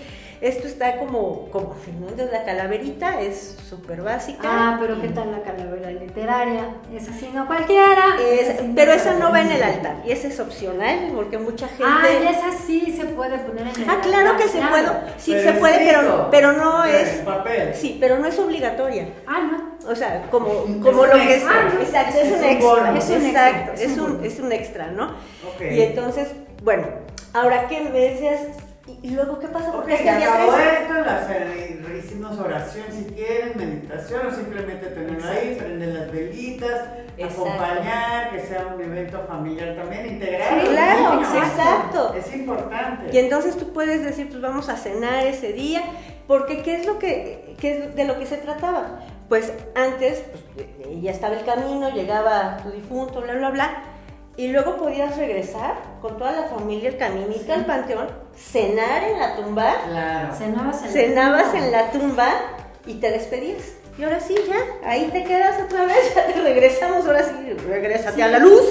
Esto 0.41 0.69
está 0.69 0.99
como, 0.99 1.49
como 1.51 1.75
¿no? 2.01 2.09
Entonces 2.09 2.31
la 2.33 2.45
calaverita 2.45 3.21
es 3.21 3.57
súper 3.69 4.03
básica. 4.03 4.41
Ah, 4.45 4.77
pero 4.81 5.01
¿qué 5.01 5.09
tal 5.09 5.33
la 5.33 5.43
calavera 5.43 5.91
literaria? 5.91 6.69
Esa 6.95 7.13
sí, 7.13 7.31
no 7.35 7.47
cualquiera. 7.47 8.17
Es, 8.21 8.61
pero 8.75 8.93
esa 8.93 9.15
no 9.15 9.33
va 9.33 9.41
en 9.41 9.51
el 9.53 9.63
altar 9.63 9.97
y 10.07 10.13
esa 10.13 10.29
es 10.29 10.39
opcional 10.39 11.11
porque 11.15 11.39
mucha 11.39 11.67
gente... 11.69 11.85
Ah, 11.85 12.07
y 12.23 12.27
esa 12.27 12.53
sí 12.53 12.95
se 12.97 13.05
puede 13.07 13.39
poner 13.39 13.67
en 13.69 13.83
el 13.83 13.91
Ah, 13.91 13.99
claro 14.03 14.37
que 14.37 14.49
se 14.49 14.61
puede. 14.61 14.89
Sí, 15.19 15.33
se 15.33 15.53
puede, 15.55 15.79
pero, 15.79 16.29
pero 16.31 16.53
no 16.53 16.85
es... 16.85 17.09
papel. 17.19 17.75
Sí, 17.75 17.97
pero 18.01 18.19
no 18.19 18.27
es 18.27 18.39
obligatoria. 18.39 19.09
Ah, 19.27 19.41
no. 19.41 19.91
O 19.91 19.95
sea, 19.95 20.23
como, 20.31 20.49
como 20.83 21.07
lo 21.07 21.13
que 21.13 21.35
es... 21.35 21.43
extra. 21.43 21.73
exacto, 21.81 22.19
es, 22.19 22.27
Es 22.27 22.33
un 22.33 22.39
un 22.39 22.45
extra. 22.45 22.69
bono. 22.71 22.97
Es 22.97 23.09
un 23.11 23.27
exacto, 23.27 23.71
extra, 23.73 23.75
es 23.75 23.81
es 23.81 23.99
un 23.99 24.25
es 24.25 24.41
un 24.41 24.53
extra, 24.53 24.87
¿no? 24.93 25.05
Ok. 25.07 25.63
Y 25.73 25.81
entonces, 25.83 26.29
bueno, 26.63 26.87
ahora 27.33 27.67
que 27.69 27.81
me 27.81 27.99
decías... 27.99 28.41
¿Y 28.89 29.09
y 29.09 29.11
luego 29.11 29.39
qué 29.39 29.49
pasa? 29.49 29.73
Porque 29.73 29.95
es 29.95 30.05
ya 30.05 30.13
el 30.15 30.19
día 30.19 30.35
acabó 30.35 30.53
13. 30.53 30.83
esto, 30.83 30.95
las, 30.95 31.29
hicimos 31.99 32.39
oración 32.39 32.87
si 32.91 33.05
quieren, 33.13 33.53
meditación 33.57 34.27
o 34.27 34.31
simplemente 34.31 34.87
tenerlo 34.87 35.29
ahí, 35.29 35.57
prender 35.59 35.89
las 35.89 36.13
velitas, 36.13 36.89
Exacto. 37.17 37.43
acompañar, 37.43 38.31
que 38.31 38.41
sea 38.41 38.67
un 38.75 38.81
evento 38.81 39.25
familiar 39.27 39.77
también, 39.77 40.07
integrar. 40.07 40.61
Sí, 40.61 40.67
claro, 40.69 41.21
exacto. 41.21 42.15
Es 42.15 42.35
importante. 42.35 43.11
Y 43.13 43.19
entonces 43.19 43.57
tú 43.57 43.73
puedes 43.73 44.05
decir, 44.05 44.29
pues 44.29 44.41
vamos 44.41 44.69
a 44.69 44.77
cenar 44.77 45.27
ese 45.27 45.53
día, 45.53 45.83
porque 46.27 46.63
¿qué 46.63 46.77
es 46.77 46.87
lo 46.87 46.99
que, 46.99 47.55
qué 47.61 47.79
es 47.79 47.95
de 47.95 48.05
lo 48.05 48.19
que 48.19 48.27
se 48.27 48.37
trataba? 48.39 49.01
Pues 49.29 49.53
antes 49.75 50.25
pues, 50.55 50.67
ya 51.03 51.11
estaba 51.11 51.37
el 51.37 51.45
camino, 51.45 51.91
llegaba 51.91 52.59
tu 52.63 52.71
difunto, 52.71 53.21
bla, 53.21 53.35
bla, 53.35 53.51
bla, 53.51 53.83
y 54.39 54.47
luego 54.53 54.77
podías 54.77 55.17
regresar 55.17 55.75
con 56.01 56.17
toda 56.17 56.31
la 56.31 56.45
familia 56.45 56.91
el 56.91 56.97
caminito 56.97 57.53
al 57.53 57.67
panteón, 57.67 58.07
cenar 58.37 59.03
en 59.03 59.19
la 59.19 59.35
tumba, 59.35 59.75
Claro. 59.89 60.35
Cenabas 60.37 60.85
en 60.85 60.91
cenabas 60.91 61.55
en 61.55 61.73
la 61.73 61.91
tumba 61.91 62.29
y 62.87 62.95
te 62.95 63.11
despedías. 63.11 63.75
Y 63.99 64.05
ahora 64.05 64.21
sí, 64.21 64.37
ya, 64.49 64.89
ahí 64.89 65.11
te 65.13 65.25
quedas 65.25 65.61
otra 65.61 65.87
vez, 65.87 66.15
ya 66.15 66.29
te 66.29 66.41
regresamos, 66.41 67.05
ahora 67.05 67.25
sí, 67.25 67.53
regrésate 67.67 68.23
a 68.23 68.29
la 68.29 68.39
luz. 68.39 68.63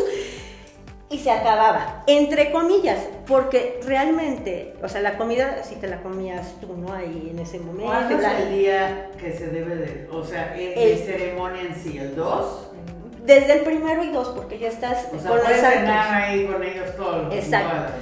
Y 1.09 1.19
se 1.19 1.31
acababa, 1.31 2.03
entre 2.07 2.51
comillas, 2.53 2.99
porque 3.27 3.81
realmente, 3.85 4.73
o 4.81 4.87
sea, 4.87 5.01
la 5.01 5.17
comida, 5.17 5.63
si 5.63 5.75
te 5.75 5.87
la 5.87 6.01
comías 6.01 6.55
tú, 6.61 6.77
¿no? 6.77 6.93
Ahí 6.93 7.29
en 7.31 7.39
ese 7.39 7.59
momento. 7.59 7.91
¿Cuándo 7.91 8.17
es 8.17 8.39
el 8.39 8.53
día 8.57 9.09
que 9.19 9.33
se 9.33 9.47
debe 9.47 9.75
de, 9.75 10.07
o 10.11 10.23
sea, 10.23 10.55
el, 10.57 10.97
ceremonia 10.97 11.61
en 11.61 11.75
sí? 11.75 11.97
¿El 11.97 12.15
2? 12.15 12.71
Desde 13.27 13.53
el 13.53 13.59
primero 13.59 14.03
y 14.03 14.09
dos, 14.09 14.29
porque 14.29 14.57
ya 14.57 14.69
estás 14.69 15.09
O 15.13 15.19
sea, 15.19 15.29
con 15.29 15.37
los 15.37 15.45
puedes 15.45 15.61
santos. 15.61 15.79
cenar 15.79 16.21
ahí 16.23 16.45
con 16.47 16.63
ellos 16.63 16.95
todos. 16.95 17.33
Exacto. 17.33 17.93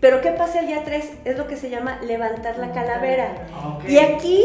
Pero 0.00 0.20
¿qué 0.20 0.32
pasa 0.32 0.60
el 0.60 0.66
día 0.66 0.82
3? 0.84 1.10
Es 1.24 1.38
lo 1.38 1.46
que 1.46 1.56
se 1.56 1.70
llama 1.70 1.98
levantar 2.02 2.58
la 2.58 2.72
calavera. 2.72 3.46
Ok. 3.78 3.88
Y 3.88 3.98
aquí, 3.98 4.44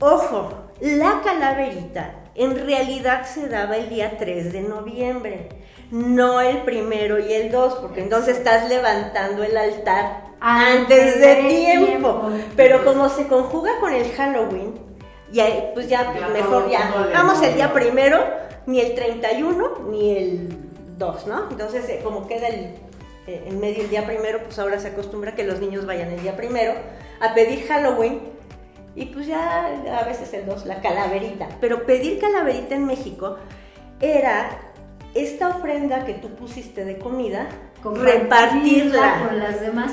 ojo, 0.00 0.52
la 0.80 1.22
calaverita 1.24 2.14
en 2.34 2.66
realidad 2.66 3.26
se 3.26 3.48
daba 3.48 3.76
el 3.76 3.88
día 3.88 4.16
3 4.18 4.52
de 4.52 4.62
noviembre, 4.62 5.48
no 5.90 6.40
el 6.40 6.58
primero 6.58 7.18
y 7.18 7.32
el 7.32 7.50
2, 7.50 7.74
porque 7.76 8.00
entonces 8.02 8.38
estás 8.38 8.68
levantando 8.68 9.42
el 9.42 9.56
altar 9.56 10.24
antes 10.40 11.20
de 11.20 11.36
tiempo. 11.48 12.30
Pero 12.56 12.84
como 12.84 13.08
se 13.08 13.26
conjuga 13.26 13.72
con 13.80 13.92
el 13.92 14.10
Halloween, 14.12 14.74
y 15.32 15.40
ahí, 15.40 15.70
pues 15.74 15.88
ya, 15.88 16.14
Ya 16.18 16.28
mejor 16.28 16.62
todo 16.62 16.70
ya, 16.70 17.10
vamos 17.12 17.42
el 17.42 17.54
día 17.54 17.72
primero, 17.72 18.18
ni 18.66 18.80
el 18.80 18.94
31, 18.94 19.78
ni 19.90 20.16
el 20.16 20.48
2, 20.98 21.26
¿no? 21.26 21.48
Entonces, 21.50 21.88
eh, 21.88 22.00
como 22.02 22.26
queda 22.26 22.48
el, 22.48 22.74
eh, 23.26 23.44
en 23.46 23.60
medio 23.60 23.82
el 23.84 23.90
día 23.90 24.06
primero, 24.06 24.40
pues 24.44 24.58
ahora 24.58 24.78
se 24.78 24.88
acostumbra 24.88 25.34
que 25.34 25.44
los 25.44 25.60
niños 25.60 25.86
vayan 25.86 26.10
el 26.10 26.20
día 26.22 26.36
primero 26.36 26.74
a 27.20 27.34
pedir 27.34 27.66
Halloween 27.66 28.20
y 28.96 29.06
pues 29.06 29.26
ya 29.26 29.66
a 29.66 30.04
veces 30.04 30.32
el 30.34 30.46
2, 30.46 30.66
la 30.66 30.80
calaverita. 30.80 31.48
Pero 31.60 31.86
pedir 31.86 32.18
calaverita 32.18 32.74
en 32.74 32.86
México 32.86 33.36
era 34.00 34.50
esta 35.14 35.48
ofrenda 35.48 36.04
que 36.04 36.14
tú 36.14 36.34
pusiste 36.34 36.84
de 36.84 36.98
comida, 36.98 37.48
repartirla 37.82 39.26
con 39.26 39.38
las 39.38 39.60
demás. 39.60 39.92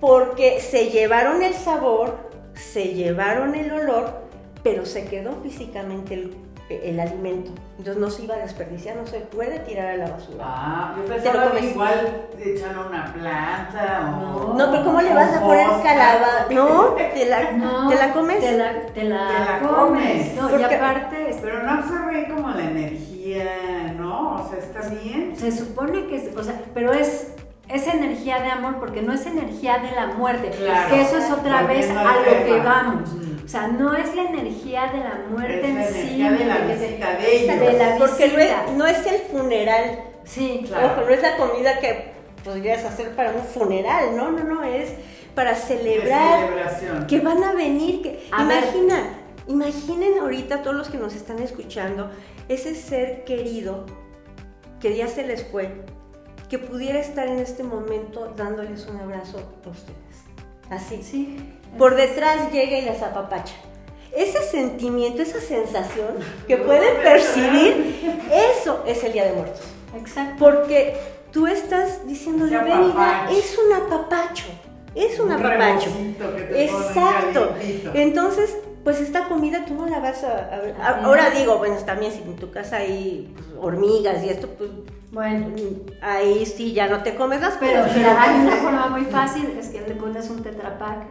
porque 0.00 0.60
se 0.60 0.90
llevaron 0.90 1.42
el 1.42 1.54
sabor, 1.54 2.30
se 2.54 2.94
llevaron 2.94 3.54
el 3.54 3.72
olor, 3.72 4.25
pero 4.66 4.84
se 4.84 5.04
quedó 5.04 5.36
físicamente 5.44 6.14
el, 6.14 6.34
el 6.68 6.98
alimento. 6.98 7.52
Entonces 7.78 7.96
no 8.02 8.10
se 8.10 8.24
iba 8.24 8.34
a 8.34 8.38
desperdiciar, 8.38 8.96
no 8.96 9.06
se 9.06 9.20
puede 9.20 9.60
tirar 9.60 9.86
a 9.86 9.96
la 9.96 10.10
basura. 10.10 10.44
Ah, 10.44 10.94
yo 10.96 11.04
pensaba 11.04 11.52
que 11.52 11.66
igual 11.66 12.26
echarle 12.36 12.80
una 12.88 13.12
planta 13.14 14.16
o... 14.20 14.48
No. 14.48 14.54
No, 14.54 14.70
pero 14.72 14.84
¿cómo 14.84 15.00
le 15.02 15.14
vas 15.14 15.36
a 15.36 15.40
poner 15.40 15.66
calabaza? 15.84 16.46
No, 16.50 16.94
te 16.94 17.26
la, 17.26 17.52
No, 17.52 17.88
te 17.88 17.94
la 17.94 18.12
comes. 18.12 18.40
Te 18.40 18.58
la, 18.58 18.72
te 18.92 19.04
la 19.04 19.28
Te 19.28 19.38
la 19.38 19.58
comes. 19.68 20.32
comes. 20.32 20.34
No, 20.34 20.48
y 20.48 20.52
Porque- 20.60 20.74
aparte, 20.74 21.30
es- 21.30 21.36
Pero 21.36 21.62
no 21.62 21.70
absorbe 21.70 22.28
como 22.34 22.50
la 22.50 22.64
energía, 22.64 23.94
¿no? 23.96 24.34
O 24.44 24.48
sea, 24.50 24.58
está 24.58 24.88
bien. 24.88 25.34
se 25.36 25.52
supone 25.52 26.06
que, 26.08 26.16
es- 26.16 26.36
o 26.36 26.42
sea, 26.42 26.60
pero 26.74 26.92
es, 26.92 27.28
es 27.68 27.86
energía 27.86 28.40
de 28.40 28.50
amor 28.50 28.76
porque 28.78 29.02
no 29.02 29.12
es 29.12 29.26
energía 29.26 29.78
de 29.78 29.90
la 29.92 30.06
muerte. 30.06 30.50
Claro. 30.50 30.94
Que 30.94 31.02
eso 31.02 31.18
es 31.18 31.30
otra 31.30 31.62
vez 31.62 31.90
a 31.90 32.16
lo 32.16 32.44
que 32.44 32.60
vamos. 32.64 33.10
O 33.44 33.48
sea, 33.48 33.68
no 33.68 33.94
es 33.94 34.14
la 34.14 34.22
energía 34.24 34.86
de 34.92 34.98
la 34.98 35.20
muerte 35.30 35.60
Es 35.68 35.74
la 35.74 35.86
en 35.86 35.94
sí. 35.94 36.22
de 36.38 36.44
la 36.46 36.58
visita 36.58 37.14
de 37.16 37.36
ellos. 37.36 37.60
de 37.60 37.72
la 37.78 37.96
Porque 37.98 38.28
no 38.28 38.38
es, 38.38 38.50
no 38.76 38.86
es 38.86 39.06
el 39.06 39.18
funeral. 39.30 40.00
Sí, 40.24 40.64
Claro. 40.66 40.86
Ojo, 40.92 41.00
no 41.02 41.08
es 41.10 41.22
la 41.22 41.36
comida 41.36 41.78
que 41.78 42.10
podrías 42.44 42.84
hacer 42.84 43.10
para 43.14 43.30
un 43.32 43.42
funeral. 43.44 44.16
No, 44.16 44.30
no, 44.32 44.42
no, 44.42 44.64
es 44.64 44.90
para 45.36 45.54
celebrar 45.54 46.40
celebración. 46.48 47.06
que 47.06 47.20
van 47.20 47.42
a 47.44 47.52
venir. 47.52 48.02
Que, 48.02 48.26
A 48.32 48.44
ver. 48.44 48.64
imagina, 48.64 48.96
imaginen 49.46 50.18
ahorita 50.18 50.62
todos 50.62 50.74
los 50.76 50.88
que 50.88 50.98
nos 50.98 51.14
están 51.14 51.38
escuchando, 51.40 52.10
ese 52.48 52.74
ser 52.74 53.24
querido 53.24 53.86
que 54.80 54.96
ya 54.96 55.06
se 55.06 55.24
les 55.26 55.44
fue, 55.46 55.70
que 56.48 56.58
pudiera 56.58 56.98
estar 57.00 57.26
en 57.26 57.38
este 57.38 57.62
momento 57.62 58.32
dándoles 58.36 58.86
un 58.86 58.98
abrazo 58.98 59.38
a 59.38 59.68
ustedes. 59.68 59.96
Así. 60.70 61.02
Sí. 61.02 61.38
Por 61.78 61.96
detrás 61.96 62.52
llega 62.52 62.78
y 62.78 62.82
les 62.82 63.02
apapacha. 63.02 63.54
Ese 64.14 64.42
sentimiento, 64.42 65.22
esa 65.22 65.40
sensación 65.40 66.08
que 66.48 66.56
pueden 66.56 67.02
percibir, 67.02 68.22
eso 68.32 68.82
es 68.86 69.04
el 69.04 69.12
Día 69.12 69.26
de 69.26 69.32
Muertos. 69.34 69.62
Exacto. 69.94 70.36
Porque 70.38 70.96
tú 71.32 71.46
estás 71.46 72.06
diciéndole, 72.06 72.56
Ese 72.56 72.64
ven, 72.64 72.88
hija, 72.88 73.24
apapacho. 73.24 73.36
es 73.38 73.58
un 73.58 73.72
apapacho, 73.72 74.46
es 74.94 75.20
un 75.20 75.26
Un 75.26 75.32
apapacho. 75.32 75.90
Exacto. 76.54 77.54
Entonces, 77.92 78.56
pues 78.84 79.00
esta 79.00 79.28
comida 79.28 79.64
tú 79.66 79.74
no 79.74 79.86
la 79.86 79.98
vas 79.98 80.24
a, 80.24 80.48
a. 80.80 81.04
Ahora 81.04 81.30
digo, 81.30 81.58
bueno, 81.58 81.76
también 81.84 82.12
si 82.12 82.22
en 82.22 82.36
tu 82.36 82.50
casa 82.50 82.76
hay 82.78 83.34
pues, 83.34 83.46
hormigas 83.60 84.24
y 84.24 84.30
esto, 84.30 84.48
pues 84.56 84.70
Bueno, 85.12 85.46
ahí 86.02 86.44
sí 86.46 86.72
ya 86.72 86.88
no 86.88 87.02
te 87.02 87.14
comes 87.14 87.40
las 87.40 87.54
pero 87.58 87.82
cosas. 87.82 87.96
mira, 87.96 88.20
hay 88.22 88.40
una 88.40 88.56
forma 88.62 88.86
muy 88.88 89.04
fácil, 89.04 89.56
es 89.58 89.68
que 89.68 89.80
le 89.82 89.94
pones 89.94 90.28
un 90.30 90.42
tetrapack 90.42 91.04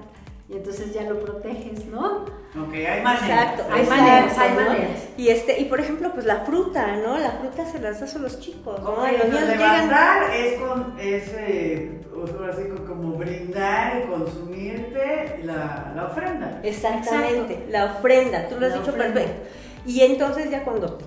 y 0.49 0.57
entonces 0.57 0.93
ya 0.93 1.03
lo 1.03 1.19
proteges, 1.21 1.85
¿no? 1.87 2.25
Ok, 2.55 2.73
hay 2.73 3.01
maneras. 3.01 3.23
Exacto, 3.23 3.63
Hay 3.71 3.81
exacto, 3.81 4.01
maneras, 4.03 4.37
hay 4.37 4.49
¿no? 4.51 4.55
maneras. 4.61 5.03
Y 5.17 5.27
este, 5.29 5.59
y 5.59 5.65
por 5.65 5.79
ejemplo, 5.79 6.11
pues 6.13 6.25
la 6.25 6.41
fruta, 6.41 6.95
¿no? 6.97 7.17
La 7.17 7.31
fruta 7.31 7.65
se 7.65 7.79
las 7.79 7.99
das 7.99 8.15
a 8.15 8.19
los 8.19 8.39
chicos, 8.39 8.79
¿no? 8.81 8.91
Los 8.95 9.11
niños 9.11 9.41
llegan. 9.41 9.57
levantar 9.57 10.23
es, 10.35 10.59
con, 10.59 10.99
es 10.99 11.23
eh, 11.37 12.01
o 12.15 12.27
sea, 12.27 12.49
así 12.53 12.67
co- 12.69 12.85
como 12.85 13.13
brindar 13.15 14.03
y 14.03 14.07
consumirte 14.09 15.39
la, 15.43 15.93
la 15.95 16.05
ofrenda. 16.05 16.59
Exactamente, 16.63 17.53
Exacto. 17.53 17.71
la 17.71 17.85
ofrenda, 17.85 18.47
tú 18.47 18.59
lo 18.59 18.65
has 18.67 18.71
La 18.73 18.77
dicho 18.79 18.91
ofrenda. 18.91 19.13
perfecto. 19.21 19.47
Y 19.87 20.01
entonces 20.01 20.49
ya 20.49 20.63
cuando 20.63 20.93
te, 20.93 21.05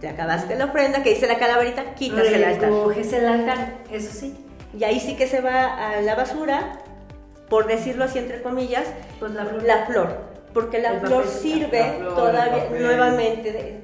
te 0.00 0.08
acabaste 0.08 0.54
la 0.56 0.66
ofrenda, 0.66 1.02
que 1.02 1.10
dice 1.10 1.26
la 1.26 1.38
calaverita, 1.38 1.94
quitas 1.94 2.26
el 2.26 2.44
altar. 2.44 2.70
Recoges 2.70 3.12
el 3.12 3.26
altar, 3.26 3.74
eso 3.90 4.12
sí. 4.12 4.36
Y 4.78 4.84
ahí 4.84 5.00
sí 5.00 5.16
que 5.16 5.26
se 5.26 5.40
va 5.40 5.90
a 5.96 6.00
la 6.02 6.14
basura, 6.14 6.78
por 7.48 7.66
decirlo 7.66 8.04
así 8.04 8.18
entre 8.18 8.42
comillas, 8.42 8.84
Pues 9.18 9.32
la 9.32 9.44
flor. 9.46 9.62
la 9.64 9.86
flor. 9.86 10.28
Porque 10.54 10.78
la 10.78 10.92
El 10.92 11.00
flor 11.00 11.24
papel, 11.24 11.28
sirve 11.40 11.78
la 11.80 11.92
flor, 11.94 12.08
el 12.08 12.14
todavía 12.14 12.68
nuevamente, 12.80 13.52
de- 13.52 13.80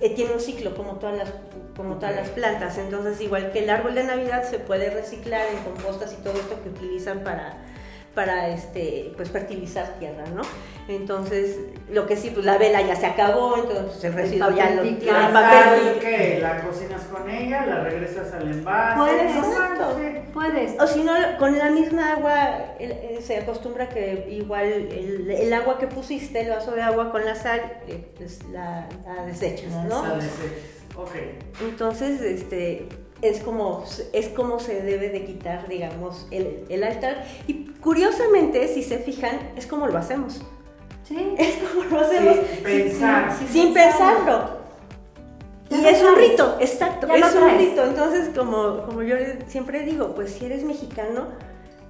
eh, 0.00 0.10
tiene 0.14 0.32
un 0.32 0.40
ciclo 0.40 0.74
como 0.74 0.96
todas 0.96 1.16
las 1.16 1.32
como 1.76 1.96
todas 1.96 2.14
las 2.14 2.28
plantas, 2.28 2.78
entonces 2.78 3.20
igual 3.20 3.50
que 3.50 3.58
el 3.64 3.68
árbol 3.70 3.96
de 3.96 4.04
Navidad 4.04 4.44
se 4.48 4.60
puede 4.60 4.90
reciclar 4.90 5.42
en 5.48 5.58
compostas 5.64 6.12
y 6.12 6.22
todo 6.22 6.34
esto 6.34 6.56
que 6.62 6.68
utilizan 6.68 7.24
para 7.24 7.54
para 8.14 8.48
este 8.50 9.12
pues 9.16 9.30
fertilizar 9.30 9.94
tierra, 9.98 10.24
¿no? 10.34 10.42
Entonces, 10.86 11.56
lo 11.90 12.06
que 12.06 12.14
sí, 12.16 12.30
pues 12.30 12.44
la 12.44 12.58
vela 12.58 12.82
ya 12.82 12.94
se 12.94 13.06
acabó, 13.06 13.56
entonces 13.56 14.04
el 14.04 14.12
residuo 14.12 14.50
ya 14.50 14.70
lo 14.70 14.82
picado. 14.82 14.98
tira 15.00 15.28
La 15.30 15.32
papel. 15.32 16.42
la 16.42 16.60
cocinas 16.62 17.02
con 17.04 17.28
ella, 17.30 17.64
la 17.64 17.84
regresas 17.84 18.32
al 18.34 18.50
envase. 18.50 18.98
Puedes, 19.00 19.32
sí. 19.32 20.30
Puedes. 20.34 20.80
O 20.80 20.86
si 20.86 21.02
no, 21.02 21.12
con 21.38 21.56
la 21.56 21.70
misma 21.70 22.12
agua 22.12 22.74
eh, 22.78 23.18
se 23.24 23.38
acostumbra 23.38 23.88
que 23.88 24.26
igual 24.30 24.66
el, 24.66 25.30
el 25.30 25.52
agua 25.54 25.78
que 25.78 25.86
pusiste, 25.86 26.40
el 26.42 26.50
vaso 26.50 26.72
de 26.72 26.82
agua 26.82 27.10
con 27.10 27.24
la 27.24 27.34
sal, 27.34 27.60
eh, 27.88 28.06
pues 28.18 28.40
la, 28.52 28.86
la 29.06 29.24
desechas, 29.24 29.70
¿no? 29.72 30.02
Sal 30.02 30.20
de 30.20 30.26
ese- 30.26 30.74
Ok. 30.96 31.10
Entonces, 31.62 32.20
este, 32.20 32.86
es 33.22 33.40
como, 33.40 33.84
es 34.12 34.28
como 34.28 34.60
se 34.60 34.82
debe 34.82 35.08
de 35.08 35.24
quitar, 35.24 35.68
digamos, 35.68 36.26
el, 36.30 36.64
el 36.68 36.84
altar. 36.84 37.24
Y 37.46 37.66
curiosamente, 37.80 38.68
si 38.68 38.82
se 38.82 38.98
fijan, 38.98 39.52
es 39.56 39.66
como 39.66 39.86
lo 39.86 39.98
hacemos. 39.98 40.42
Sí. 41.04 41.34
Es 41.38 41.56
como 41.56 41.84
lo 41.84 42.00
hacemos. 42.00 42.36
Sí, 42.36 42.62
pensar. 42.62 43.36
sin, 43.38 43.48
sin 43.48 43.74
pensarlo. 43.74 44.64
Ya 45.70 45.78
Y 45.78 45.86
es 45.86 46.02
un 46.02 46.16
rito, 46.16 46.56
exacto, 46.60 47.06
Ya 47.08 47.26
es 47.26 47.34
un 47.34 47.58
rito. 47.58 47.84
Entonces, 47.84 48.30
como, 48.34 48.82
como 48.84 49.02
yo 49.02 49.16
siempre 49.46 49.80
digo, 49.80 50.14
pues 50.14 50.32
si 50.32 50.46
eres 50.46 50.64
mexicano, 50.64 51.28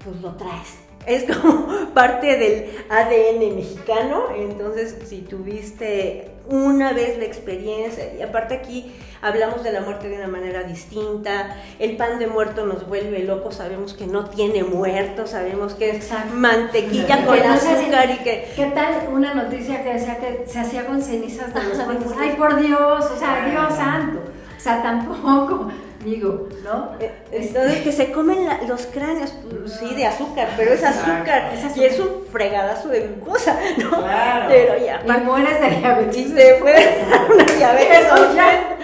pues 0.04 0.20
lo 0.20 0.34
traes. 0.36 0.83
Es 1.06 1.24
como 1.24 1.66
parte 1.94 2.36
del 2.36 2.70
ADN 2.90 3.56
mexicano. 3.56 4.24
Entonces, 4.36 4.96
si 5.06 5.18
tuviste 5.22 6.30
una 6.46 6.92
vez 6.92 7.16
la 7.18 7.24
experiencia, 7.24 8.12
y 8.18 8.20
aparte 8.22 8.54
aquí 8.54 8.92
hablamos 9.22 9.62
de 9.62 9.72
la 9.72 9.80
muerte 9.80 10.10
de 10.10 10.16
una 10.16 10.26
manera 10.28 10.62
distinta, 10.64 11.56
el 11.78 11.96
pan 11.96 12.18
de 12.18 12.26
muerto 12.26 12.66
nos 12.66 12.86
vuelve 12.86 13.20
locos, 13.20 13.54
sabemos 13.56 13.94
que 13.94 14.06
no 14.06 14.26
tiene 14.28 14.62
muerto, 14.62 15.26
sabemos 15.26 15.72
que 15.74 15.90
es 15.90 16.10
mantequilla 16.34 17.24
con 17.24 17.38
no 17.38 17.56
si- 17.58 17.68
azúcar 17.68 18.10
y 18.10 18.22
que... 18.22 18.52
¿Qué 18.54 18.66
tal 18.74 19.08
una 19.12 19.32
noticia 19.32 19.82
que 19.82 19.94
decía 19.94 20.18
que 20.18 20.44
se 20.46 20.58
hacía 20.58 20.84
con 20.86 21.00
cenizas 21.00 21.54
de 21.54 21.62
los? 21.62 21.78
¡Ay, 22.20 22.34
por 22.36 22.56
Dios! 22.60 23.04
O 23.10 23.18
sea, 23.18 23.48
Dios 23.50 23.74
santo. 23.74 24.18
O 24.54 24.60
sea, 24.60 24.82
tampoco, 24.82 25.70
digo, 26.04 26.48
¿no? 26.62 26.92
Eh, 27.00 27.10
Entonces 27.32 27.78
que 27.82 27.92
se 27.92 28.12
comen 28.12 28.44
la- 28.46 28.62
los 28.62 28.86
cráneos, 28.86 29.34
pues, 29.50 29.72
sí, 29.72 29.94
de 29.94 30.06
azúcar, 30.06 30.48
pero 30.56 30.72
es 30.74 30.84
azúcar, 30.84 31.52
Es 31.52 31.64
azúcar. 31.64 31.78
y 31.78 31.84
es 31.86 31.98
un 31.98 32.24
fregadazo 32.30 32.88
de 32.90 33.00
glucosa, 33.08 33.58
¿no? 33.78 33.90
Claro. 33.90 34.46
Pero 34.48 34.84
ya, 34.84 35.02
Y 35.06 35.20
mueres 35.24 35.60
de 35.60 35.70
diabetes. 35.78 36.34
te 36.34 36.54
puede 36.60 37.06
dar 37.10 37.32
una 37.32 37.44
diabetes. 37.58 37.98
Eso 38.06 38.34
ya. 38.34 38.76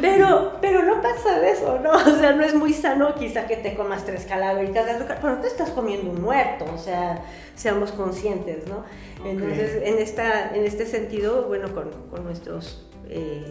Pero, 0.00 0.52
pero 0.60 0.82
no 0.84 1.02
pasa 1.02 1.40
de 1.40 1.50
eso, 1.50 1.78
¿no? 1.82 1.90
O 1.92 2.18
sea, 2.20 2.32
no 2.32 2.44
es 2.44 2.54
muy 2.54 2.72
sano 2.72 3.14
quizá 3.16 3.46
que 3.46 3.56
te 3.56 3.74
comas 3.74 4.04
tres 4.04 4.24
calaveritas 4.24 4.86
de 4.86 4.92
azúcar, 4.92 5.18
pero 5.20 5.36
te 5.38 5.48
estás 5.48 5.70
comiendo 5.70 6.10
un 6.10 6.22
muerto, 6.22 6.64
o 6.72 6.78
sea, 6.78 7.18
seamos 7.56 7.90
conscientes, 7.92 8.66
¿no? 8.68 8.84
Entonces, 9.28 9.82
en, 9.84 9.98
esta, 9.98 10.54
en 10.54 10.64
este 10.64 10.86
sentido, 10.86 11.44
bueno, 11.48 11.74
con, 11.74 11.90
con 12.10 12.24
nuestros 12.24 12.86
eh, 13.10 13.44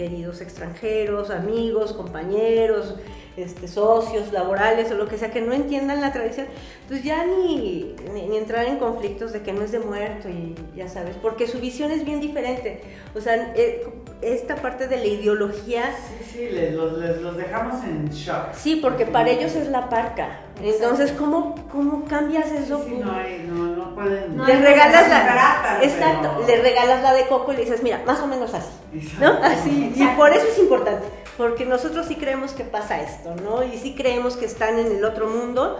queridos 0.00 0.40
extranjeros, 0.40 1.28
amigos, 1.28 1.92
compañeros, 1.92 2.94
este, 3.36 3.68
socios 3.68 4.32
laborales 4.32 4.90
o 4.90 4.94
lo 4.94 5.06
que 5.06 5.18
sea, 5.18 5.30
que 5.30 5.42
no 5.42 5.52
entiendan 5.52 6.00
la 6.00 6.10
tradición, 6.10 6.46
pues 6.88 7.04
ya 7.04 7.26
ni, 7.26 7.94
ni, 8.14 8.29
entrar 8.50 8.66
en 8.66 8.78
conflictos 8.78 9.32
de 9.32 9.42
que 9.42 9.52
no 9.52 9.62
es 9.62 9.70
de 9.70 9.78
muerto 9.78 10.28
y 10.28 10.56
ya 10.74 10.88
sabes, 10.88 11.14
porque 11.22 11.46
su 11.46 11.60
visión 11.60 11.92
es 11.92 12.04
bien 12.04 12.20
diferente. 12.20 12.82
O 13.14 13.20
sea, 13.20 13.52
eh, 13.54 13.86
esta 14.22 14.56
parte 14.56 14.88
de 14.88 14.96
la 14.96 15.06
ideología, 15.06 15.84
Sí, 16.18 16.24
sí, 16.32 16.48
les, 16.50 16.74
los, 16.74 16.98
les- 16.98 17.22
los 17.22 17.36
dejamos 17.36 17.84
en 17.84 18.08
shock. 18.10 18.52
sí, 18.54 18.80
porque 18.82 19.06
para 19.06 19.30
ellos 19.30 19.54
es 19.54 19.68
la 19.68 19.88
parca. 19.88 20.40
Entonces, 20.60 21.12
¿cómo, 21.12 21.54
cómo 21.70 22.04
cambias 22.06 22.50
eso? 22.50 22.82
Sí, 22.84 22.90
sí, 22.96 23.00
no, 23.02 23.12
hay, 23.12 23.48
no, 23.48 23.76
no 23.76 23.94
pueden. 23.94 24.36
No 24.36 24.44
le 24.44 24.56
regalas 24.56 25.08
la 25.08 25.22
tratan, 25.32 25.82
exacto, 25.84 26.30
pero- 26.44 26.46
le 26.48 26.62
regalas 26.62 27.02
la 27.04 27.12
de 27.12 27.26
coco 27.28 27.52
y 27.52 27.56
le 27.56 27.62
dices, 27.66 27.84
mira, 27.84 28.02
más 28.04 28.18
o 28.20 28.26
menos 28.26 28.52
así. 28.52 28.72
Exacto. 28.92 29.24
¿no? 29.26 29.44
Así, 29.46 29.92
y 29.94 30.04
por 30.16 30.30
eso 30.32 30.46
es 30.50 30.58
importante, 30.58 31.06
porque 31.38 31.64
nosotros 31.66 32.06
sí 32.06 32.16
creemos 32.16 32.50
que 32.52 32.64
pasa 32.64 33.00
esto, 33.00 33.36
¿no? 33.36 33.62
Y 33.62 33.78
sí 33.78 33.94
creemos 33.94 34.36
que 34.36 34.46
están 34.46 34.76
en 34.80 34.90
el 34.90 35.04
otro 35.04 35.28
mundo. 35.28 35.78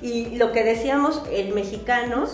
Y 0.00 0.36
lo 0.36 0.52
que 0.52 0.62
decíamos, 0.64 1.22
el 1.32 1.54
mexicano 1.54 2.26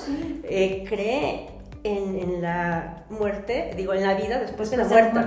eh, 0.45 0.85
cree 0.89 1.47
en, 1.83 2.19
en 2.19 2.43
la 2.43 3.05
muerte, 3.11 3.73
digo, 3.77 3.95
en 3.95 4.03
la 4.07 4.15
vida 4.15 4.39
después 4.39 4.71
de 4.71 4.77
la 4.79 4.85
muerte. 4.85 5.19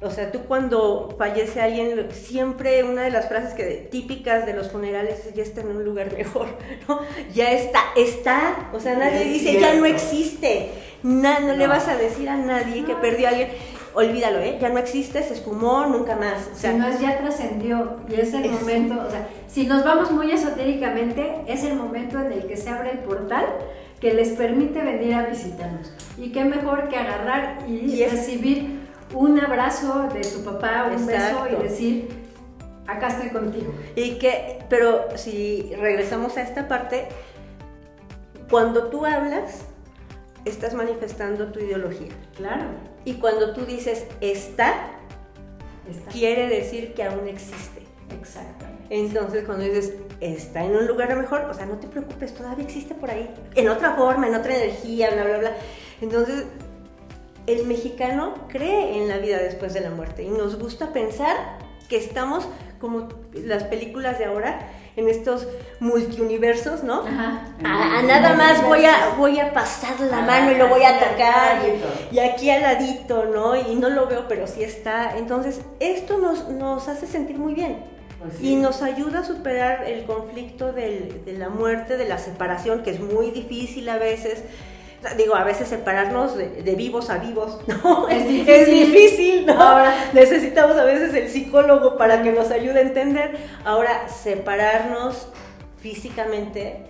O 0.00 0.10
sea, 0.10 0.32
tú 0.32 0.40
cuando 0.48 1.14
fallece 1.16 1.60
alguien, 1.60 2.08
siempre 2.10 2.82
una 2.82 3.02
de 3.02 3.10
las 3.10 3.28
frases 3.28 3.54
que 3.54 3.88
típicas 3.90 4.46
de 4.46 4.52
los 4.52 4.70
funerales 4.70 5.26
es 5.26 5.34
ya 5.34 5.44
está 5.44 5.60
en 5.60 5.68
un 5.68 5.84
lugar 5.84 6.12
mejor, 6.12 6.46
¿no? 6.88 7.00
Ya 7.32 7.52
está, 7.52 7.80
está, 7.96 8.70
o 8.72 8.80
sea, 8.80 8.96
nadie 8.96 9.22
Es 9.22 9.32
dice 9.32 9.60
ya 9.60 9.74
no 9.74 9.84
existe, 9.86 10.70
Na- 11.04 11.38
no, 11.38 11.54
le 11.54 11.66
vas 11.68 11.86
a 11.86 11.96
decir 11.96 12.28
a 12.28 12.36
nadie 12.36 12.84
que 12.84 12.94
perdió 12.96 13.26
a 13.28 13.30
alguien, 13.30 13.48
olvídalo, 13.94 14.38
¿eh? 14.40 14.58
Ya 14.60 14.68
no 14.70 14.78
existe, 14.78 15.22
se 15.22 15.34
esfumó, 15.34 15.86
nunca 15.86 16.16
más. 16.16 16.48
O 16.52 16.56
sea, 16.56 16.72
si 16.72 16.78
no 16.78 16.86
es 16.86 17.00
ya 17.00 17.18
trascendió 17.18 17.96
y 18.08 18.14
es 18.14 18.32
el 18.34 18.44
Es- 18.46 18.52
momento, 18.52 18.94
o 19.06 19.10
sea, 19.10 19.28
si 19.48 19.66
nos 19.66 19.84
vamos 19.84 20.10
muy 20.10 20.30
esotéricamente, 20.30 21.42
es 21.46 21.64
el 21.64 21.74
momento 21.76 22.20
en 22.20 22.32
el 22.32 22.46
que 22.46 22.56
se 22.56 22.70
abre 22.70 22.92
el 22.92 22.98
portal 22.98 23.44
que 24.00 24.14
les 24.14 24.30
permite 24.30 24.80
venir 24.82 25.14
a 25.14 25.26
visitarnos. 25.26 25.92
Y 26.18 26.32
qué 26.32 26.44
mejor 26.44 26.88
que 26.88 26.96
agarrar 26.96 27.58
y, 27.68 27.94
Y 27.94 28.02
es- 28.02 28.12
recibir 28.12 28.80
un 29.14 29.38
abrazo 29.38 30.08
de 30.12 30.22
tu 30.22 30.42
papá, 30.42 30.86
un 30.86 31.08
Exacto. 31.08 31.44
beso 31.44 31.56
y 31.60 31.62
decir, 31.62 32.08
acá 32.86 33.08
estoy 33.08 33.28
contigo. 33.28 33.72
Y 33.94 34.12
que, 34.18 34.58
pero 34.68 35.06
si 35.16 35.70
regresamos 35.78 36.36
a 36.38 36.42
esta 36.42 36.66
parte, 36.66 37.06
cuando 38.50 38.84
tú 38.88 39.06
hablas, 39.06 39.64
estás 40.44 40.74
manifestando 40.74 41.52
tu 41.52 41.60
ideología. 41.60 42.12
Claro, 42.36 42.64
Y 43.04 43.14
cuando 43.14 43.52
tú 43.52 43.64
dices 43.64 44.06
está, 44.20 44.90
está. 45.88 46.10
quiere 46.10 46.48
decir 46.48 46.94
que 46.94 47.04
aún 47.04 47.28
existe. 47.28 47.82
Exactamente. 48.20 48.72
Entonces, 48.90 49.44
cuando 49.44 49.64
dices, 49.64 49.94
está 50.20 50.64
en 50.64 50.76
un 50.76 50.86
lugar 50.86 51.16
mejor, 51.16 51.42
o 51.50 51.54
sea, 51.54 51.64
no 51.66 51.78
te 51.78 51.88
preocupes, 51.88 52.34
todavía 52.34 52.64
existe 52.64 52.94
por 52.94 53.10
ahí, 53.10 53.32
en 53.54 53.68
otra 53.68 53.94
forma, 53.96 54.28
en 54.28 54.34
otra 54.34 54.54
energía, 54.54 55.10
bla, 55.10 55.24
bla, 55.24 55.38
bla. 55.38 55.56
Entonces, 56.02 56.44
el 57.46 57.66
mexicano 57.66 58.34
cree 58.48 58.98
en 58.98 59.08
la 59.08 59.18
vida 59.18 59.38
después 59.38 59.72
de 59.74 59.80
la 59.80 59.90
muerte 59.90 60.22
y 60.22 60.28
nos 60.28 60.58
gusta 60.58 60.92
pensar 60.92 61.36
que 61.88 61.96
estamos, 61.96 62.46
como 62.80 63.08
las 63.32 63.64
películas 63.64 64.18
de 64.18 64.26
ahora, 64.26 64.60
en 64.96 65.08
estos 65.08 65.46
multiuniversos, 65.80 66.82
¿no? 66.82 67.04
Ajá. 67.06 67.46
A, 67.64 67.98
a 67.98 68.02
nada 68.02 68.34
más 68.34 68.62
voy 68.62 68.84
a, 68.84 69.14
voy 69.16 69.38
a 69.40 69.52
pasar 69.52 69.98
la 70.00 70.18
Ah, 70.18 70.22
mano 70.22 70.52
y 70.52 70.56
lo 70.56 70.68
voy 70.68 70.82
a 70.82 70.98
tocar 70.98 71.60
y, 72.10 72.14
y 72.16 72.18
aquí 72.18 72.50
al 72.50 72.62
ladito, 72.62 73.24
¿no? 73.26 73.56
Y 73.56 73.74
no 73.76 73.88
lo 73.88 74.06
veo, 74.06 74.26
pero 74.28 74.46
sí 74.46 74.62
está. 74.62 75.16
Entonces, 75.16 75.60
esto 75.80 76.18
nos, 76.18 76.48
nos 76.48 76.88
hace 76.88 77.06
sentir 77.06 77.38
muy 77.38 77.54
bien. 77.54 77.78
Pues 78.20 78.34
sí. 78.38 78.52
Y 78.52 78.56
nos 78.56 78.82
ayuda 78.82 79.20
a 79.20 79.24
superar 79.24 79.84
el 79.86 80.04
conflicto 80.04 80.72
del- 80.72 81.24
de 81.24 81.32
la 81.32 81.48
muerte, 81.48 81.96
de 81.96 82.06
la 82.08 82.18
separación, 82.18 82.82
que 82.82 82.90
es 82.90 83.00
muy 83.00 83.30
difícil 83.30 83.88
a 83.88 83.96
veces. 83.98 84.44
Digo, 85.16 85.34
a 85.34 85.44
veces 85.44 85.68
separarnos 85.68 86.36
de, 86.36 86.62
de 86.62 86.74
vivos 86.74 87.10
a 87.10 87.18
vivos, 87.18 87.58
¿no? 87.66 88.08
Es 88.08 88.22
Es 88.22 88.28
difícil. 88.28 88.92
difícil, 88.92 89.46
¿no? 89.46 89.52
Ahora- 89.60 89.94
Necesitamos 90.12 90.76
a 90.76 90.84
veces 90.84 91.12
el 91.14 91.28
psicólogo 91.28 91.96
para 91.96 92.22
que 92.22 92.32
nos 92.32 92.50
ayude 92.50 92.78
a 92.78 92.82
entender. 92.82 93.36
Ahora, 93.64 94.08
separarnos 94.08 95.28
físicamente, 95.80 96.84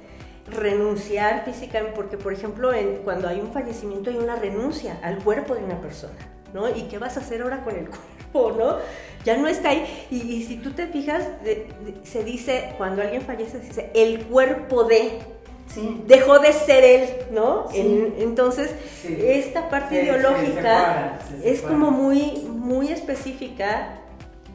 renunciar 0.47 1.45
físicamente, 1.45 1.95
porque 1.97 2.17
por 2.19 2.33
ejemplo, 2.33 2.73
en- 2.75 2.97
cuando 3.05 3.29
hay 3.29 3.41
un 3.41 3.53
fallecimiento 3.53 4.11
hay 4.11 4.17
una 4.17 4.37
renuncia 4.37 4.99
al 5.03 5.19
cuerpo 5.19 5.55
de 5.55 5.65
una 5.65 5.81
persona, 5.81 6.15
¿no? 6.53 6.69
¿Y 6.69 6.83
qué 6.83 6.99
vas 6.99 7.17
a 7.17 7.21
hacer 7.21 7.43
ahora 7.43 7.65
con 7.65 7.75
el 7.77 7.89
cuerpo, 8.33 8.57
no? 8.59 8.77
Ya 9.25 9.37
no 9.37 9.49
está 9.49 9.71
ahí. 9.71 10.07
Y, 10.11 10.17
y 10.21 10.43
si 10.45 10.57
tú 10.57 10.73
te 10.73 10.87
fijas, 10.89 11.25
de- 11.45 11.69
de- 11.85 12.01
se 12.05 12.25
dice, 12.25 12.75
cuando 12.77 13.01
alguien 13.03 13.23
fallece, 13.23 13.59
se 13.61 13.67
dice, 13.67 13.91
el 13.95 14.25
cuerpo 14.27 14.85
de, 14.85 15.21
Sí. 15.75 16.03
dejó 16.07 16.39
de 16.39 16.53
ser 16.53 16.85
él, 16.85 17.09
¿no? 17.31 17.69
Sí. 17.71 17.81
En- 17.81 18.15
entonces, 18.19 18.71
Sí. 19.03 19.17
esta 19.21 19.69
parte 19.69 20.03
ideológica 20.03 21.19
se 21.41 21.51
es 21.53 21.61
como 21.63 21.91
muy, 21.91 22.43
muy 22.49 22.89
específica 22.89 24.01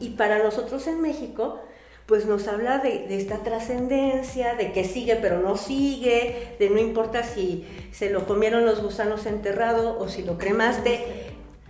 y 0.00 0.10
para 0.10 0.38
nosotros 0.42 0.86
en 0.86 1.00
México, 1.00 1.60
pues 2.06 2.24
nos 2.24 2.48
habla 2.48 2.78
de, 2.78 3.06
de 3.06 3.16
esta 3.18 3.38
trascendencia, 3.38 4.54
de 4.54 4.72
que 4.72 4.84
sigue 4.84 5.16
pero 5.16 5.40
no 5.40 5.56
sigue, 5.56 6.54
de 6.58 6.70
no 6.70 6.78
importa 6.78 7.22
si 7.22 7.66
se 7.92 8.10
lo 8.10 8.26
comieron 8.26 8.64
los 8.64 8.82
gusanos 8.82 9.26
enterrado 9.26 9.98
o 9.98 10.08
si 10.08 10.22
lo 10.22 10.38
cremaste, 10.38 11.04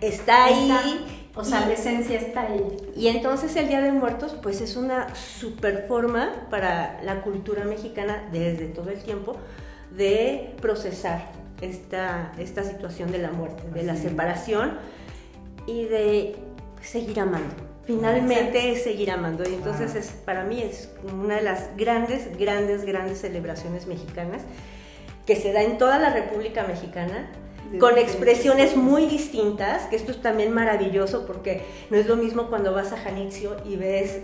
está 0.01 0.44
ahí. 0.44 0.70
Está- 0.70 1.17
o 1.39 1.45
sea, 1.45 1.61
la 1.66 1.74
esencia 1.74 2.18
está 2.18 2.43
ahí. 2.43 2.64
y 2.97 3.07
entonces 3.07 3.55
el 3.55 3.68
Día 3.68 3.80
de 3.80 3.93
Muertos 3.93 4.36
pues 4.43 4.61
es 4.61 4.76
una 4.76 5.14
super 5.14 5.86
forma 5.86 6.49
para 6.51 7.01
la 7.05 7.22
cultura 7.22 7.64
mexicana 7.64 8.28
desde 8.32 8.66
todo 8.66 8.91
el 8.91 9.01
tiempo 9.01 9.36
de 9.97 10.57
procesar 10.61 11.30
esta, 11.61 12.32
esta 12.39 12.64
situación 12.64 13.12
de 13.12 13.18
la 13.18 13.30
muerte, 13.30 13.62
de 13.72 13.84
la 13.84 13.95
separación 13.95 14.78
y 15.66 15.84
de 15.84 16.36
seguir 16.82 17.20
amando. 17.20 17.55
Finalmente 17.84 18.72
es 18.72 18.82
seguir 18.82 19.12
amando 19.12 19.49
y 19.49 19.55
entonces 19.55 19.95
es, 19.95 20.09
para 20.09 20.43
mí 20.43 20.61
es 20.61 20.91
una 21.05 21.36
de 21.36 21.43
las 21.43 21.76
grandes, 21.76 22.36
grandes, 22.36 22.84
grandes 22.84 23.20
celebraciones 23.20 23.86
mexicanas 23.86 24.43
que 25.24 25.36
se 25.36 25.53
da 25.53 25.62
en 25.62 25.78
toda 25.78 26.01
la 26.01 26.11
República 26.11 26.64
Mexicana 26.64 27.30
con 27.78 27.98
expresiones 27.98 28.76
muy 28.76 29.04
distintas, 29.06 29.82
que 29.88 29.96
esto 29.96 30.10
es 30.12 30.22
también 30.22 30.52
maravilloso 30.54 31.26
porque 31.26 31.66
no 31.90 31.98
es 31.98 32.06
lo 32.06 32.16
mismo 32.16 32.44
cuando 32.48 32.72
vas 32.72 32.92
a 32.92 32.96
Janitzio 32.96 33.56
y 33.66 33.76
ves 33.76 34.20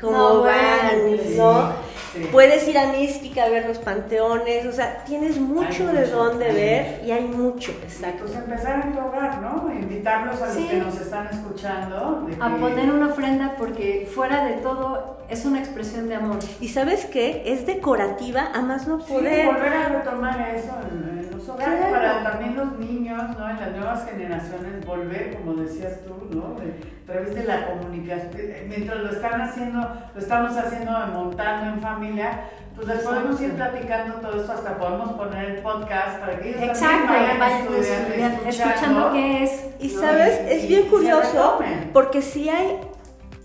cómo 0.00 0.12
No, 0.16 0.40
van, 0.42 1.00
bueno, 1.02 1.22
¿no? 1.36 1.72
sí. 2.12 2.28
Puedes 2.30 2.68
ir 2.68 2.76
a 2.76 2.92
Mística 2.92 3.44
a 3.44 3.48
ver 3.48 3.66
los 3.66 3.78
panteones, 3.78 4.66
o 4.66 4.72
sea, 4.72 5.04
tienes 5.04 5.38
mucho 5.38 5.88
Hay 5.88 5.96
de 5.96 6.00
mucho, 6.02 6.16
dónde 6.16 6.52
ver 6.52 7.02
y 7.06 7.10
hay 7.12 7.24
mucho, 7.24 7.72
Pues 7.80 7.94
exacto. 7.94 8.24
empezar 8.30 8.84
en 8.84 8.92
tu 8.92 8.98
hogar, 9.00 9.40
¿no? 9.40 9.72
Invitarlos 9.72 10.42
a 10.42 10.46
los 10.48 10.56
Sí. 10.56 10.68
que 10.68 10.76
nos 10.76 11.00
están 11.00 11.28
escuchando. 11.28 12.26
de 12.28 12.36
A 12.40 12.54
que- 12.54 12.60
poner 12.60 12.90
una 12.90 13.06
ofrenda 13.08 13.54
porque 13.56 14.08
fuera 14.14 14.44
de 14.44 14.54
todo 14.56 15.18
es 15.30 15.44
una 15.46 15.60
expresión 15.60 16.08
de 16.08 16.16
amor. 16.16 16.36
Y 16.60 16.68
sabes 16.68 17.06
qué, 17.06 17.42
es 17.46 17.64
decorativa 17.66 18.50
a 18.52 18.60
más 18.60 18.86
no 18.86 19.00
Sí, 19.00 19.12
poder. 19.12 19.46
volver 19.46 19.72
a 19.72 19.88
retomar 19.88 20.54
eso 20.54 20.72
en, 20.90 21.21
Claro. 21.56 21.90
para 21.90 22.22
también 22.22 22.56
los 22.56 22.78
niños, 22.78 23.22
¿no? 23.38 23.48
En 23.50 23.56
las 23.60 23.70
nuevas 23.72 24.04
generaciones, 24.08 24.84
volver, 24.86 25.34
como 25.36 25.54
decías 25.54 26.00
tú, 26.04 26.34
¿no? 26.36 26.54
De- 26.60 26.92
a 27.02 27.12
través 27.12 27.34
de 27.34 27.44
la 27.44 27.66
comunicación. 27.66 28.30
eh, 28.36 28.64
Mientras 28.68 29.00
lo 29.00 29.10
están 29.10 29.40
haciendo, 29.40 29.80
lo 30.14 30.20
estamos 30.20 30.56
haciendo 30.56 30.92
montando 31.12 31.74
en 31.74 31.80
familia, 31.80 32.40
pues 32.74 32.86
les 32.88 32.98
podemos 33.00 33.38
ir 33.40 33.52
platicando 33.52 34.14
todo 34.14 34.40
esto, 34.40 34.52
hasta 34.52 34.78
podemos 34.78 35.12
poner 35.12 35.50
el 35.50 35.56
podcast 35.62 36.20
para 36.20 36.38
que 36.38 36.50
ellos 36.50 36.62
Exacto, 36.62 37.12
también 37.12 37.38
vayan, 37.38 37.38
vayan 37.38 37.58
estudiando, 37.60 38.06
estudiando, 38.08 38.36
escuchando. 38.48 38.70
escuchando 38.74 39.12
qué 39.12 39.44
es. 39.44 39.66
Y 39.80 39.88
No, 39.94 40.00
sabes, 40.00 40.40
y- 40.46 40.52
es 40.54 40.64
y- 40.64 40.66
bien 40.68 40.88
curioso 40.88 41.58
porque 41.92 42.22
si 42.22 42.48
hay 42.48 42.78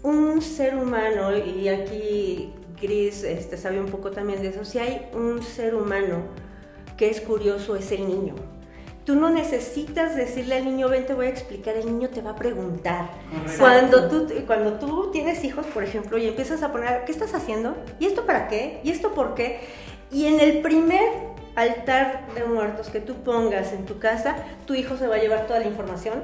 un 0.03 0.41
ser 0.41 0.75
humano, 0.77 1.35
y 1.35 1.67
aquí 1.67 2.53
Gris 2.79 3.23
este, 3.23 3.57
sabe 3.57 3.79
un 3.81 3.87
poco 3.87 4.11
también 4.11 4.41
de 4.41 4.49
eso, 4.49 4.63
si 4.63 4.77
hay 4.79 5.09
un 5.13 5.41
ser 5.41 5.73
humano 5.75 6.21
que 6.97 7.09
es 7.09 7.21
curioso 7.21 7.75
es 7.75 7.91
el 7.91 8.07
niño. 8.07 8.35
Tú 9.05 9.15
no 9.15 9.29
necesitas 9.29 10.17
decirle 10.17 10.57
al 10.57 10.65
niño, 10.65 10.89
ven, 10.89 11.05
te 11.05 11.13
voy 11.13 11.27
a 11.27 11.29
explicar, 11.29 11.77
el 11.77 11.85
niño 11.85 12.09
te 12.09 12.21
va 12.21 12.31
a 12.31 12.35
preguntar. 12.35 13.09
Correcto. 13.31 13.57
Cuando 13.57 14.09
tú, 14.09 14.27
cuando 14.45 14.73
tú 14.73 15.11
tienes 15.11 15.45
hijos, 15.45 15.65
por 15.67 15.83
ejemplo, 15.83 16.17
y 16.17 16.27
empiezas 16.27 16.61
a 16.61 16.73
poner, 16.73 17.05
¿qué 17.05 17.13
estás 17.13 17.33
haciendo? 17.33 17.77
¿Y 17.99 18.05
esto 18.05 18.25
para 18.25 18.49
qué? 18.49 18.81
¿Y 18.83 18.91
esto 18.91 19.13
por 19.13 19.33
qué? 19.33 19.61
Y 20.11 20.25
en 20.25 20.41
el 20.41 20.61
primer 20.61 21.07
altar 21.55 22.27
de 22.35 22.43
muertos 22.43 22.89
que 22.89 22.99
tú 22.99 23.15
pongas 23.23 23.73
en 23.73 23.85
tu 23.85 23.97
casa, 23.97 24.35
tu 24.65 24.75
hijo 24.75 24.95
se 24.95 25.07
va 25.07 25.15
a 25.15 25.19
llevar 25.19 25.47
toda 25.47 25.59
la 25.59 25.65
información. 25.65 26.23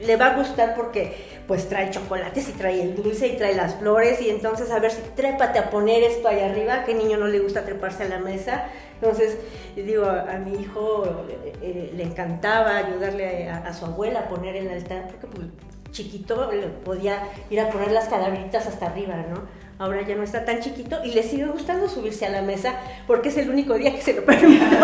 Le 0.00 0.16
va 0.16 0.28
a 0.32 0.36
gustar 0.36 0.74
porque 0.74 1.16
pues 1.46 1.68
trae 1.68 1.90
chocolates 1.90 2.48
y 2.48 2.52
trae 2.52 2.82
el 2.82 2.96
dulce 2.96 3.28
y 3.28 3.36
trae 3.36 3.54
las 3.54 3.76
flores 3.76 4.20
y 4.20 4.30
entonces 4.30 4.70
a 4.72 4.80
ver 4.80 4.90
si 4.90 5.00
trépate 5.14 5.60
a 5.60 5.70
poner 5.70 6.02
esto 6.02 6.26
ahí 6.26 6.40
arriba, 6.40 6.84
¿qué 6.84 6.94
niño 6.94 7.16
no 7.16 7.28
le 7.28 7.38
gusta 7.38 7.64
treparse 7.64 8.02
a 8.02 8.08
la 8.08 8.18
mesa? 8.18 8.64
Entonces, 9.00 9.38
digo, 9.76 10.04
a, 10.04 10.32
a 10.32 10.38
mi 10.38 10.60
hijo 10.60 11.04
eh, 11.28 11.52
eh, 11.62 11.92
le 11.94 12.02
encantaba 12.04 12.76
ayudarle 12.76 13.48
a, 13.48 13.58
a 13.58 13.72
su 13.74 13.84
abuela 13.86 14.20
a 14.20 14.28
poner 14.28 14.56
el 14.56 14.68
altar 14.68 15.08
porque 15.08 15.26
pues, 15.26 15.46
chiquito 15.90 16.50
le 16.52 16.66
podía 16.68 17.22
ir 17.50 17.60
a 17.60 17.70
poner 17.70 17.92
las 17.92 18.08
calaveritas 18.08 18.66
hasta 18.66 18.86
arriba, 18.86 19.24
¿no? 19.30 19.64
Ahora 19.76 20.02
ya 20.06 20.14
no 20.14 20.22
está 20.22 20.44
tan 20.44 20.60
chiquito 20.60 21.04
y 21.04 21.12
le 21.12 21.24
sigue 21.24 21.46
gustando 21.46 21.88
subirse 21.88 22.26
a 22.26 22.30
la 22.30 22.42
mesa 22.42 22.76
porque 23.08 23.30
es 23.30 23.36
el 23.38 23.50
único 23.50 23.74
día 23.74 23.92
que 23.92 24.02
se 24.02 24.12
lo 24.12 24.24
permitió. 24.26 24.78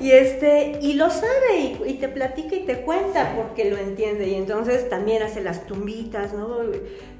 Y 0.00 0.10
este, 0.10 0.78
y 0.82 0.94
lo 0.94 1.08
sabe, 1.08 1.56
y, 1.56 1.82
y 1.86 1.94
te 1.94 2.08
platica 2.08 2.54
y 2.54 2.66
te 2.66 2.82
cuenta 2.82 3.32
porque 3.34 3.70
lo 3.70 3.78
entiende. 3.78 4.28
Y 4.28 4.34
entonces 4.34 4.90
también 4.90 5.22
hace 5.22 5.40
las 5.40 5.66
tumbitas, 5.66 6.34
¿no? 6.34 6.58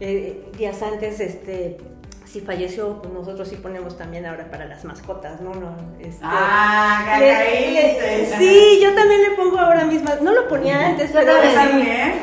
Eh, 0.01 0.45
días 0.59 0.83
antes, 0.83 1.21
este, 1.21 1.79
si 2.33 2.41
falleció, 2.41 3.03
pues 3.03 3.13
nosotros 3.13 3.47
sí 3.49 3.57
ponemos 3.57 3.99
también 3.99 4.25
ahora 4.27 4.51
para 4.51 4.65
las 4.67 4.85
mascotas, 4.85 5.41
¿no? 5.41 5.55
no 5.55 5.77
este, 6.01 6.19
Ah, 6.23 7.17
le- 7.19 8.37
sí, 8.39 8.81
yo 8.83 8.95
también 8.95 9.23
le 9.23 9.31
pongo 9.33 9.59
ahora 9.59 9.85
mismo. 9.85 10.11
No 10.23 10.33
lo 10.33 10.49
ponía 10.49 10.87
antes, 10.87 11.13
Yo 11.13 11.19
pero 11.21 11.33
también. 11.55 12.15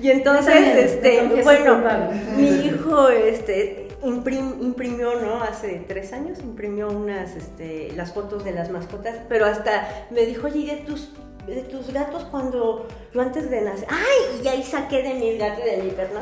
Y 0.00 0.10
entonces, 0.10 0.54
también, 0.54 0.78
este, 0.78 1.42
bueno, 1.42 1.80
mi 2.36 2.48
hijo, 2.66 3.08
este, 3.10 3.88
imprim- 4.02 4.62
imprimió, 4.62 5.16
¿no? 5.20 5.42
Hace 5.42 5.84
tres 5.88 6.12
años 6.12 6.38
imprimió 6.38 6.88
unas, 6.88 7.34
este, 7.34 7.92
las 7.96 8.12
fotos 8.12 8.44
de 8.44 8.52
las 8.52 8.70
mascotas, 8.70 9.16
pero 9.28 9.44
hasta 9.46 10.06
me 10.10 10.24
dijo, 10.24 10.46
oye, 10.46 10.58
¿y 10.60 10.66
de 10.66 10.76
tus, 10.76 11.10
de 11.46 11.62
tus 11.62 11.92
gatos 11.92 12.24
cuando 12.30 12.86
yo 13.12 13.20
antes 13.20 13.50
de 13.50 13.60
nacer, 13.62 13.88
ay, 13.90 14.40
y 14.44 14.48
ahí 14.48 14.62
saqué 14.62 15.02
de 15.02 15.14
mis 15.14 15.38
gatos 15.38 15.64
y 15.66 15.70
de 15.76 15.82
mi 15.82 15.90
perro. 15.90 16.20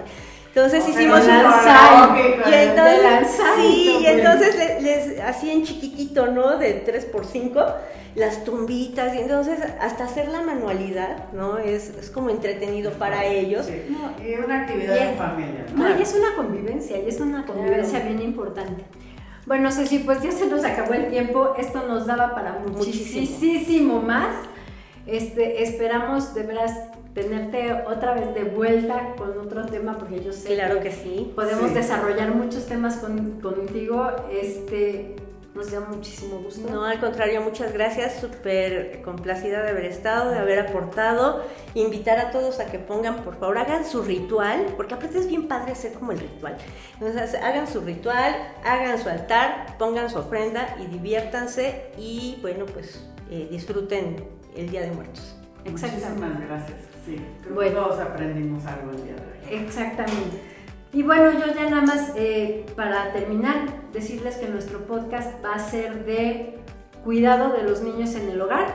Entonces 0.57 0.89
hicimos 0.89 1.21
de 1.27 1.33
un 1.33 1.43
lanzar, 1.43 2.17
y 2.19 2.55
entonces, 2.55 2.97
de 2.97 3.03
lanzar, 3.03 3.57
sí, 3.59 3.99
y 4.01 4.07
entonces 4.07 4.57
le- 4.57 4.81
les 4.81 5.21
hacía 5.21 5.53
en 5.53 5.65
chiquitito, 5.65 6.29
¿no? 6.29 6.57
De 6.57 6.83
3x5, 6.83 7.75
las 8.15 8.43
tumbitas, 8.43 9.15
y 9.15 9.19
entonces 9.19 9.59
hasta 9.83 10.05
hacer 10.05 10.29
la 10.29 10.41
manualidad, 10.41 11.31
¿no? 11.35 11.59
Es, 11.59 11.91
es 12.01 12.09
como 12.09 12.31
entretenido 12.31 12.93
para 12.93 13.27
ellos. 13.27 13.67
Sí. 13.67 13.83
Y 14.27 14.43
una 14.43 14.63
actividad 14.63 14.95
Bien. 14.95 15.09
en 15.11 15.17
familia. 15.19 15.67
¿no? 15.75 15.91
No, 15.91 15.99
y 15.99 16.01
es 16.01 16.15
una 16.15 16.35
convivencia, 16.35 17.03
y 17.03 17.07
es 17.07 17.21
una 17.21 17.45
convivencia 17.45 17.99
bien 17.99 18.23
importante. 18.23 18.83
Bueno, 19.45 19.71
Ceci, 19.71 19.99
pues 19.99 20.23
ya 20.23 20.33
se 20.33 20.47
nos 20.47 20.65
acabó 20.65 20.95
el 20.95 21.09
tiempo, 21.09 21.53
esto 21.59 21.83
nos 21.87 22.07
daba 22.07 22.35
para 22.35 22.53
Muchísimo. 22.67 23.21
muchísimo 23.31 24.01
más. 24.01 24.29
Este, 25.07 25.63
esperamos 25.63 26.35
de 26.35 26.43
veras 26.43 26.73
tenerte 27.15 27.73
otra 27.87 28.13
vez 28.15 28.35
de 28.35 28.45
vuelta 28.45 29.15
con 29.17 29.39
otro 29.39 29.65
tema, 29.67 29.97
porque 29.99 30.23
yo 30.23 30.33
sé 30.33 30.55
Claro 30.55 30.81
que 30.81 30.93
sí. 30.93 31.33
podemos 31.35 31.69
Sí. 31.71 31.75
desarrollar 31.75 32.35
muchos 32.35 32.67
temas 32.67 32.97
con- 32.97 33.41
contigo. 33.41 34.07
Este, 34.31 35.17
nos 35.55 35.71
da 35.71 35.81
muchísimo 35.81 36.41
gusto. 36.41 36.69
No, 36.71 36.85
al 36.85 37.01
contrario, 37.01 37.41
muchas 37.41 37.73
gracias, 37.73 38.21
súper 38.21 39.01
complacida 39.01 39.63
de 39.63 39.71
haber 39.71 39.87
estado, 39.87 40.31
de 40.31 40.39
haber 40.39 40.59
aportado. 40.59 41.43
Invitar 41.73 42.19
a 42.19 42.31
todos 42.31 42.61
a 42.61 42.67
que 42.67 42.79
pongan, 42.79 43.23
por 43.25 43.37
favor, 43.39 43.57
hagan 43.57 43.87
su 43.87 44.03
ritual, 44.03 44.67
porque 44.77 44.93
aparte 44.93 45.19
es 45.19 45.27
bien 45.29 45.49
padre 45.49 45.73
hacer 45.73 45.95
como 45.95 46.13
el 46.13 46.19
ritual. 46.19 46.59
Entonces, 47.01 47.35
hagan 47.41 47.67
su 47.67 47.81
ritual, 47.81 48.35
hagan 48.65 48.99
su 48.99 49.09
altar, 49.09 49.79
pongan 49.79 50.11
su 50.11 50.19
ofrenda 50.19 50.77
y 50.79 50.87
diviértanse 50.89 51.87
y, 51.97 52.39
bueno, 52.43 52.67
pues 52.67 53.03
eh, 53.31 53.49
disfruten 53.51 54.36
el 54.57 54.71
Día 54.71 54.83
de 54.83 54.91
Muertos. 54.93 55.37
Exactamente. 55.65 56.09
Muchísimas 56.17 56.49
gracias. 56.49 56.79
Sí, 57.05 57.17
creo 57.43 57.55
Bueno. 57.55 57.71
que 57.71 57.77
todos 57.77 58.01
aprendimos 58.01 58.67
algo 58.67 58.91
el 58.93 58.97
día 59.05 59.15
de 59.15 59.55
hoy. 59.57 59.63
Exactamente. 59.65 60.43
Y 60.93 61.03
bueno, 61.03 61.33
yo 61.33 61.53
ya 61.55 61.69
nada 61.69 61.83
más 61.83 62.13
eh, 62.17 62.65
para 62.75 63.13
terminar, 63.13 63.67
decirles 63.93 64.37
que 64.37 64.49
nuestro 64.49 64.87
podcast 64.87 65.45
va 65.45 65.55
a 65.55 65.59
ser 65.59 66.05
de 66.05 66.59
cuidado 67.05 67.53
de 67.57 67.63
los 67.65 67.83
niños 67.83 68.15
en 68.15 68.31
el 68.31 68.41
hogar. 68.41 68.73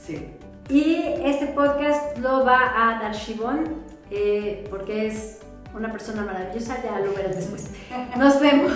Sí. 0.00 0.30
Y 0.68 1.04
este 1.24 1.48
podcast 1.48 2.16
lo 2.18 2.44
va 2.44 2.60
a 2.90 3.00
dar 3.02 3.12
Shibón, 3.14 3.64
eh, 4.10 4.64
porque 4.70 5.06
es 5.08 5.40
una 5.74 5.90
persona 5.92 6.22
maravillosa, 6.22 6.82
ya 6.82 6.98
lo 7.00 7.12
verán 7.12 7.32
después. 7.32 7.70
Nos 8.16 8.40
vemos. 8.40 8.72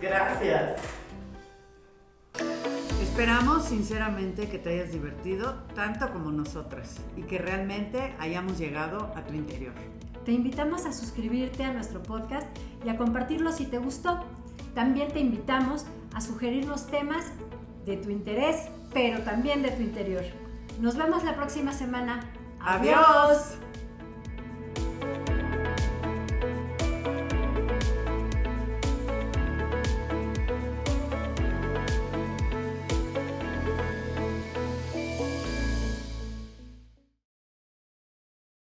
Gracias. 0.00 0.72
Esperamos 3.12 3.64
sinceramente 3.66 4.48
que 4.48 4.58
te 4.58 4.70
hayas 4.70 4.90
divertido 4.90 5.52
tanto 5.74 6.10
como 6.14 6.30
nosotras 6.30 6.96
y 7.14 7.20
que 7.24 7.36
realmente 7.36 8.16
hayamos 8.18 8.58
llegado 8.58 9.12
a 9.14 9.22
tu 9.26 9.34
interior. 9.34 9.74
Te 10.24 10.32
invitamos 10.32 10.86
a 10.86 10.94
suscribirte 10.94 11.62
a 11.62 11.74
nuestro 11.74 12.02
podcast 12.02 12.46
y 12.82 12.88
a 12.88 12.96
compartirlo 12.96 13.52
si 13.52 13.66
te 13.66 13.76
gustó. 13.76 14.24
También 14.74 15.12
te 15.12 15.20
invitamos 15.20 15.84
a 16.14 16.22
sugerirnos 16.22 16.86
temas 16.86 17.26
de 17.84 17.98
tu 17.98 18.08
interés, 18.08 18.68
pero 18.94 19.20
también 19.20 19.60
de 19.60 19.72
tu 19.72 19.82
interior. 19.82 20.24
Nos 20.80 20.96
vemos 20.96 21.22
la 21.22 21.36
próxima 21.36 21.74
semana. 21.74 22.20
¡Adiós! 22.60 23.58